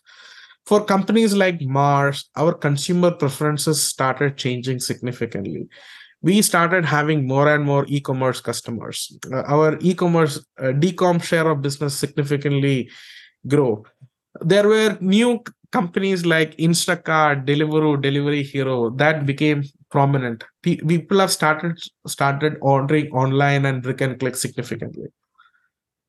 For 0.66 0.84
companies 0.84 1.34
like 1.34 1.60
mars 1.60 2.28
our 2.36 2.52
consumer 2.52 3.10
preferences 3.10 3.82
started 3.82 4.36
changing 4.36 4.80
significantly 4.80 5.68
we 6.22 6.40
started 6.40 6.84
having 6.84 7.26
more 7.26 7.52
and 7.52 7.64
more 7.64 7.84
e-commerce 7.88 8.40
customers. 8.40 9.16
Uh, 9.30 9.42
our 9.42 9.76
e-commerce 9.80 10.38
uh, 10.58 10.66
decom 10.82 11.22
share 11.22 11.48
of 11.50 11.62
business 11.62 11.98
significantly 11.98 12.88
grow. 13.46 13.84
There 14.40 14.68
were 14.68 14.96
new 15.00 15.42
companies 15.72 16.24
like 16.24 16.56
Instacart, 16.56 17.44
Deliveroo, 17.44 18.00
Delivery 18.00 18.42
Hero 18.42 18.90
that 18.90 19.26
became 19.26 19.64
prominent. 19.90 20.44
people 20.62 21.18
have 21.18 21.30
started 21.30 21.78
started 22.06 22.56
ordering 22.60 23.10
online 23.12 23.66
and 23.66 23.82
brick 23.82 24.00
and 24.00 24.18
click 24.18 24.36
significantly. 24.36 25.08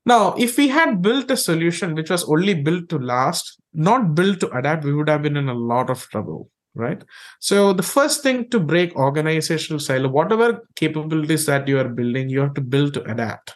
Now, 0.06 0.36
if 0.38 0.58
we 0.58 0.68
had 0.68 1.02
built 1.02 1.32
a 1.32 1.38
solution 1.38 1.96
which 1.96 2.10
was 2.10 2.24
only 2.26 2.54
built 2.54 2.90
to 2.90 3.00
last, 3.00 3.60
not 3.74 4.16
built 4.16 4.42
to 4.42 4.52
adapt, 4.52 4.84
we 4.84 4.94
would 4.94 5.10
have 5.10 5.22
been 5.22 5.38
in 5.38 5.50
a 5.50 5.54
lot 5.54 5.90
of 5.90 6.02
trouble 6.10 6.50
right? 6.76 7.04
So 7.40 7.74
the 7.74 7.84
first 7.84 8.24
thing 8.24 8.50
to 8.50 8.60
break 8.60 8.96
organizational 8.96 9.80
silo 9.80 10.10
whatever 10.10 10.68
capabilities 10.76 11.46
that 11.46 11.68
you 11.68 11.80
are 11.80 11.88
building 11.88 12.30
you 12.30 12.40
have 12.42 12.54
to 12.56 12.62
build 12.62 12.94
to 12.96 13.04
adapt. 13.12 13.56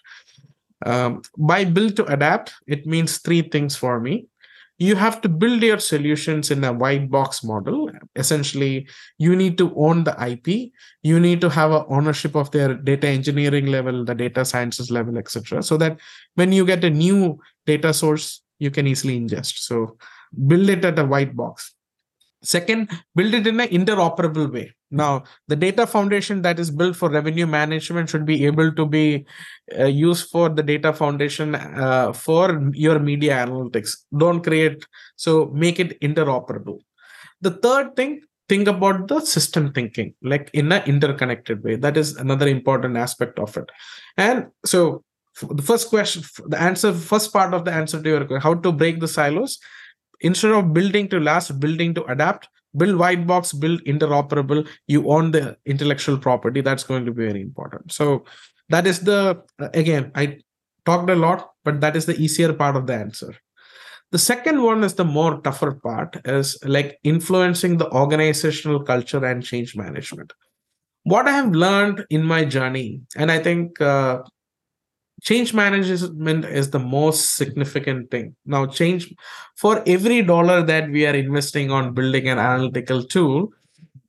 Um, 0.85 1.23
by 1.37 1.65
build 1.65 1.95
to 1.97 2.05
adapt 2.05 2.53
it 2.67 2.85
means 2.85 3.17
three 3.17 3.41
things 3.41 3.75
for 3.75 3.99
me. 3.99 4.27
You 4.79 4.95
have 4.95 5.21
to 5.21 5.29
build 5.29 5.63
your 5.63 5.79
solutions 5.79 6.51
in 6.51 6.63
a 6.63 6.71
white 6.71 7.09
box 7.09 7.43
model. 7.43 7.89
Essentially 8.15 8.87
you 9.17 9.35
need 9.35 9.57
to 9.57 9.73
own 9.75 10.03
the 10.03 10.15
ip 10.29 10.71
you 11.01 11.19
need 11.19 11.41
to 11.41 11.49
have 11.49 11.71
a 11.71 11.85
ownership 11.87 12.35
of 12.35 12.51
their 12.51 12.75
data 12.75 13.07
engineering 13.07 13.65
level 13.67 14.05
the 14.05 14.13
data 14.13 14.45
sciences 14.45 14.91
level 14.91 15.17
etc 15.17 15.63
so 15.63 15.77
that 15.77 15.97
when 16.35 16.51
you 16.51 16.65
get 16.65 16.83
a 16.83 16.89
new 16.89 17.39
data 17.65 17.93
source 17.93 18.41
you 18.59 18.71
can 18.71 18.87
easily 18.87 19.19
ingest. 19.19 19.59
So 19.59 19.97
build 20.47 20.69
it 20.69 20.83
at 20.85 20.99
a 20.99 21.05
white 21.05 21.35
box 21.35 21.73
Second, 22.43 22.89
build 23.15 23.33
it 23.33 23.47
in 23.47 23.59
an 23.59 23.67
interoperable 23.69 24.51
way. 24.51 24.73
Now, 24.91 25.23
the 25.47 25.55
data 25.55 25.85
foundation 25.85 26.41
that 26.43 26.59
is 26.59 26.71
built 26.71 26.95
for 26.95 27.09
revenue 27.09 27.47
management 27.47 28.09
should 28.09 28.25
be 28.25 28.45
able 28.45 28.71
to 28.73 28.85
be 28.85 29.25
uh, 29.77 29.85
used 29.85 30.29
for 30.29 30.47
the 30.47 30.63
data 30.63 30.93
foundation 30.93 31.55
uh, 31.55 32.13
for 32.13 32.71
your 32.73 32.99
media 32.99 33.33
analytics. 33.45 33.97
Don't 34.15 34.41
create, 34.41 34.85
so 35.15 35.51
make 35.53 35.79
it 35.79 35.99
interoperable. 35.99 36.79
The 37.41 37.51
third 37.51 37.95
thing, 37.95 38.21
think 38.47 38.67
about 38.67 39.07
the 39.07 39.19
system 39.19 39.73
thinking, 39.73 40.13
like 40.21 40.49
in 40.53 40.71
an 40.71 40.83
interconnected 40.85 41.63
way. 41.63 41.75
That 41.75 41.97
is 41.97 42.15
another 42.15 42.47
important 42.47 42.95
aspect 42.97 43.39
of 43.39 43.57
it. 43.57 43.69
And 44.15 44.47
so, 44.65 45.03
the 45.41 45.61
first 45.61 45.89
question, 45.89 46.23
the 46.47 46.59
answer, 46.59 46.93
first 46.93 47.31
part 47.33 47.53
of 47.53 47.65
the 47.65 47.71
answer 47.71 48.01
to 48.01 48.09
your 48.09 48.25
question, 48.25 48.41
how 48.41 48.55
to 48.55 48.71
break 48.71 48.99
the 48.99 49.07
silos 49.07 49.59
instead 50.21 50.51
of 50.51 50.73
building 50.73 51.07
to 51.09 51.19
last 51.19 51.59
building 51.59 51.93
to 51.93 52.03
adapt 52.05 52.47
build 52.75 52.97
white 52.97 53.25
box 53.25 53.53
build 53.53 53.83
interoperable. 53.85 54.67
You 54.87 55.09
own 55.09 55.31
the 55.31 55.57
intellectual 55.65 56.17
property. 56.17 56.61
That's 56.61 56.83
going 56.83 57.05
to 57.05 57.11
be 57.11 57.25
very 57.25 57.41
important. 57.41 57.91
So 57.91 58.25
that 58.69 58.85
is 58.85 58.99
the 59.01 59.41
again 59.73 60.11
i 60.15 60.37
talked 60.85 61.09
a 61.09 61.15
lot 61.15 61.51
but 61.63 61.81
that 61.81 61.95
is 61.95 62.05
the 62.05 62.17
easier 62.17 62.53
part 62.53 62.75
of 62.75 62.87
the 62.87 62.93
answer. 62.93 63.35
The 64.11 64.17
second 64.17 64.61
one 64.61 64.85
is 64.85 64.93
the 64.93 65.03
more 65.03 65.41
tougher 65.41 65.73
part 65.73 66.15
is 66.23 66.57
like 66.63 66.97
influencing 67.03 67.77
the 67.77 67.91
organizational 67.91 68.81
culture 68.83 69.23
and 69.25 69.43
change 69.43 69.75
management. 69.75 70.31
What 71.03 71.27
i 71.27 71.31
have 71.31 71.51
learned 71.51 72.05
in 72.09 72.23
my 72.23 72.43
journey 72.43 73.01
and 73.15 73.31
i 73.31 73.39
think 73.39 73.79
uh, 73.81 74.19
change 75.21 75.53
management 75.53 76.45
is 76.45 76.69
the 76.69 76.79
most 76.79 77.35
significant 77.35 78.11
thing. 78.11 78.35
Now 78.45 78.65
change 78.65 79.13
for 79.55 79.83
every 79.87 80.21
dollar 80.21 80.61
that 80.63 80.89
we 80.89 81.05
are 81.05 81.15
investing 81.15 81.71
on 81.71 81.93
building 81.93 82.27
an 82.29 82.39
analytical 82.39 83.03
tool 83.03 83.51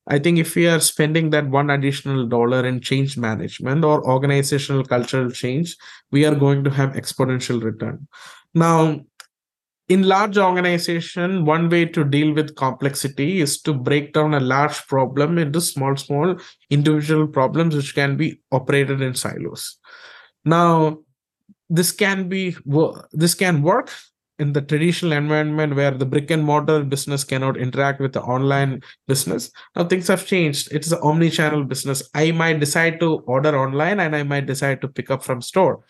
i 0.09 0.19
think 0.19 0.39
if 0.39 0.55
we 0.55 0.67
are 0.67 0.81
spending 0.81 1.31
that 1.31 1.49
one 1.49 1.71
additional 1.71 2.27
dollar 2.27 2.67
in 2.67 2.81
change 2.81 3.17
management 3.17 3.85
or 3.85 4.07
organizational 4.09 4.85
cultural 4.85 5.31
change 5.31 5.77
we 6.11 6.25
are 6.25 6.35
going 6.35 6.65
to 6.65 6.71
have 6.71 6.93
exponential 6.95 7.63
return. 7.63 8.09
Now 8.55 9.01
in 9.89 10.03
large 10.03 10.37
organization 10.37 11.45
one 11.45 11.69
way 11.71 11.85
to 11.87 12.05
deal 12.05 12.35
with 12.35 12.55
complexity 12.57 13.41
is 13.41 13.61
to 13.63 13.73
break 13.73 14.13
down 14.13 14.35
a 14.35 14.41
large 14.41 14.87
problem 14.87 15.39
into 15.39 15.61
small 15.61 15.97
small 15.97 16.37
individual 16.71 17.27
problems 17.27 17.75
which 17.75 17.95
can 17.95 18.17
be 18.17 18.41
operated 18.53 19.01
in 19.01 19.15
silos 19.15 19.79
now, 20.49 20.99
this 21.69 21.93
can 21.93 22.29
be 22.29 22.57
this 23.13 23.35
can 23.35 23.63
work 23.63 23.91
in 24.39 24.53
the 24.53 24.63
traditional 24.63 25.13
environment 25.13 25.75
where 25.75 25.91
the 25.91 26.07
brick 26.07 26.31
and 26.31 26.45
mortar 26.45 26.83
business 26.83 27.25
cannot 27.25 27.57
interact 27.57 28.01
with 28.01 28.13
the 28.13 28.23
online 28.23 28.81
business. 29.07 29.51
Now 29.77 29.85
things 29.85 30.09
have 30.09 30.25
changed. 30.27 30.69
It's 30.73 30.93
an 30.93 31.01
omni-channel 31.03 31.65
business. 31.65 32.09
I 32.15 32.31
might 32.31 32.61
decide 32.61 33.01
to 33.01 33.19
order 33.27 33.59
online 33.59 34.01
and 34.01 34.15
i 34.15 34.23
might 34.23 34.47
decide 34.47 34.81
to 34.81 34.89
pick 34.89 35.11
up 35.11 35.23
from 35.25 35.43
store. 35.43 35.81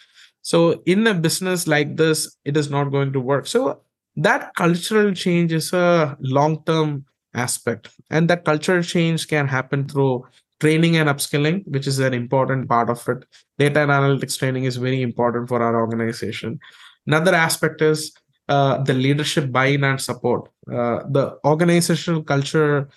So 0.43 0.83
in 0.87 1.07
a 1.07 1.15
business 1.15 1.67
like 1.67 1.97
this 1.97 2.37
it 2.45 2.57
is 2.57 2.71
not 2.71 2.91
going 2.91 3.13
to 3.13 3.21
work. 3.21 3.47
So 3.47 3.83
that 4.17 4.55
cultural 4.55 5.13
change 5.13 5.53
is 5.53 5.73
a 5.73 6.17
long 6.21 6.65
term 6.65 7.05
aspect. 7.35 7.91
And 8.11 8.29
that 8.31 8.45
cultural 8.45 8.83
change 8.83 9.29
can 9.29 9.47
happen 9.47 9.87
through 9.87 10.25
training 10.61 10.97
and 10.97 11.09
upskilling 11.09 11.63
which 11.67 11.87
is 11.87 11.99
an 11.99 12.15
important 12.15 12.69
part 12.69 12.91
of 12.91 13.07
it. 13.09 13.25
Data 13.59 13.81
and 13.81 13.91
analytics 13.91 14.39
training 14.39 14.65
is 14.65 14.77
very 14.77 15.03
important 15.03 15.49
for 15.49 15.63
our 15.63 15.77
organization. 15.81 16.59
Another 17.07 17.35
aspect 17.35 17.81
is 17.81 18.13
uh, 18.49 18.83
the 18.83 18.95
leadership 18.95 19.53
buy-in 19.53 19.85
and 19.85 20.01
support. 20.01 20.51
Uh, 20.71 21.01
the 21.11 21.39
organizational 21.45 22.23
culture 22.23 22.89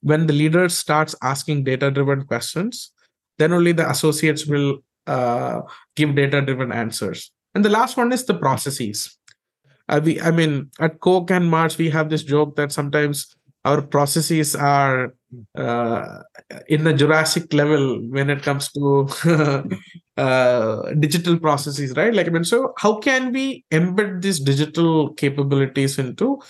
when 0.00 0.26
the 0.26 0.32
leader 0.32 0.68
starts 0.68 1.14
asking 1.22 1.64
data 1.64 1.90
driven 1.90 2.24
questions 2.24 2.92
then 3.38 3.52
only 3.52 3.72
the 3.72 3.88
associates 3.88 4.46
will 4.46 4.78
uh, 5.06 5.62
give 5.96 6.14
data 6.14 6.42
driven 6.42 6.72
answers. 6.72 7.30
And 7.54 7.64
the 7.64 7.70
last 7.70 7.96
one 7.96 8.12
is 8.12 8.24
the 8.24 8.34
processes. 8.34 9.16
Uh, 9.88 10.00
we 10.04 10.20
i 10.20 10.30
mean 10.30 10.70
at 10.80 11.00
coke 11.00 11.30
and 11.30 11.50
mars 11.50 11.78
we 11.78 11.88
have 11.88 12.10
this 12.10 12.22
joke 12.22 12.56
that 12.56 12.70
sometimes 12.70 13.34
our 13.64 13.80
processes 13.80 14.54
are 14.54 15.14
uh, 15.56 16.22
in 16.68 16.84
the 16.84 16.92
Jurassic 16.92 17.52
level 17.52 18.00
when 18.08 18.30
it 18.30 18.42
comes 18.42 18.70
to 18.72 19.08
uh, 20.16 20.92
digital 20.94 21.38
processes, 21.38 21.94
right? 21.96 22.14
Like, 22.14 22.26
I 22.26 22.30
mean, 22.30 22.44
so 22.44 22.72
how 22.78 22.98
can 22.98 23.32
we 23.32 23.64
embed 23.70 24.22
these 24.22 24.40
digital 24.40 25.12
capabilities 25.14 25.98
into 25.98 26.40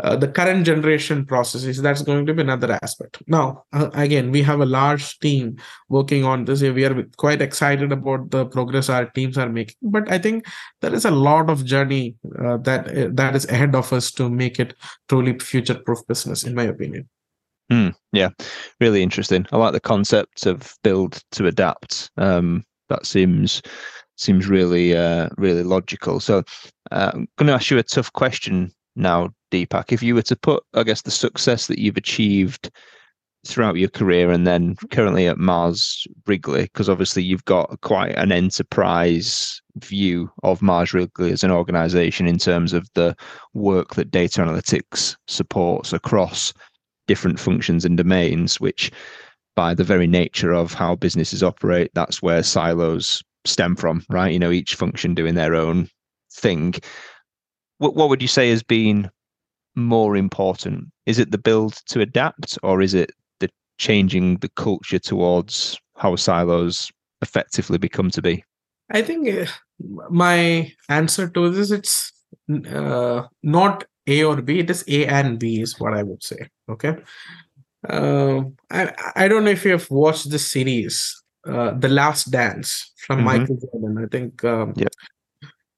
uh, 0.00 0.14
the 0.14 0.28
current 0.28 0.64
generation 0.66 1.24
processes? 1.26 1.80
That's 1.80 2.02
going 2.02 2.26
to 2.26 2.34
be 2.34 2.42
another 2.42 2.78
aspect. 2.82 3.22
Now 3.26 3.64
uh, 3.72 3.90
again 3.94 4.30
we 4.30 4.42
have 4.42 4.60
a 4.60 4.66
large 4.66 5.18
team 5.18 5.56
working 5.88 6.24
on 6.24 6.44
this. 6.44 6.62
We 6.62 6.84
are 6.84 7.02
quite 7.16 7.42
excited 7.42 7.92
about 7.92 8.30
the 8.30 8.46
progress 8.46 8.88
our 8.88 9.06
teams 9.06 9.38
are 9.38 9.48
making 9.48 9.76
but 9.82 10.10
i 10.10 10.18
think 10.18 10.46
there 10.80 10.94
is 10.94 11.04
a 11.04 11.10
lot 11.10 11.50
of 11.50 11.64
journey 11.64 12.16
uh, 12.38 12.56
that 12.58 12.88
uh, 12.88 13.08
that 13.12 13.34
is 13.34 13.46
ahead 13.46 13.74
of 13.74 13.92
us 13.92 14.10
to 14.12 14.28
make 14.28 14.58
it 14.58 14.74
truly 15.08 15.38
future 15.38 15.74
proof 15.74 15.98
business 16.06 16.44
in 16.44 16.54
my 16.54 16.64
opinion 16.64 17.08
mm, 17.70 17.94
yeah. 18.12 18.30
Really 18.80 19.02
interesting. 19.02 19.46
I 19.52 19.56
like 19.56 19.72
the 19.72 19.80
concept 19.80 20.46
of 20.46 20.74
build 20.82 21.22
to 21.32 21.46
adapt. 21.46 22.10
Um, 22.16 22.64
that 22.88 23.06
seems 23.06 23.62
seems 24.16 24.48
really 24.48 24.96
uh, 24.96 25.28
really 25.36 25.62
logical. 25.62 26.20
So 26.20 26.42
uh, 26.90 27.12
i'm 27.14 27.28
going 27.36 27.46
to 27.46 27.52
ask 27.52 27.70
you 27.70 27.78
a 27.78 27.82
tough 27.82 28.12
question 28.12 28.72
now, 28.98 29.30
Deepak, 29.52 29.92
if 29.92 30.02
you 30.02 30.14
were 30.14 30.22
to 30.22 30.36
put, 30.36 30.64
I 30.74 30.82
guess, 30.82 31.02
the 31.02 31.10
success 31.10 31.68
that 31.68 31.78
you've 31.78 31.96
achieved 31.96 32.70
throughout 33.46 33.76
your 33.76 33.88
career 33.88 34.30
and 34.30 34.46
then 34.46 34.74
currently 34.90 35.28
at 35.28 35.38
Mars 35.38 36.06
Wrigley, 36.26 36.62
because 36.62 36.88
obviously 36.88 37.22
you've 37.22 37.44
got 37.44 37.80
quite 37.80 38.18
an 38.18 38.32
enterprise 38.32 39.62
view 39.76 40.30
of 40.42 40.60
Mars 40.60 40.92
Wrigley 40.92 41.30
as 41.30 41.44
an 41.44 41.52
organization 41.52 42.26
in 42.26 42.38
terms 42.38 42.72
of 42.72 42.88
the 42.94 43.16
work 43.54 43.94
that 43.94 44.10
data 44.10 44.40
analytics 44.40 45.16
supports 45.28 45.92
across 45.92 46.52
different 47.08 47.40
functions 47.40 47.84
and 47.84 47.96
domains, 47.96 48.60
which 48.60 48.92
by 49.56 49.74
the 49.74 49.84
very 49.84 50.06
nature 50.06 50.52
of 50.52 50.72
how 50.72 50.94
businesses 50.94 51.42
operate, 51.42 51.90
that's 51.94 52.22
where 52.22 52.44
silos 52.44 53.24
stem 53.44 53.74
from, 53.74 54.04
right? 54.08 54.32
You 54.32 54.38
know, 54.38 54.52
each 54.52 54.76
function 54.76 55.14
doing 55.14 55.34
their 55.34 55.56
own 55.56 55.88
thing 56.30 56.74
what 57.78 57.94
what 57.94 58.08
would 58.08 58.22
you 58.22 58.28
say 58.28 58.50
has 58.50 58.62
been 58.62 59.10
more 59.74 60.16
important? 60.16 60.88
Is 61.06 61.18
it 61.18 61.30
the 61.30 61.38
build 61.38 61.74
to 61.86 62.00
adapt, 62.00 62.58
or 62.62 62.82
is 62.82 62.94
it 62.94 63.12
the 63.40 63.48
changing 63.78 64.38
the 64.38 64.50
culture 64.50 64.98
towards 64.98 65.78
how 65.96 66.16
silos 66.16 66.90
effectively 67.22 67.78
become 67.78 68.10
to 68.10 68.22
be? 68.22 68.44
I 68.90 69.02
think 69.02 69.28
uh, 69.28 69.46
my 70.10 70.72
answer 70.88 71.28
to 71.28 71.50
this 71.50 71.70
it's 71.70 72.12
uh, 72.72 73.22
not 73.42 73.84
A 74.08 74.24
or 74.24 74.42
B. 74.42 74.60
It 74.60 74.70
is 74.70 74.84
A 74.88 75.06
and 75.06 75.38
B 75.38 75.60
is 75.60 75.78
what 75.78 75.94
I 75.94 76.02
would 76.02 76.22
say. 76.22 76.48
Okay. 76.68 76.96
Uh, 77.88 78.42
I 78.70 78.92
I 79.14 79.28
don't 79.28 79.44
know 79.44 79.50
if 79.50 79.64
you 79.64 79.72
have 79.72 79.88
watched 79.90 80.30
the 80.30 80.38
series, 80.38 81.22
uh, 81.46 81.70
The 81.78 81.88
Last 81.88 82.30
Dance 82.30 82.92
from 83.06 83.18
mm-hmm. 83.18 83.26
Michael 83.26 83.58
Jordan. 83.62 84.04
I 84.04 84.08
think 84.10 84.44
um, 84.44 84.74
yeah. 84.76 84.88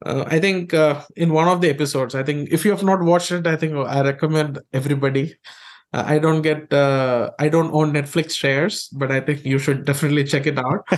Uh, 0.04 0.24
I 0.26 0.40
think 0.40 0.72
uh, 0.72 1.04
in 1.14 1.32
one 1.32 1.48
of 1.48 1.60
the 1.60 1.68
episodes, 1.68 2.14
I 2.14 2.22
think 2.22 2.48
if 2.50 2.64
you 2.64 2.70
have 2.70 2.82
not 2.82 3.02
watched 3.02 3.32
it, 3.32 3.46
I 3.46 3.56
think 3.56 3.74
I 3.74 4.00
recommend 4.00 4.58
everybody. 4.72 5.36
Uh, 5.92 6.04
I 6.06 6.18
don't 6.18 6.42
get, 6.42 6.72
uh, 6.72 7.30
I 7.38 7.48
don't 7.48 7.72
own 7.74 7.92
Netflix 7.92 8.32
shares, 8.36 8.88
but 8.92 9.10
I 9.10 9.20
think 9.20 9.44
you 9.44 9.58
should 9.58 9.84
definitely 9.84 10.24
check 10.24 10.46
it 10.46 10.58
out. 10.58 10.86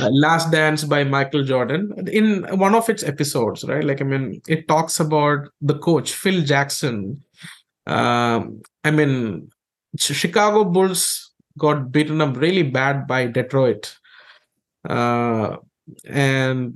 Uh, 0.00 0.08
Last 0.10 0.50
Dance 0.50 0.84
by 0.84 1.04
Michael 1.04 1.44
Jordan. 1.44 1.92
In 2.10 2.44
one 2.58 2.74
of 2.74 2.88
its 2.88 3.02
episodes, 3.02 3.62
right? 3.64 3.84
Like, 3.84 4.00
I 4.00 4.04
mean, 4.04 4.40
it 4.48 4.66
talks 4.66 4.98
about 4.98 5.48
the 5.60 5.78
coach, 5.78 6.14
Phil 6.14 6.42
Jackson. 6.42 7.22
Um, 7.86 8.62
I 8.84 8.90
mean, 8.90 9.50
Chicago 9.98 10.64
Bulls 10.64 11.30
got 11.58 11.92
beaten 11.92 12.22
up 12.22 12.36
really 12.36 12.62
bad 12.62 13.06
by 13.06 13.26
Detroit. 13.26 13.96
Uh, 14.88 15.58
and 16.06 16.74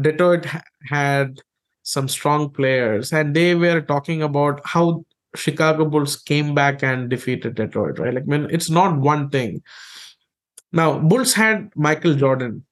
Detroit 0.00 0.46
had 0.88 1.40
some 1.82 2.08
strong 2.08 2.50
players, 2.50 3.12
and 3.12 3.34
they 3.34 3.54
were 3.54 3.80
talking 3.80 4.22
about 4.22 4.60
how 4.64 5.04
Chicago 5.34 5.84
Bulls 5.84 6.16
came 6.16 6.54
back 6.54 6.82
and 6.82 7.10
defeated 7.10 7.54
Detroit, 7.54 7.98
right? 7.98 8.14
Like, 8.14 8.24
I 8.24 8.26
mean, 8.26 8.48
it's 8.50 8.70
not 8.70 8.98
one 8.98 9.30
thing. 9.30 9.62
Now, 10.72 10.98
Bulls 10.98 11.34
had 11.34 11.70
Michael 11.74 12.14
Jordan. 12.14 12.64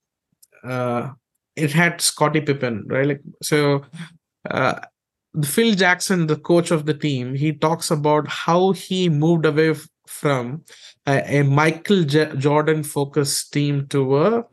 Uh, 0.65 1.11
it 1.55 1.73
had 1.73 2.01
Scottie 2.01 2.41
Pippen, 2.41 2.85
right? 2.87 3.07
Like, 3.07 3.21
so 3.43 3.85
uh, 4.51 4.81
Phil 5.45 5.75
Jackson, 5.75 6.27
the 6.27 6.37
coach 6.37 6.71
of 6.71 6.87
the 6.87 6.95
team, 6.95 7.35
he 7.35 7.53
talks 7.53 7.91
about 7.91 8.29
how 8.29 8.73
he 8.73 9.09
moved 9.09 9.47
away 9.47 9.75
from 10.07 10.65
a, 11.07 11.41
a 11.41 11.43
Michael 11.45 12.05
J- 12.05 12.35
Jordan 12.37 12.83
focused 12.83 13.53
team 13.53 13.87
to 13.89 14.19
a 14.19 14.45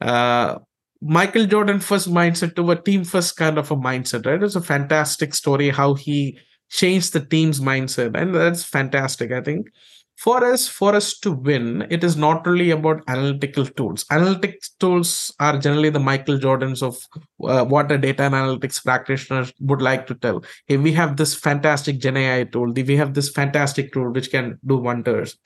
uh, 0.00 0.58
Michael 1.00 1.46
Jordan 1.46 1.80
first 1.80 2.12
mindset 2.12 2.54
to 2.56 2.70
a 2.70 2.80
team 2.80 3.04
first 3.04 3.36
kind 3.36 3.58
of 3.58 3.70
a 3.70 3.76
mindset, 3.76 4.26
right? 4.26 4.42
It's 4.42 4.54
a 4.54 4.60
fantastic 4.60 5.34
story 5.34 5.70
how 5.70 5.94
he 5.94 6.38
changed 6.72 7.12
the 7.12 7.20
team's 7.20 7.60
mindset, 7.60 8.16
and 8.16 8.34
that's 8.34 8.64
fantastic. 8.64 9.30
I 9.30 9.42
think 9.42 9.68
for 10.16 10.44
us, 10.44 10.68
for 10.68 10.94
us 10.94 11.18
to 11.18 11.32
win, 11.32 11.86
it 11.90 12.04
is 12.04 12.16
not 12.16 12.46
really 12.46 12.70
about 12.70 13.02
analytical 13.08 13.66
tools. 13.66 14.04
Analytics 14.04 14.70
tools 14.78 15.34
are 15.40 15.58
generally 15.58 15.90
the 15.90 15.98
Michael 16.00 16.38
Jordans 16.38 16.82
of 16.82 16.96
uh, 17.44 17.64
what 17.64 17.90
a 17.90 17.98
data 17.98 18.22
analytics 18.22 18.82
practitioner 18.82 19.46
would 19.60 19.82
like 19.82 20.06
to 20.06 20.14
tell. 20.14 20.44
Hey, 20.66 20.76
we 20.76 20.92
have 20.92 21.16
this 21.16 21.34
fantastic 21.34 21.98
Gen 21.98 22.16
AI 22.16 22.44
tool. 22.44 22.72
We 22.72 22.96
have 22.96 23.14
this 23.14 23.30
fantastic 23.30 23.92
tool 23.92 24.10
which 24.10 24.30
can 24.30 24.58
do 24.64 24.76
wonders. 24.76 25.36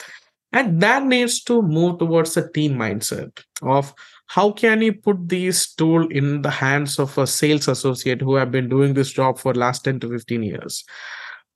And 0.52 0.80
that 0.80 1.04
needs 1.04 1.42
to 1.44 1.60
move 1.62 1.98
towards 1.98 2.36
a 2.36 2.50
team 2.52 2.74
mindset 2.74 3.42
of 3.62 3.94
how 4.26 4.50
can 4.50 4.82
you 4.82 4.92
put 4.92 5.28
these 5.28 5.72
tool 5.74 6.06
in 6.08 6.42
the 6.42 6.50
hands 6.50 6.98
of 6.98 7.16
a 7.16 7.26
sales 7.26 7.68
associate 7.68 8.20
who 8.20 8.34
have 8.34 8.50
been 8.50 8.68
doing 8.68 8.94
this 8.94 9.12
job 9.12 9.38
for 9.38 9.54
last 9.54 9.84
10 9.84 10.00
to 10.00 10.08
15 10.08 10.42
years? 10.42 10.84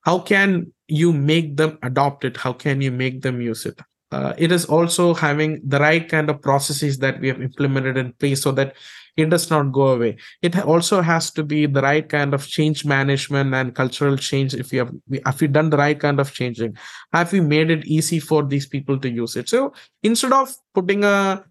How 0.02 0.18
can 0.18 0.72
you 0.88 1.12
make 1.12 1.56
them 1.56 1.78
adopt 1.82 2.24
it? 2.24 2.36
How 2.36 2.52
can 2.52 2.80
you 2.80 2.90
make 2.90 3.22
them 3.22 3.40
use 3.40 3.66
it? 3.66 3.80
Uh, 4.12 4.34
it 4.38 4.50
is 4.50 4.64
also 4.64 5.14
having 5.14 5.60
the 5.64 5.78
right 5.78 6.08
kind 6.08 6.30
of 6.30 6.42
processes 6.42 6.98
that 6.98 7.20
we 7.20 7.28
have 7.28 7.40
implemented 7.40 7.96
in 7.96 8.12
place 8.14 8.42
so 8.42 8.50
that 8.50 8.74
it 9.16 9.30
does 9.30 9.50
not 9.50 9.70
go 9.72 9.88
away. 9.88 10.16
It 10.42 10.58
also 10.58 11.00
has 11.00 11.30
to 11.32 11.44
be 11.44 11.66
the 11.66 11.82
right 11.82 12.08
kind 12.08 12.34
of 12.34 12.46
change 12.46 12.84
management 12.84 13.54
and 13.54 13.74
cultural 13.74 14.16
change 14.16 14.54
if 14.54 14.72
we 14.72 14.78
have 14.78 14.92
if 15.10 15.40
we 15.40 15.46
done 15.46 15.70
the 15.70 15.76
right 15.76 15.98
kind 15.98 16.18
of 16.18 16.32
changing? 16.32 16.76
Have 17.12 17.32
we 17.32 17.40
made 17.40 17.70
it 17.70 17.86
easy 17.86 18.18
for 18.18 18.44
these 18.44 18.66
people 18.66 18.98
to 18.98 19.08
use 19.08 19.36
it? 19.36 19.48
So 19.48 19.74
instead 20.02 20.32
of 20.32 20.52
putting 20.74 21.04
a 21.04 21.44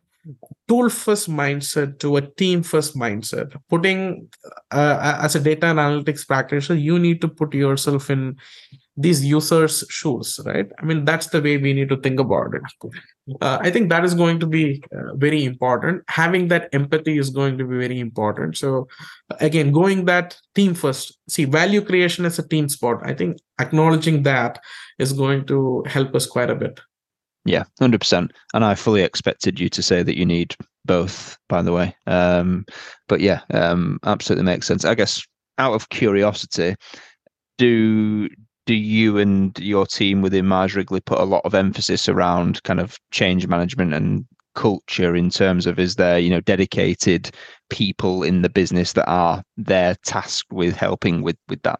tool 0.67 0.89
first 0.89 1.29
mindset 1.29 1.99
to 1.99 2.17
a 2.17 2.21
team 2.21 2.63
first 2.63 2.95
mindset. 2.95 3.55
Putting 3.69 4.29
uh, 4.71 5.17
as 5.21 5.35
a 5.35 5.39
data 5.39 5.67
and 5.67 5.79
analytics 5.79 6.27
practitioner 6.27 6.79
you 6.79 6.99
need 6.99 7.21
to 7.21 7.27
put 7.27 7.53
yourself 7.53 8.09
in 8.09 8.37
these 8.97 9.23
users 9.23 9.85
shoes 9.89 10.39
right? 10.45 10.69
I 10.79 10.85
mean 10.85 11.05
that's 11.05 11.27
the 11.27 11.41
way 11.41 11.57
we 11.57 11.73
need 11.73 11.89
to 11.89 11.97
think 11.97 12.19
about 12.19 12.53
it. 12.53 12.61
Uh, 13.41 13.59
i 13.61 13.69
think 13.69 13.89
that 13.89 14.03
is 14.03 14.13
going 14.13 14.39
to 14.39 14.47
be 14.47 14.83
uh, 14.95 15.15
very 15.15 15.45
important. 15.45 16.03
Having 16.07 16.49
that 16.49 16.69
empathy 16.73 17.17
is 17.17 17.29
going 17.29 17.57
to 17.57 17.65
be 17.65 17.77
very 17.77 17.99
important. 17.99 18.57
So 18.57 18.87
again 19.39 19.71
going 19.71 20.05
that 20.05 20.37
team 20.55 20.73
first 20.73 21.17
see 21.27 21.45
value 21.45 21.81
creation 21.81 22.25
is 22.25 22.39
a 22.39 22.47
team 22.47 22.67
sport 22.67 23.01
i 23.03 23.13
think 23.13 23.37
acknowledging 23.59 24.23
that 24.23 24.59
is 24.97 25.13
going 25.13 25.45
to 25.45 25.83
help 25.87 26.15
us 26.15 26.25
quite 26.25 26.49
a 26.49 26.55
bit 26.55 26.79
Yeah, 27.45 27.63
hundred 27.79 28.01
percent. 28.01 28.31
And 28.53 28.65
I 28.65 28.75
fully 28.75 29.01
expected 29.01 29.59
you 29.59 29.69
to 29.69 29.81
say 29.81 30.03
that 30.03 30.17
you 30.17 30.25
need 30.25 30.55
both. 30.85 31.37
By 31.47 31.61
the 31.61 31.71
way, 31.71 31.95
um, 32.07 32.65
but 33.07 33.21
yeah, 33.21 33.41
um, 33.51 33.99
absolutely 34.05 34.45
makes 34.45 34.67
sense. 34.67 34.85
I 34.85 34.95
guess 34.95 35.23
out 35.57 35.73
of 35.73 35.89
curiosity, 35.89 36.75
do 37.57 38.29
do 38.65 38.75
you 38.75 39.17
and 39.17 39.57
your 39.59 39.85
team 39.85 40.21
within 40.21 40.47
Mars 40.47 40.75
Wrigley 40.75 41.01
put 41.01 41.19
a 41.19 41.25
lot 41.25 41.41
of 41.45 41.55
emphasis 41.55 42.07
around 42.07 42.61
kind 42.63 42.79
of 42.79 42.97
change 43.11 43.47
management 43.47 43.93
and 43.93 44.25
culture 44.55 45.15
in 45.15 45.29
terms 45.29 45.65
of 45.65 45.79
is 45.79 45.95
there 45.95 46.19
you 46.19 46.29
know 46.29 46.41
dedicated 46.41 47.31
people 47.69 48.23
in 48.23 48.41
the 48.41 48.49
business 48.49 48.93
that 48.93 49.07
are 49.07 49.43
there 49.57 49.95
tasked 50.03 50.51
with 50.51 50.75
helping 50.75 51.21
with 51.21 51.37
with 51.47 51.61
that 51.61 51.79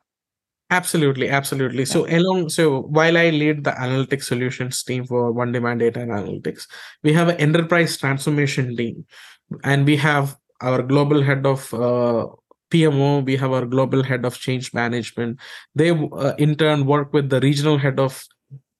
Absolutely, 0.71 1.29
absolutely. 1.29 1.83
So 1.85 2.05
along, 2.07 2.49
so 2.49 2.81
while 2.81 3.17
I 3.17 3.31
lead 3.31 3.63
the 3.63 3.71
analytics 3.71 4.23
solutions 4.25 4.83
team 4.83 5.03
for 5.05 5.31
One 5.31 5.51
Demand 5.51 5.79
Data 5.79 6.01
and 6.01 6.11
Analytics, 6.11 6.67
we 7.03 7.11
have 7.13 7.27
an 7.27 7.37
enterprise 7.37 7.97
transformation 7.97 8.77
team, 8.77 9.05
and 9.63 9.83
we 9.87 9.95
have 9.97 10.37
our 10.61 10.83
global 10.83 11.23
head 11.23 11.47
of 11.47 11.73
uh, 11.73 12.27
PMO. 12.69 13.19
We 13.21 13.35
have 13.37 13.51
our 13.51 13.65
global 13.65 14.03
head 14.03 14.25
of 14.25 14.37
change 14.37 14.71
management. 14.71 15.39
They 15.73 15.89
uh, 15.89 16.35
in 16.37 16.55
turn 16.55 16.85
work 16.85 17.13
with 17.13 17.31
the 17.31 17.39
regional 17.39 17.79
head 17.79 17.99
of 17.99 18.23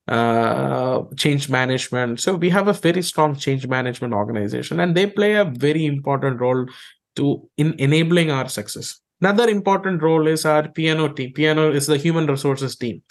uh, 0.08 1.04
change 1.18 1.50
management. 1.50 2.20
So 2.22 2.36
we 2.36 2.50
have 2.52 2.68
a 2.68 2.74
very 2.74 3.02
strong 3.04 3.36
change 3.36 3.68
management 3.68 4.14
organization, 4.14 4.80
and 4.80 4.96
they 4.96 5.08
play 5.08 5.36
a 5.36 5.46
very 5.46 5.86
important 5.88 6.42
role 6.42 6.68
to 7.18 7.50
in 7.58 7.74
enabling 7.80 8.32
our 8.32 8.50
success. 8.50 9.00
Another 9.22 9.50
important 9.50 10.02
role 10.02 10.28
is 10.28 10.46
our 10.46 10.64
PNO 10.64 11.16
team. 11.16 11.34
PNO 11.34 11.74
is 11.74 11.88
the 11.88 11.98
human 11.98 12.26
resources 12.28 12.76
team. 12.76 13.02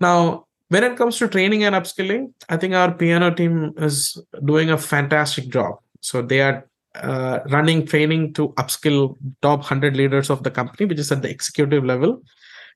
Now, 0.00 0.46
when 0.68 0.82
it 0.82 0.96
comes 0.96 1.18
to 1.18 1.28
training 1.28 1.64
and 1.64 1.74
upskilling, 1.74 2.32
I 2.48 2.56
think 2.56 2.74
our 2.74 2.92
PNO 2.92 3.36
team 3.36 3.72
is 3.76 4.20
doing 4.44 4.70
a 4.70 4.78
fantastic 4.78 5.48
job. 5.48 5.76
So 6.00 6.22
they 6.22 6.40
are 6.40 6.68
uh, 6.94 7.40
running 7.50 7.86
training 7.86 8.32
to 8.34 8.48
upskill 8.54 9.16
top 9.42 9.60
100 9.60 9.96
leaders 9.96 10.30
of 10.30 10.42
the 10.42 10.50
company, 10.50 10.86
which 10.86 10.98
is 10.98 11.12
at 11.12 11.22
the 11.22 11.30
executive 11.30 11.84
level. 11.84 12.22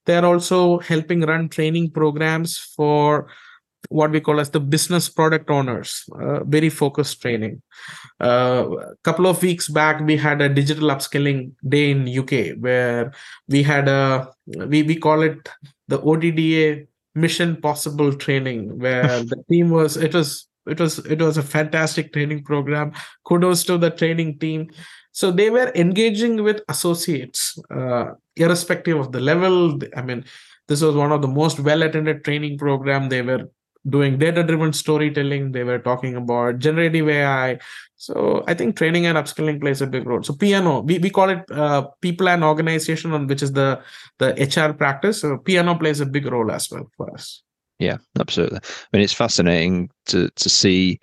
They 0.06 0.16
are 0.16 0.24
also 0.24 0.78
helping 0.80 1.22
run 1.22 1.48
training 1.48 1.90
programs 1.90 2.58
for 2.58 3.28
what 3.88 4.10
we 4.10 4.20
call 4.20 4.40
as 4.40 4.50
the 4.50 4.60
business 4.60 5.08
product 5.08 5.50
owners 5.50 6.04
uh, 6.20 6.44
very 6.44 6.68
focused 6.68 7.20
training. 7.22 7.62
A 8.20 8.24
uh, 8.24 8.94
couple 9.02 9.26
of 9.26 9.42
weeks 9.42 9.68
back 9.68 10.00
we 10.00 10.16
had 10.16 10.40
a 10.40 10.48
digital 10.48 10.88
upskilling 10.88 11.52
day 11.68 11.90
in 11.90 12.18
uk 12.18 12.32
where 12.60 13.12
we 13.48 13.62
had 13.62 13.88
a 13.88 14.28
we, 14.46 14.82
we 14.82 14.96
call 14.96 15.22
it 15.22 15.48
the 15.88 16.00
odda 16.02 16.86
mission 17.14 17.56
possible 17.56 18.12
training 18.14 18.78
where 18.78 19.22
the 19.32 19.42
team 19.48 19.70
was 19.70 19.96
it 19.96 20.14
was 20.14 20.46
it 20.66 20.78
was 20.78 20.98
it 21.00 21.20
was 21.20 21.36
a 21.36 21.42
fantastic 21.42 22.12
training 22.12 22.44
program. 22.44 22.92
Kudos 23.26 23.64
to 23.64 23.78
the 23.78 23.90
training 23.90 24.38
team. 24.38 24.70
So 25.12 25.32
they 25.32 25.50
were 25.50 25.72
engaging 25.74 26.42
with 26.42 26.62
associates 26.68 27.58
uh, 27.74 28.12
irrespective 28.36 28.98
of 28.98 29.12
the 29.12 29.20
level. 29.20 29.78
I 29.96 30.02
mean 30.02 30.24
this 30.68 30.82
was 30.82 30.94
one 30.94 31.12
of 31.12 31.22
the 31.22 31.28
most 31.28 31.58
well 31.60 31.82
attended 31.82 32.24
training 32.24 32.58
program 32.58 33.08
they 33.08 33.22
were 33.22 33.50
doing 33.88 34.18
data 34.18 34.42
driven 34.42 34.72
storytelling. 34.72 35.52
They 35.52 35.64
were 35.64 35.78
talking 35.78 36.16
about 36.16 36.58
generative 36.58 37.08
ai 37.08 37.58
so 38.00 38.42
i 38.48 38.54
think 38.54 38.76
training 38.76 39.04
and 39.04 39.18
upskilling 39.18 39.60
plays 39.60 39.82
a 39.82 39.86
big 39.86 40.06
role. 40.06 40.22
So 40.22 40.32
pno 40.32 40.82
we, 40.82 40.98
we 40.98 41.10
call 41.10 41.28
it 41.28 41.44
uh, 41.50 41.82
people 42.00 42.30
and 42.30 42.42
organization 42.42 43.26
which 43.26 43.42
is 43.42 43.52
the 43.52 43.78
the 44.18 44.28
hr 44.32 44.72
practice. 44.72 45.20
So 45.20 45.36
pno 45.36 45.78
plays 45.78 46.00
a 46.00 46.06
big 46.06 46.24
role 46.24 46.50
as 46.50 46.70
well 46.70 46.90
for 46.96 47.12
us. 47.12 47.42
Yeah 47.78 47.98
absolutely. 48.18 48.60
I 48.62 48.88
mean 48.92 49.02
it's 49.02 49.12
fascinating 49.12 49.90
to 50.06 50.30
to 50.30 50.48
see 50.48 50.98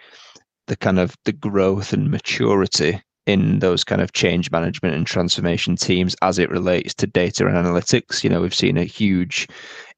the 0.65 0.75
kind 0.75 0.97
of 0.97 1.15
the 1.25 1.33
growth 1.33 1.93
and 1.93 2.09
maturity 2.09 2.99
in 3.27 3.59
those 3.59 3.83
kind 3.83 4.01
of 4.01 4.13
change 4.13 4.49
management 4.51 4.95
and 4.95 5.05
transformation 5.05 5.75
teams 5.75 6.15
as 6.21 6.39
it 6.39 6.49
relates 6.49 6.93
to 6.95 7.05
data 7.05 7.45
and 7.45 7.55
analytics. 7.55 8.23
You 8.23 8.29
know 8.29 8.41
we've 8.41 8.55
seen 8.55 8.77
a 8.77 8.85
huge 8.85 9.47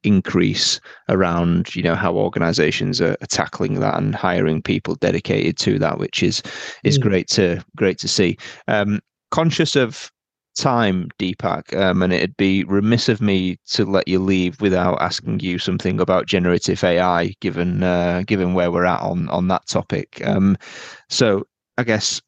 increase 0.03 0.79
around 1.09 1.75
you 1.75 1.83
know 1.83 1.95
how 1.95 2.15
organizations 2.15 2.99
are, 2.99 3.15
tackling 3.29 3.79
that 3.79 3.97
and 3.97 4.15
hiring 4.15 4.61
people 4.61 4.95
dedicated 4.95 5.57
to 5.57 5.77
that 5.77 5.99
which 5.99 6.23
is 6.23 6.41
is 6.83 6.97
mm. 6.97 7.03
great 7.03 7.27
to 7.29 7.63
great 7.77 7.99
to 7.99 8.07
see. 8.07 8.37
Um, 8.67 8.99
conscious 9.31 9.75
of 9.75 10.11
time 10.57 11.07
deepak 11.19 11.77
um, 11.79 12.01
and 12.01 12.11
it'd 12.11 12.35
be 12.35 12.63
remiss 12.63 13.07
of 13.07 13.21
me 13.21 13.57
to 13.67 13.85
let 13.85 14.07
you 14.07 14.19
leave 14.19 14.59
without 14.59 14.99
asking 14.99 15.39
you 15.39 15.59
something 15.59 16.01
about 16.01 16.25
generative 16.25 16.83
ai 16.83 17.33
given 17.39 17.83
uh, 17.83 18.23
given 18.25 18.55
where 18.55 18.71
we're 18.71 18.85
at 18.85 19.01
on 19.01 19.29
on 19.29 19.47
that 19.49 19.67
topic. 19.67 20.19
Um, 20.25 20.57
so 21.09 21.45
i 21.77 21.83
guess 21.83 22.19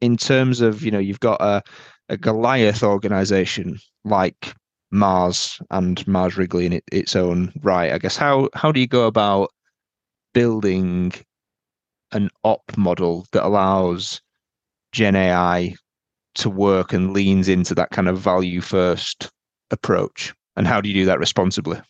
in 0.00 0.16
terms 0.16 0.60
of 0.60 0.82
you 0.82 0.90
know 0.90 0.98
you've 0.98 1.20
got 1.20 1.40
a, 1.40 1.62
a 2.08 2.16
goliath 2.16 2.82
organization 2.82 3.78
like 4.04 4.54
Mars 4.90 5.60
and 5.70 6.06
Mars 6.06 6.36
Wrigley 6.36 6.66
in 6.66 6.72
it, 6.74 6.84
its 6.92 7.16
own 7.16 7.52
right. 7.62 7.92
I 7.92 7.98
guess 7.98 8.16
how 8.16 8.48
how 8.54 8.72
do 8.72 8.80
you 8.80 8.86
go 8.86 9.06
about 9.06 9.50
building 10.32 11.12
an 12.12 12.30
op 12.44 12.62
model 12.76 13.26
that 13.32 13.44
allows 13.44 14.20
Gen 14.92 15.16
AI 15.16 15.74
to 16.36 16.50
work 16.50 16.92
and 16.92 17.12
leans 17.12 17.48
into 17.48 17.74
that 17.74 17.90
kind 17.90 18.08
of 18.08 18.18
value 18.18 18.60
first 18.60 19.30
approach? 19.70 20.34
And 20.56 20.66
how 20.66 20.80
do 20.80 20.88
you 20.88 20.94
do 20.94 21.06
that 21.06 21.18
responsibly? 21.18 21.80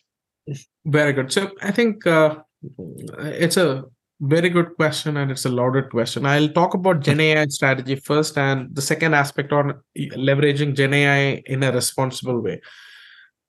Very 0.85 1.13
good. 1.13 1.31
So 1.31 1.51
I 1.61 1.71
think 1.71 2.07
uh, 2.07 2.37
it's 3.19 3.57
a 3.57 3.83
very 4.19 4.49
good 4.49 4.75
question 4.75 5.17
and 5.17 5.29
it's 5.31 5.45
a 5.45 5.49
loaded 5.49 5.89
question. 5.89 6.25
I'll 6.25 6.49
talk 6.49 6.73
about 6.73 7.01
Gen 7.01 7.19
AI 7.19 7.45
strategy 7.47 7.95
first 7.95 8.37
and 8.37 8.73
the 8.75 8.81
second 8.81 9.13
aspect 9.13 9.51
on 9.53 9.79
leveraging 9.97 10.75
Gen 10.75 10.93
AI 10.93 11.43
in 11.45 11.63
a 11.63 11.71
responsible 11.71 12.41
way 12.41 12.61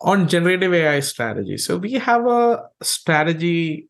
on 0.00 0.28
generative 0.28 0.72
AI 0.74 1.00
strategy. 1.00 1.56
So 1.56 1.76
we 1.76 1.92
have 1.94 2.26
a 2.26 2.64
strategy 2.82 3.88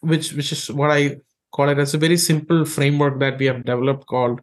which 0.00 0.32
which 0.32 0.52
is 0.52 0.70
what 0.70 0.90
I 0.90 1.16
call 1.52 1.68
it 1.70 1.78
as 1.78 1.94
a 1.94 1.98
very 1.98 2.16
simple 2.16 2.64
framework 2.64 3.18
that 3.20 3.38
we 3.38 3.46
have 3.46 3.64
developed 3.64 4.06
called 4.06 4.40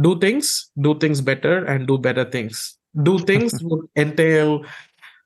do 0.00 0.18
things, 0.18 0.70
do 0.80 0.98
things 0.98 1.20
better, 1.20 1.64
and 1.64 1.86
do 1.86 1.98
better 1.98 2.24
things. 2.24 2.78
Do 3.02 3.18
things 3.18 3.52
would 3.62 3.86
entail 3.96 4.64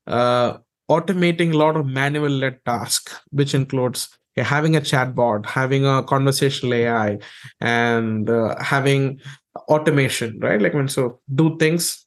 uh, 0.07 0.59
automating 0.91 1.53
a 1.53 1.57
lot 1.57 1.77
of 1.77 1.87
manual 1.87 2.31
led 2.31 2.65
tasks, 2.65 3.21
which 3.31 3.55
includes 3.55 4.09
having 4.45 4.77
a 4.77 4.81
chatbot, 4.81 5.47
having 5.47 5.87
a 5.87 6.03
conversational 6.03 6.75
AI, 6.75 7.19
and 7.61 8.29
uh, 8.29 8.55
having 8.63 9.21
automation, 9.69 10.39
right? 10.41 10.61
Like 10.61 10.75
when 10.75 10.89
so 10.89 11.21
do 11.35 11.57
things 11.59 12.07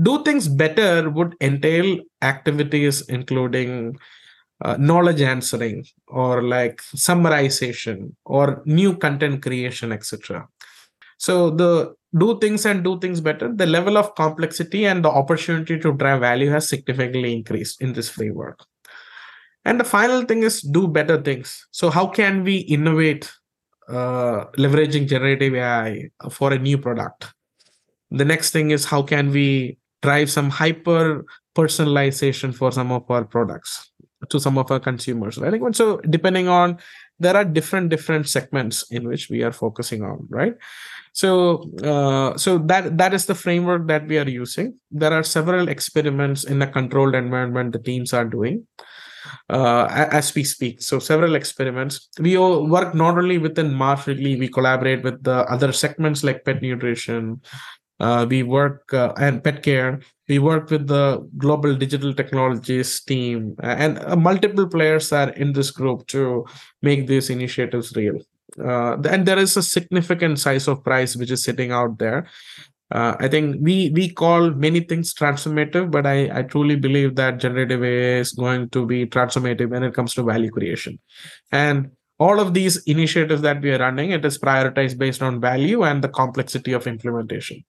do 0.00 0.22
things 0.24 0.48
better 0.48 1.10
would 1.10 1.34
entail 1.40 1.98
activities 2.22 3.02
including 3.08 3.96
uh, 4.64 4.76
knowledge 4.78 5.20
answering 5.20 5.84
or 6.08 6.42
like 6.42 6.80
summarization 6.94 8.14
or 8.24 8.62
new 8.64 8.96
content 8.96 9.42
creation 9.42 9.92
etc 9.92 10.46
so 11.18 11.50
the 11.50 11.94
do 12.18 12.38
things 12.38 12.64
and 12.64 12.84
do 12.84 12.98
things 13.00 13.20
better 13.20 13.52
the 13.52 13.66
level 13.66 13.98
of 13.98 14.14
complexity 14.14 14.86
and 14.86 15.04
the 15.04 15.10
opportunity 15.10 15.78
to 15.78 15.92
drive 15.92 16.20
value 16.20 16.50
has 16.50 16.68
significantly 16.68 17.32
increased 17.32 17.80
in 17.82 17.92
this 17.92 18.08
framework 18.08 18.64
and 19.64 19.78
the 19.78 19.84
final 19.84 20.22
thing 20.22 20.42
is 20.42 20.60
do 20.60 20.88
better 20.88 21.20
things. 21.20 21.66
So 21.70 21.90
how 21.90 22.06
can 22.06 22.44
we 22.44 22.58
innovate 22.58 23.30
uh, 23.88 24.46
leveraging 24.56 25.08
generative 25.08 25.54
ai 25.54 26.10
for 26.30 26.52
a 26.52 26.58
new 26.58 26.78
product? 26.78 27.32
The 28.10 28.24
next 28.24 28.50
thing 28.50 28.70
is 28.70 28.84
how 28.84 29.02
can 29.02 29.30
we 29.30 29.78
drive 30.02 30.30
some 30.30 30.50
hyper 30.50 31.24
personalization 31.54 32.54
for 32.54 32.72
some 32.72 32.90
of 32.90 33.08
our 33.10 33.24
products 33.24 33.92
to 34.28 34.40
some 34.40 34.58
of 34.58 34.70
our 34.70 34.80
consumers 34.80 35.38
right? 35.38 35.52
Like 35.52 35.74
so 35.74 35.98
depending 35.98 36.48
on 36.48 36.78
there 37.18 37.36
are 37.36 37.44
different 37.44 37.88
different 37.88 38.28
segments 38.28 38.90
in 38.90 39.06
which 39.06 39.30
we 39.30 39.42
are 39.42 39.52
focusing 39.52 40.02
on 40.02 40.26
right? 40.28 40.54
So 41.12 41.70
uh, 41.84 42.36
so 42.36 42.58
that 42.58 42.98
that 42.98 43.14
is 43.14 43.26
the 43.26 43.34
framework 43.34 43.86
that 43.86 44.08
we 44.08 44.18
are 44.18 44.28
using. 44.28 44.78
There 44.90 45.12
are 45.12 45.22
several 45.22 45.68
experiments 45.68 46.44
in 46.44 46.60
a 46.62 46.66
controlled 46.66 47.14
environment 47.14 47.72
the 47.72 47.78
teams 47.78 48.12
are 48.12 48.24
doing 48.24 48.66
uh, 49.50 49.86
as 49.90 50.34
we 50.34 50.44
speak 50.44 50.80
so 50.82 50.98
several 50.98 51.34
experiments 51.34 52.08
we 52.18 52.36
all 52.36 52.66
work 52.66 52.94
not 52.94 53.18
only 53.18 53.38
within 53.38 53.72
Mars 53.74 54.06
Wrigley 54.06 54.38
we 54.38 54.48
collaborate 54.48 55.02
with 55.02 55.22
the 55.22 55.44
other 55.50 55.72
segments 55.72 56.24
like 56.24 56.44
pet 56.44 56.62
nutrition 56.62 57.40
uh, 58.02 58.26
we 58.28 58.42
work 58.42 58.92
uh, 58.92 59.12
and 59.16 59.42
pet 59.44 59.62
care. 59.62 60.00
We 60.28 60.40
work 60.40 60.70
with 60.70 60.88
the 60.88 61.28
global 61.38 61.76
digital 61.76 62.12
technologies 62.12 63.00
team, 63.00 63.54
and 63.62 63.98
uh, 63.98 64.16
multiple 64.16 64.66
players 64.66 65.12
are 65.12 65.30
in 65.30 65.52
this 65.52 65.70
group 65.70 66.06
to 66.08 66.44
make 66.82 67.06
these 67.06 67.30
initiatives 67.30 67.94
real. 67.94 68.18
Uh, 68.58 69.00
and 69.08 69.24
there 69.24 69.38
is 69.38 69.56
a 69.56 69.62
significant 69.62 70.38
size 70.38 70.68
of 70.68 70.84
price 70.84 71.16
which 71.16 71.30
is 71.30 71.44
sitting 71.44 71.70
out 71.70 71.98
there. 71.98 72.26
Uh, 72.92 73.16
I 73.18 73.28
think 73.28 73.56
we 73.60 73.90
we 73.94 74.10
call 74.10 74.50
many 74.50 74.80
things 74.80 75.14
transformative, 75.14 75.90
but 75.90 76.06
I, 76.06 76.28
I 76.38 76.42
truly 76.42 76.76
believe 76.76 77.14
that 77.16 77.38
generative 77.38 77.82
AI 77.82 78.18
is 78.20 78.32
going 78.32 78.68
to 78.70 78.84
be 78.84 79.06
transformative 79.06 79.70
when 79.70 79.82
it 79.82 79.94
comes 79.94 80.12
to 80.14 80.22
value 80.22 80.50
creation. 80.50 80.98
And 81.50 81.92
all 82.18 82.38
of 82.38 82.52
these 82.52 82.76
initiatives 82.84 83.40
that 83.42 83.62
we 83.62 83.72
are 83.72 83.78
running, 83.78 84.10
it 84.10 84.24
is 84.26 84.38
prioritized 84.38 84.98
based 84.98 85.22
on 85.22 85.40
value 85.40 85.84
and 85.84 86.04
the 86.04 86.08
complexity 86.08 86.72
of 86.74 86.86
implementation. 86.86 87.64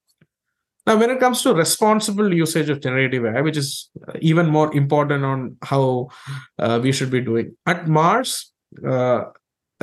Now, 0.86 0.98
when 0.98 1.10
it 1.10 1.22
comes 1.22 1.42
to 1.44 1.54
responsible 1.54 2.34
usage 2.34 2.70
of 2.70 2.82
generative 2.82 3.26
AI, 3.26 3.40
which 3.40 3.56
is 3.56 3.90
even 4.20 4.50
more 4.50 4.76
important 4.76 5.24
on 5.24 5.56
how 5.62 6.10
uh, 6.60 6.82
we 6.84 6.92
should 6.92 7.10
be 7.10 7.22
doing 7.22 7.56
at 7.66 7.88
Mars, 7.88 8.52
uh, 8.86 9.24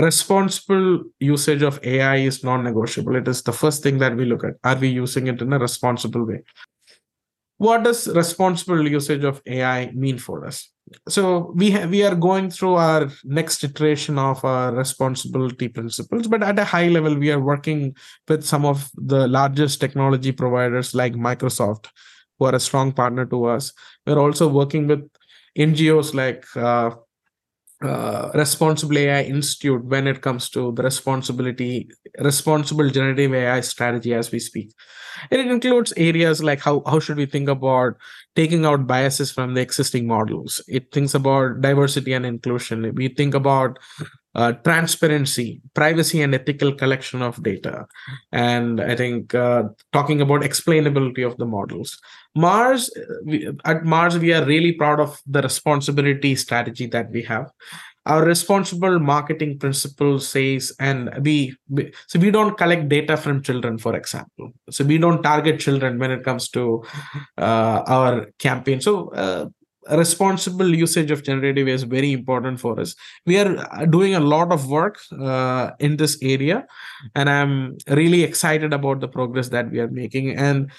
responsible 0.02 1.04
usage 1.18 1.62
of 1.62 1.80
AI 1.84 2.16
is 2.16 2.44
non-negotiable. 2.44 3.16
It 3.16 3.28
is 3.28 3.42
the 3.42 3.52
first 3.52 3.82
thing 3.82 3.98
that 3.98 4.16
we 4.16 4.24
look 4.24 4.44
at. 4.44 4.54
Are 4.64 4.76
we 4.76 4.88
using 4.88 5.26
it 5.26 5.40
in 5.40 5.52
a 5.52 5.58
responsible 5.58 6.24
way? 6.24 6.42
What 7.58 7.82
does 7.84 8.08
responsible 8.08 8.88
usage 8.88 9.22
of 9.24 9.42
AI 9.46 9.90
mean 9.92 10.18
for 10.18 10.46
us? 10.46 10.70
So 11.08 11.52
we 11.54 11.70
ha- 11.70 11.86
we 11.86 12.02
are 12.02 12.14
going 12.14 12.50
through 12.50 12.76
our 12.76 13.10
next 13.24 13.62
iteration 13.62 14.18
of 14.18 14.44
our 14.44 14.74
responsibility 14.74 15.68
principles, 15.68 16.26
but 16.26 16.42
at 16.42 16.58
a 16.58 16.64
high 16.64 16.88
level, 16.88 17.14
we 17.14 17.30
are 17.30 17.38
working 17.40 17.94
with 18.26 18.44
some 18.44 18.64
of 18.64 18.90
the 18.94 19.28
largest 19.28 19.80
technology 19.80 20.32
providers 20.32 20.94
like 20.94 21.12
Microsoft, 21.12 21.88
who 22.38 22.46
are 22.46 22.54
a 22.54 22.60
strong 22.60 22.92
partner 22.92 23.26
to 23.26 23.44
us. 23.44 23.72
We're 24.06 24.18
also 24.18 24.48
working 24.48 24.86
with 24.86 25.08
NGOs 25.56 26.14
like 26.14 26.44
uh, 26.56 26.96
uh, 27.82 28.30
responsible 28.34 28.98
AI 28.98 29.22
Institute 29.22 29.84
when 29.84 30.06
it 30.06 30.20
comes 30.20 30.50
to 30.50 30.72
the 30.72 30.82
responsibility, 30.82 31.90
responsible 32.20 32.90
generative 32.90 33.32
AI 33.34 33.60
strategy 33.60 34.14
as 34.14 34.30
we 34.30 34.38
speak. 34.38 34.72
And 35.30 35.40
it 35.40 35.48
includes 35.48 35.92
areas 35.96 36.42
like 36.42 36.60
how, 36.60 36.82
how 36.86 37.00
should 37.00 37.16
we 37.16 37.26
think 37.26 37.48
about 37.48 37.96
taking 38.36 38.64
out 38.64 38.86
biases 38.86 39.32
from 39.32 39.54
the 39.54 39.60
existing 39.60 40.06
models. 40.06 40.60
It 40.68 40.92
thinks 40.92 41.14
about 41.14 41.60
diversity 41.60 42.12
and 42.12 42.24
inclusion. 42.24 42.94
We 42.94 43.08
think 43.08 43.34
about 43.34 43.78
uh, 44.34 44.52
transparency, 44.52 45.60
privacy, 45.74 46.22
and 46.22 46.34
ethical 46.34 46.72
collection 46.72 47.22
of 47.22 47.42
data. 47.42 47.86
And 48.32 48.80
I 48.80 48.94
think 48.94 49.34
uh, 49.34 49.64
talking 49.92 50.20
about 50.20 50.42
explainability 50.42 51.26
of 51.26 51.36
the 51.36 51.46
models. 51.46 51.98
Mars, 52.34 52.90
we, 53.24 53.50
at 53.64 53.84
Mars, 53.84 54.18
we 54.18 54.32
are 54.32 54.44
really 54.44 54.72
proud 54.72 55.00
of 55.00 55.20
the 55.26 55.42
responsibility 55.42 56.36
strategy 56.36 56.86
that 56.86 57.10
we 57.10 57.22
have. 57.22 57.50
Our 58.06 58.24
responsible 58.24 58.98
marketing 58.98 59.58
principle 59.58 60.20
says, 60.20 60.72
and 60.80 61.10
we, 61.22 61.54
we 61.68 61.92
so 62.06 62.18
we 62.18 62.30
don't 62.30 62.56
collect 62.56 62.88
data 62.88 63.16
from 63.16 63.42
children, 63.42 63.76
for 63.76 63.94
example. 63.94 64.52
So 64.70 64.84
we 64.84 64.96
don't 64.96 65.22
target 65.22 65.60
children 65.60 65.98
when 65.98 66.10
it 66.10 66.24
comes 66.24 66.48
to 66.50 66.82
uh, 67.36 67.82
our 67.86 68.26
campaign. 68.38 68.80
So 68.80 69.10
uh, 69.10 69.46
responsible 69.96 70.74
usage 70.74 71.10
of 71.10 71.22
generative 71.22 71.68
is 71.68 71.82
very 71.84 72.12
important 72.12 72.60
for 72.60 72.78
us. 72.80 72.94
We 73.26 73.38
are 73.38 73.56
uh, 73.72 73.86
doing 73.86 74.14
a 74.14 74.20
lot 74.20 74.52
of 74.52 74.68
work 74.68 74.98
uh, 75.20 75.70
in 75.78 75.96
this 75.96 76.18
area 76.22 76.66
and 77.14 77.28
i'm 77.30 77.76
really 77.88 78.22
excited 78.22 78.72
about 78.72 79.00
the 79.00 79.08
progress 79.08 79.48
that 79.48 79.70
we 79.70 79.80
are 79.80 79.88
making. 79.88 80.36
And 80.36 80.70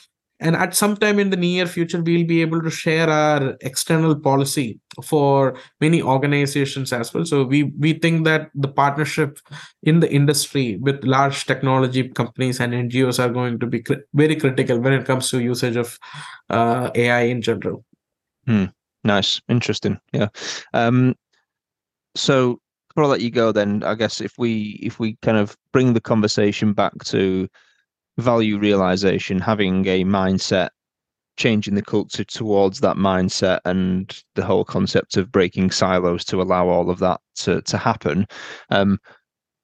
and 0.42 0.56
at 0.56 0.76
some 0.76 0.98
time 0.98 1.20
in 1.20 1.30
the 1.30 1.38
near 1.38 1.68
future 1.68 2.02
we'll 2.02 2.26
be 2.26 2.42
able 2.42 2.62
to 2.64 2.72
share 2.72 3.08
our 3.08 3.56
external 3.62 4.16
policy 4.20 4.80
for 5.04 5.56
many 5.80 6.02
organizations 6.02 6.92
as 6.92 7.14
well. 7.14 7.26
So 7.26 7.44
we 7.44 7.64
we 7.64 7.94
think 7.94 8.26
that 8.26 8.50
the 8.56 8.68
partnership 8.68 9.38
in 9.84 10.00
the 10.00 10.12
industry 10.12 10.78
with 10.82 11.04
large 11.04 11.46
technology 11.46 12.10
companies 12.10 12.60
and 12.60 12.74
ngos 12.74 13.24
are 13.24 13.30
going 13.30 13.60
to 13.60 13.68
be 13.68 13.84
cr- 13.84 14.06
very 14.14 14.36
critical 14.36 14.80
when 14.80 14.94
it 14.94 15.06
comes 15.06 15.30
to 15.30 15.42
usage 15.42 15.76
of 15.76 15.98
uh, 16.50 16.90
ai 16.96 17.22
in 17.22 17.42
general. 17.42 17.86
Hmm. 18.48 18.66
Nice, 19.04 19.42
interesting. 19.50 20.00
Yeah. 20.14 20.28
Um, 20.74 21.16
so 22.16 22.60
before 22.90 23.06
I 23.06 23.08
let 23.08 23.22
you 23.22 23.32
go, 23.32 23.52
then 23.52 23.84
I 23.84 23.96
guess 23.96 24.22
if 24.22 24.34
we 24.38 24.80
if 24.84 25.00
we 25.00 25.18
kind 25.22 25.38
of 25.38 25.58
bring 25.74 25.94
the 25.94 26.02
conversation 26.02 26.74
back 26.74 26.94
to 27.06 27.48
value 28.18 28.60
realization, 28.60 29.40
having 29.40 29.86
a 29.88 30.04
mindset, 30.04 30.70
changing 31.38 31.76
the 31.76 31.82
culture 31.82 32.24
towards 32.26 32.82
that 32.82 32.98
mindset, 32.98 33.60
and 33.66 34.22
the 34.36 34.46
whole 34.46 34.66
concept 34.66 35.18
of 35.18 35.32
breaking 35.32 35.72
silos 35.72 36.26
to 36.26 36.42
allow 36.42 36.68
all 36.68 36.90
of 36.90 37.00
that 37.00 37.22
to 37.38 37.62
to 37.64 37.78
happen. 37.78 38.28
Um, 38.70 39.00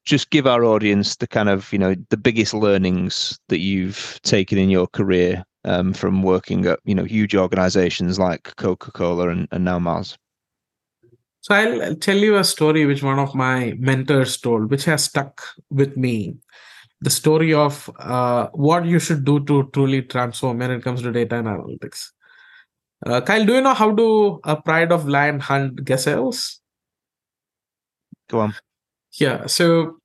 just 0.06 0.30
give 0.30 0.48
our 0.48 0.64
audience 0.64 1.18
the 1.18 1.28
kind 1.28 1.50
of 1.50 1.72
you 1.74 1.80
know 1.80 1.96
the 2.10 2.18
biggest 2.18 2.54
learnings 2.54 3.38
that 3.50 3.60
you've 3.60 4.20
taken 4.24 4.58
in 4.58 4.70
your 4.70 4.88
career 4.88 5.44
um, 5.66 5.94
from 5.94 6.24
working 6.24 6.66
at 6.66 6.80
you 6.86 6.96
know 6.96 7.04
huge 7.04 7.36
organizations 7.36 8.20
like 8.20 8.56
Coca-Cola 8.56 9.30
and, 9.30 9.48
and 9.52 9.66
now 9.66 9.80
Mars? 9.80 10.18
So 11.42 11.56
I'll, 11.56 11.96
tell 11.96 12.18
you 12.18 12.36
a 12.36 12.44
story 12.44 12.86
which 12.86 13.04
one 13.04 13.20
of 13.20 13.34
my 13.34 13.74
mentors 13.80 14.38
told, 14.38 14.70
which 14.70 14.86
has 14.86 15.06
stuck 15.06 15.42
with 15.70 15.96
me. 15.96 16.36
The 17.00 17.10
story 17.10 17.54
of 17.54 17.90
uh, 18.00 18.48
what 18.54 18.86
you 18.86 19.00
should 19.00 19.24
do 19.24 19.46
to 19.46 19.70
truly 19.72 20.02
transform 20.02 20.58
when 20.58 20.72
it 20.72 20.84
comes 20.84 21.02
to 21.04 21.12
data 21.12 21.38
and 21.38 21.48
analytics. 21.48 22.08
Uh, 23.06 23.22
Kyle, 23.22 23.46
do 23.46 23.54
you 23.54 23.62
know 23.62 23.76
how 23.76 23.92
do 23.92 24.40
a 24.44 24.62
pride 24.62 24.92
of 24.92 25.08
lion 25.08 25.40
hunt 25.40 25.86
gazelles? 25.86 26.60
Go 28.30 28.40
on. 28.40 28.56
Yeah. 29.14 29.46
So 29.46 30.00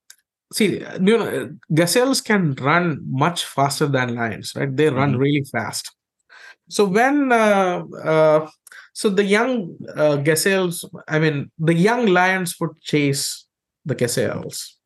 see 0.53 0.81
you 0.81 1.19
know 1.19 1.51
gazelles 1.73 2.21
can 2.21 2.55
run 2.55 3.01
much 3.09 3.45
faster 3.45 3.87
than 3.87 4.15
lions 4.15 4.53
right? 4.57 4.75
They 4.77 4.89
run 4.91 5.13
mm-hmm. 5.13 5.21
really 5.21 5.45
fast. 5.45 5.95
So 6.69 6.85
when 6.85 7.33
uh, 7.33 7.85
uh, 8.05 8.49
so 8.93 9.09
the 9.09 9.25
young 9.25 9.77
uh, 9.97 10.17
gazelles 10.17 10.85
i 11.09 11.19
mean 11.19 11.51
the 11.59 11.75
young 11.75 12.07
lions 12.07 12.59
would 12.61 12.81
chase 12.81 13.47
the 13.85 13.95
gazelles 13.95 14.79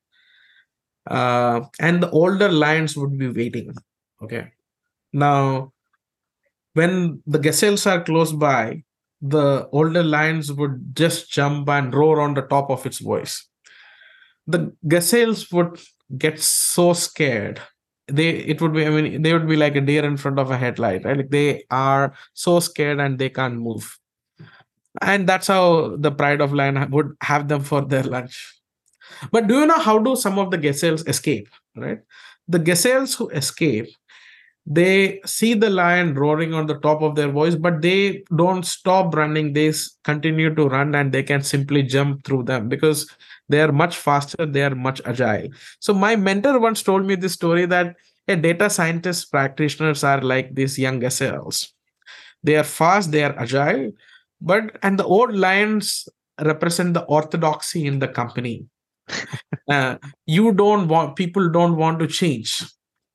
uh, 1.11 1.61
and 1.81 2.03
the 2.03 2.11
older 2.11 2.51
lions 2.51 2.97
would 2.97 3.19
be 3.19 3.29
waiting 3.29 3.75
okay? 4.23 4.53
Now 5.13 5.73
when 6.75 7.23
the 7.27 7.39
gazelles 7.39 7.87
are 7.87 8.03
close 8.03 8.33
by 8.33 8.83
the 9.21 9.69
older 9.73 10.03
lions 10.03 10.53
would 10.53 10.95
just 10.95 11.31
jump 11.31 11.69
and 11.69 11.95
roar 11.95 12.21
on 12.21 12.35
the 12.35 12.43
top 12.43 12.71
of 12.71 12.85
its 12.87 12.99
voice 12.99 13.49
the 14.47 14.73
gazelles 14.87 15.51
would 15.53 15.81
get 16.17 16.41
so 16.41 16.93
scared. 16.93 17.61
They 18.09 18.29
it 18.29 18.61
would 18.61 18.73
be 18.73 18.87
i 18.87 18.91
mean 18.91 19.23
they 19.23 19.33
would 19.33 19.49
be 19.49 19.57
like 19.57 19.75
a 19.75 19.81
deer 19.81 20.05
in 20.05 20.17
front 20.17 20.39
of 20.39 20.51
a 20.51 20.57
headlight 20.57 21.05
right? 21.05 21.17
Like 21.17 21.31
they 21.31 21.65
are 21.71 22.15
so 22.35 22.61
scared 22.61 23.01
and 23.01 23.19
they 23.19 23.29
can't 23.29 23.59
move. 23.59 23.99
And 25.03 25.29
that's 25.29 25.49
how 25.49 25.97
the 25.97 26.13
pride 26.13 26.41
of 26.41 26.53
lion 26.53 26.91
would 26.91 27.17
have 27.23 27.49
them 27.49 27.63
for 27.63 27.85
their 27.85 28.05
lunch. 28.05 28.55
But 29.33 29.49
do 29.49 29.59
you 29.59 29.67
know 29.67 29.79
how 29.79 29.99
do 29.99 30.15
some 30.15 30.39
of 30.39 30.51
the 30.51 30.59
gazelles 30.59 31.05
escape 31.07 31.49
right? 31.75 31.99
The 32.47 32.61
gazelles 32.61 33.15
who 33.15 33.29
escape 33.31 33.89
they 34.69 35.21
see 35.25 35.55
the 35.55 35.71
lion 35.71 36.15
roaring 36.15 36.53
on 36.53 36.67
the 36.67 36.79
top 36.79 37.01
of 37.01 37.15
their 37.15 37.29
voice 37.29 37.55
but 37.55 37.83
they 37.83 38.25
don't 38.37 38.65
stop 38.65 39.15
running. 39.15 39.53
They 39.53 39.73
continue 40.05 40.55
to 40.55 40.69
run 40.69 40.95
and 40.95 41.13
they 41.13 41.23
can 41.23 41.43
simply 41.43 41.83
jump 41.83 42.25
through 42.25 42.45
them 42.45 42.69
because 42.69 43.09
they 43.49 43.61
are 43.61 43.73
much 43.73 43.97
faster 43.97 44.47
they 44.47 44.63
are 44.63 44.75
much 44.75 45.01
agile. 45.05 45.49
So 45.81 45.95
my 45.95 46.17
mentor 46.17 46.59
once 46.59 46.83
told 46.83 47.07
me 47.07 47.15
this 47.15 47.35
story 47.35 47.67
that 47.67 47.97
a 48.29 48.37
data 48.37 48.69
scientist 48.69 49.31
practitioners 49.31 50.03
are 50.03 50.21
like 50.21 50.55
these 50.55 50.79
young 50.79 50.99
gazelles 50.99 51.73
they 52.43 52.57
are 52.57 52.65
fast 52.65 53.13
they 53.13 53.23
are 53.25 53.39
agile 53.39 53.93
but 54.41 54.77
and 54.83 54.99
the 54.99 55.05
old 55.05 55.35
lions 55.35 56.09
represent 56.43 56.95
the 56.95 57.05
orthodoxy 57.05 57.87
in 57.87 57.99
the 57.99 58.09
company. 58.09 58.67
Uh, 59.69 59.97
you 60.27 60.53
don't 60.53 60.87
want 60.87 61.17
people 61.17 61.51
don't 61.51 61.77
want 61.77 61.99
to 61.99 62.07
change 62.07 62.63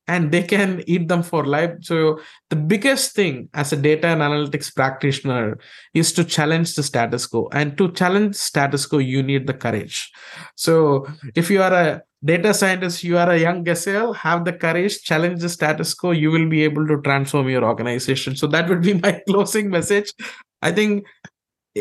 and 0.08 0.32
they 0.32 0.42
can 0.42 0.82
eat 0.86 1.08
them 1.08 1.22
for 1.22 1.44
life. 1.44 1.72
So, 1.80 2.20
the 2.50 2.56
biggest 2.56 3.14
thing 3.14 3.48
as 3.54 3.72
a 3.72 3.76
data 3.76 4.08
and 4.08 4.20
analytics 4.20 4.74
practitioner 4.74 5.58
is 5.94 6.12
to 6.14 6.24
challenge 6.24 6.74
the 6.74 6.82
status 6.82 7.26
quo. 7.26 7.48
And 7.52 7.78
to 7.78 7.92
challenge 7.92 8.34
status 8.34 8.86
quo, 8.86 8.98
you 8.98 9.22
need 9.22 9.46
the 9.46 9.54
courage. 9.54 10.10
So, 10.56 11.06
if 11.34 11.50
you 11.50 11.62
are 11.62 11.72
a 11.72 12.02
data 12.24 12.52
scientist, 12.52 13.04
you 13.04 13.16
are 13.18 13.30
a 13.30 13.38
young 13.38 13.62
gazelle, 13.62 14.12
have 14.12 14.44
the 14.44 14.52
courage, 14.52 15.02
challenge 15.02 15.40
the 15.40 15.48
status 15.48 15.94
quo, 15.94 16.10
you 16.10 16.30
will 16.30 16.48
be 16.48 16.64
able 16.64 16.86
to 16.88 17.00
transform 17.02 17.48
your 17.48 17.64
organization. 17.64 18.34
So, 18.36 18.46
that 18.48 18.68
would 18.68 18.82
be 18.82 18.94
my 19.02 19.20
closing 19.28 19.70
message. 19.70 20.12
I 20.60 20.72
think. 20.72 21.04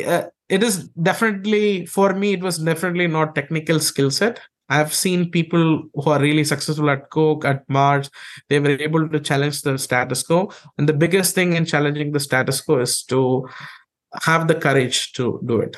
Uh, 0.07 0.23
it 0.47 0.63
is 0.63 0.87
definitely 0.89 1.85
for 1.85 2.13
me 2.13 2.33
it 2.33 2.41
was 2.41 2.57
definitely 2.57 3.07
not 3.07 3.35
technical 3.35 3.77
skill 3.77 4.09
set 4.09 4.39
I've 4.71 4.93
seen 4.93 5.29
people 5.31 5.83
who 5.93 6.09
are 6.09 6.21
really 6.21 6.45
successful 6.45 6.89
at 6.89 7.09
Coke, 7.09 7.43
at 7.43 7.69
Mars, 7.69 8.09
they 8.47 8.57
were 8.57 8.69
able 8.69 9.09
to 9.09 9.19
challenge 9.19 9.63
the 9.63 9.77
status 9.77 10.23
quo. 10.23 10.49
And 10.77 10.87
the 10.87 10.93
biggest 10.93 11.35
thing 11.35 11.53
in 11.53 11.65
challenging 11.65 12.13
the 12.13 12.21
status 12.21 12.61
quo 12.61 12.79
is 12.79 13.03
to 13.03 13.49
have 14.23 14.47
the 14.47 14.55
courage 14.55 15.11
to 15.13 15.41
do 15.45 15.59
it. 15.59 15.75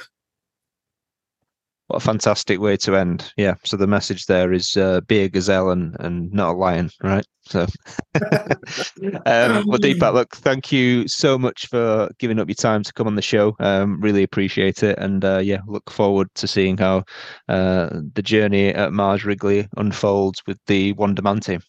What 1.94 2.02
a 2.02 2.06
fantastic 2.08 2.60
way 2.60 2.76
to 2.78 2.96
end. 2.96 3.32
Yeah. 3.38 3.54
So 3.66 3.78
the 3.78 3.86
message 3.86 4.26
there 4.26 4.52
is 4.52 4.76
uh, 4.76 5.02
be 5.02 5.20
a 5.20 5.30
gazelle 5.30 5.70
and, 5.70 5.96
and 6.00 6.34
not 6.34 6.56
a 6.56 6.58
lion, 6.58 6.90
right? 7.04 7.24
So, 7.44 7.68
um, 8.16 9.64
well, 9.68 9.78
Deepak, 9.78 10.12
look, 10.12 10.36
thank 10.38 10.72
you 10.72 11.08
so 11.08 11.38
much 11.38 11.68
for 11.68 12.10
giving 12.18 12.40
up 12.40 12.48
your 12.48 12.56
time 12.56 12.82
to 12.82 12.94
come 12.94 13.06
on 13.06 13.14
the 13.14 13.22
show. 13.22 13.56
Um, 13.60 14.02
really 14.02 14.24
appreciate 14.24 14.82
it. 14.82 14.98
And 14.98 15.24
uh, 15.24 15.38
yeah, 15.38 15.60
look 15.68 15.88
forward 15.92 16.34
to 16.34 16.48
seeing 16.48 16.80
how 16.80 17.04
uh, 17.48 17.90
the 18.16 18.24
journey 18.24 18.70
at 18.70 18.92
Mars 18.92 19.24
Wrigley 19.24 19.68
unfolds 19.78 20.42
with 20.48 20.58
the 20.66 20.94
One 20.94 21.14
Demand 21.14 21.44
team. 21.44 21.62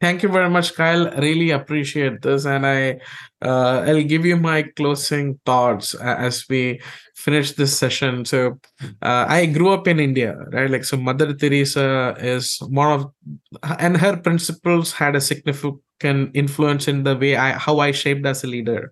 Thank 0.00 0.22
you 0.22 0.30
very 0.30 0.48
much, 0.48 0.74
Kyle. 0.74 1.10
Really 1.18 1.50
appreciate 1.50 2.22
this, 2.22 2.46
and 2.46 2.64
I, 2.66 3.00
uh, 3.44 3.84
I'll 3.86 4.02
give 4.02 4.24
you 4.24 4.36
my 4.38 4.62
closing 4.74 5.38
thoughts 5.44 5.94
as 5.94 6.46
we 6.48 6.80
finish 7.14 7.52
this 7.52 7.76
session. 7.76 8.24
So, 8.24 8.58
uh, 9.02 9.26
I 9.28 9.44
grew 9.44 9.68
up 9.70 9.86
in 9.86 10.00
India, 10.00 10.36
right? 10.52 10.70
Like, 10.70 10.84
so 10.84 10.96
Mother 10.96 11.34
Teresa 11.34 12.16
is 12.18 12.56
one 12.70 12.92
of, 12.92 13.12
and 13.78 13.98
her 13.98 14.16
principles 14.16 14.92
had 14.92 15.16
a 15.16 15.20
significant 15.20 16.30
influence 16.34 16.88
in 16.88 17.02
the 17.04 17.14
way 17.14 17.36
I, 17.36 17.52
how 17.58 17.80
I 17.80 17.90
shaped 17.92 18.24
as 18.24 18.42
a 18.42 18.46
leader. 18.46 18.90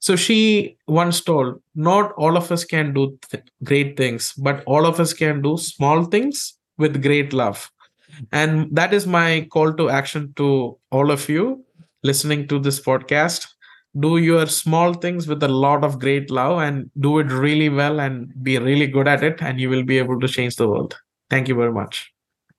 So 0.00 0.16
she 0.16 0.78
once 0.88 1.22
told, 1.22 1.62
"Not 1.74 2.12
all 2.18 2.36
of 2.38 2.52
us 2.52 2.64
can 2.66 2.94
do 2.94 3.18
th- 3.32 3.44
great 3.64 3.96
things, 3.98 4.34
but 4.38 4.64
all 4.66 4.86
of 4.86 5.00
us 5.00 5.14
can 5.14 5.42
do 5.42 5.58
small 5.58 6.04
things 6.06 6.58
with 6.78 7.02
great 7.02 7.32
love." 7.34 7.71
And 8.30 8.74
that 8.76 8.92
is 8.92 9.06
my 9.06 9.46
call 9.50 9.72
to 9.74 9.90
action 9.90 10.32
to 10.36 10.78
all 10.90 11.10
of 11.10 11.28
you 11.28 11.64
listening 12.02 12.48
to 12.48 12.58
this 12.58 12.80
podcast. 12.80 13.46
Do 13.98 14.16
your 14.16 14.46
small 14.46 14.94
things 14.94 15.28
with 15.28 15.42
a 15.42 15.48
lot 15.48 15.84
of 15.84 15.98
great 15.98 16.30
love 16.30 16.60
and 16.60 16.90
do 16.98 17.18
it 17.18 17.26
really 17.30 17.68
well 17.68 18.00
and 18.00 18.32
be 18.42 18.58
really 18.58 18.86
good 18.86 19.06
at 19.06 19.22
it, 19.22 19.42
and 19.42 19.60
you 19.60 19.68
will 19.68 19.82
be 19.82 19.98
able 19.98 20.18
to 20.20 20.28
change 20.28 20.56
the 20.56 20.68
world. 20.68 20.98
Thank 21.28 21.48
you 21.48 21.54
very 21.54 21.72
much. 21.72 22.10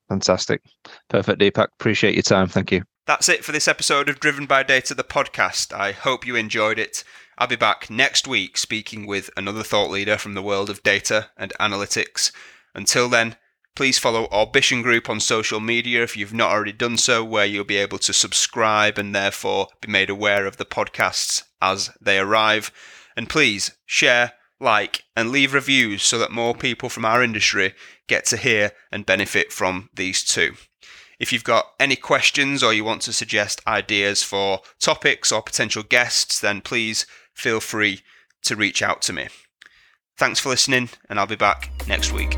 Fantastic. 0.10 0.62
Perfect, 1.10 1.39
Deepak. 1.39 1.70
Appreciate 1.80 2.14
your 2.14 2.24
time. 2.24 2.47
Thank 2.47 2.72
you. 2.72 2.84
That's 3.08 3.30
it 3.30 3.43
for 3.43 3.51
this 3.51 3.68
episode 3.68 4.10
of 4.10 4.20
Driven 4.20 4.45
by 4.45 4.64
Data, 4.64 4.93
the 4.93 5.04
podcast. 5.04 5.74
I 5.74 5.91
hope 5.91 6.26
you 6.26 6.36
enjoyed 6.36 6.80
it. 6.80 7.04
I'll 7.38 7.47
be 7.47 7.56
back 7.56 7.89
next 7.89 8.28
week 8.28 8.58
speaking 8.58 9.08
with 9.08 9.32
another 9.36 9.64
thought 9.64 9.89
leader 9.89 10.18
from 10.18 10.36
the 10.36 10.41
world 10.43 10.70
of 10.70 10.84
data 10.84 11.30
and 11.36 11.51
analytics. 11.60 12.32
Until 12.76 13.10
then, 13.10 13.36
Please 13.76 13.97
follow 13.97 14.26
Orbition 14.26 14.84
Group 14.84 15.09
on 15.09 15.19
social 15.19 15.59
media 15.59 16.03
if 16.03 16.15
you've 16.15 16.34
not 16.34 16.51
already 16.51 16.71
done 16.71 16.95
so, 16.95 17.24
where 17.24 17.45
you'll 17.45 17.63
be 17.63 17.78
able 17.78 17.97
to 17.99 18.13
subscribe 18.13 18.99
and 18.99 19.15
therefore 19.15 19.67
be 19.82 19.91
made 19.91 20.11
aware 20.11 20.45
of 20.45 20.57
the 20.57 20.65
podcasts 20.65 21.43
as 21.59 21.89
they 21.99 22.19
arrive. 22.19 22.71
And 23.17 23.28
please 23.28 23.71
share, 23.86 24.34
like, 24.59 25.03
and 25.15 25.32
leave 25.32 25.55
reviews 25.55 26.03
so 26.03 26.19
that 26.19 26.32
more 26.32 26.53
people 26.53 26.88
from 26.88 27.03
our 27.03 27.24
industry 27.24 27.74
get 28.07 28.26
to 28.26 28.38
hear 28.38 28.74
and 28.91 29.07
benefit 29.07 29.51
from 29.51 29.89
these 29.91 30.24
too. 30.24 30.53
If 31.19 31.34
you've 31.34 31.43
got 31.43 31.65
any 31.80 31.95
questions 31.95 32.61
or 32.61 32.74
you 32.74 32.84
want 32.84 33.01
to 33.03 33.13
suggest 33.13 33.61
ideas 33.65 34.21
for 34.21 34.59
topics 34.80 35.32
or 35.32 35.41
potential 35.41 35.82
guests, 35.82 36.39
then 36.39 36.61
please 36.61 37.07
feel 37.34 37.59
free 37.59 38.01
to 38.43 38.55
reach 38.55 38.84
out 38.84 39.01
to 39.03 39.13
me. 39.13 39.30
Thanks 40.15 40.39
for 40.39 40.49
listening, 40.49 40.89
and 41.09 41.19
I'll 41.19 41.26
be 41.26 41.36
back 41.36 41.71
next 41.88 42.11
week. 42.11 42.36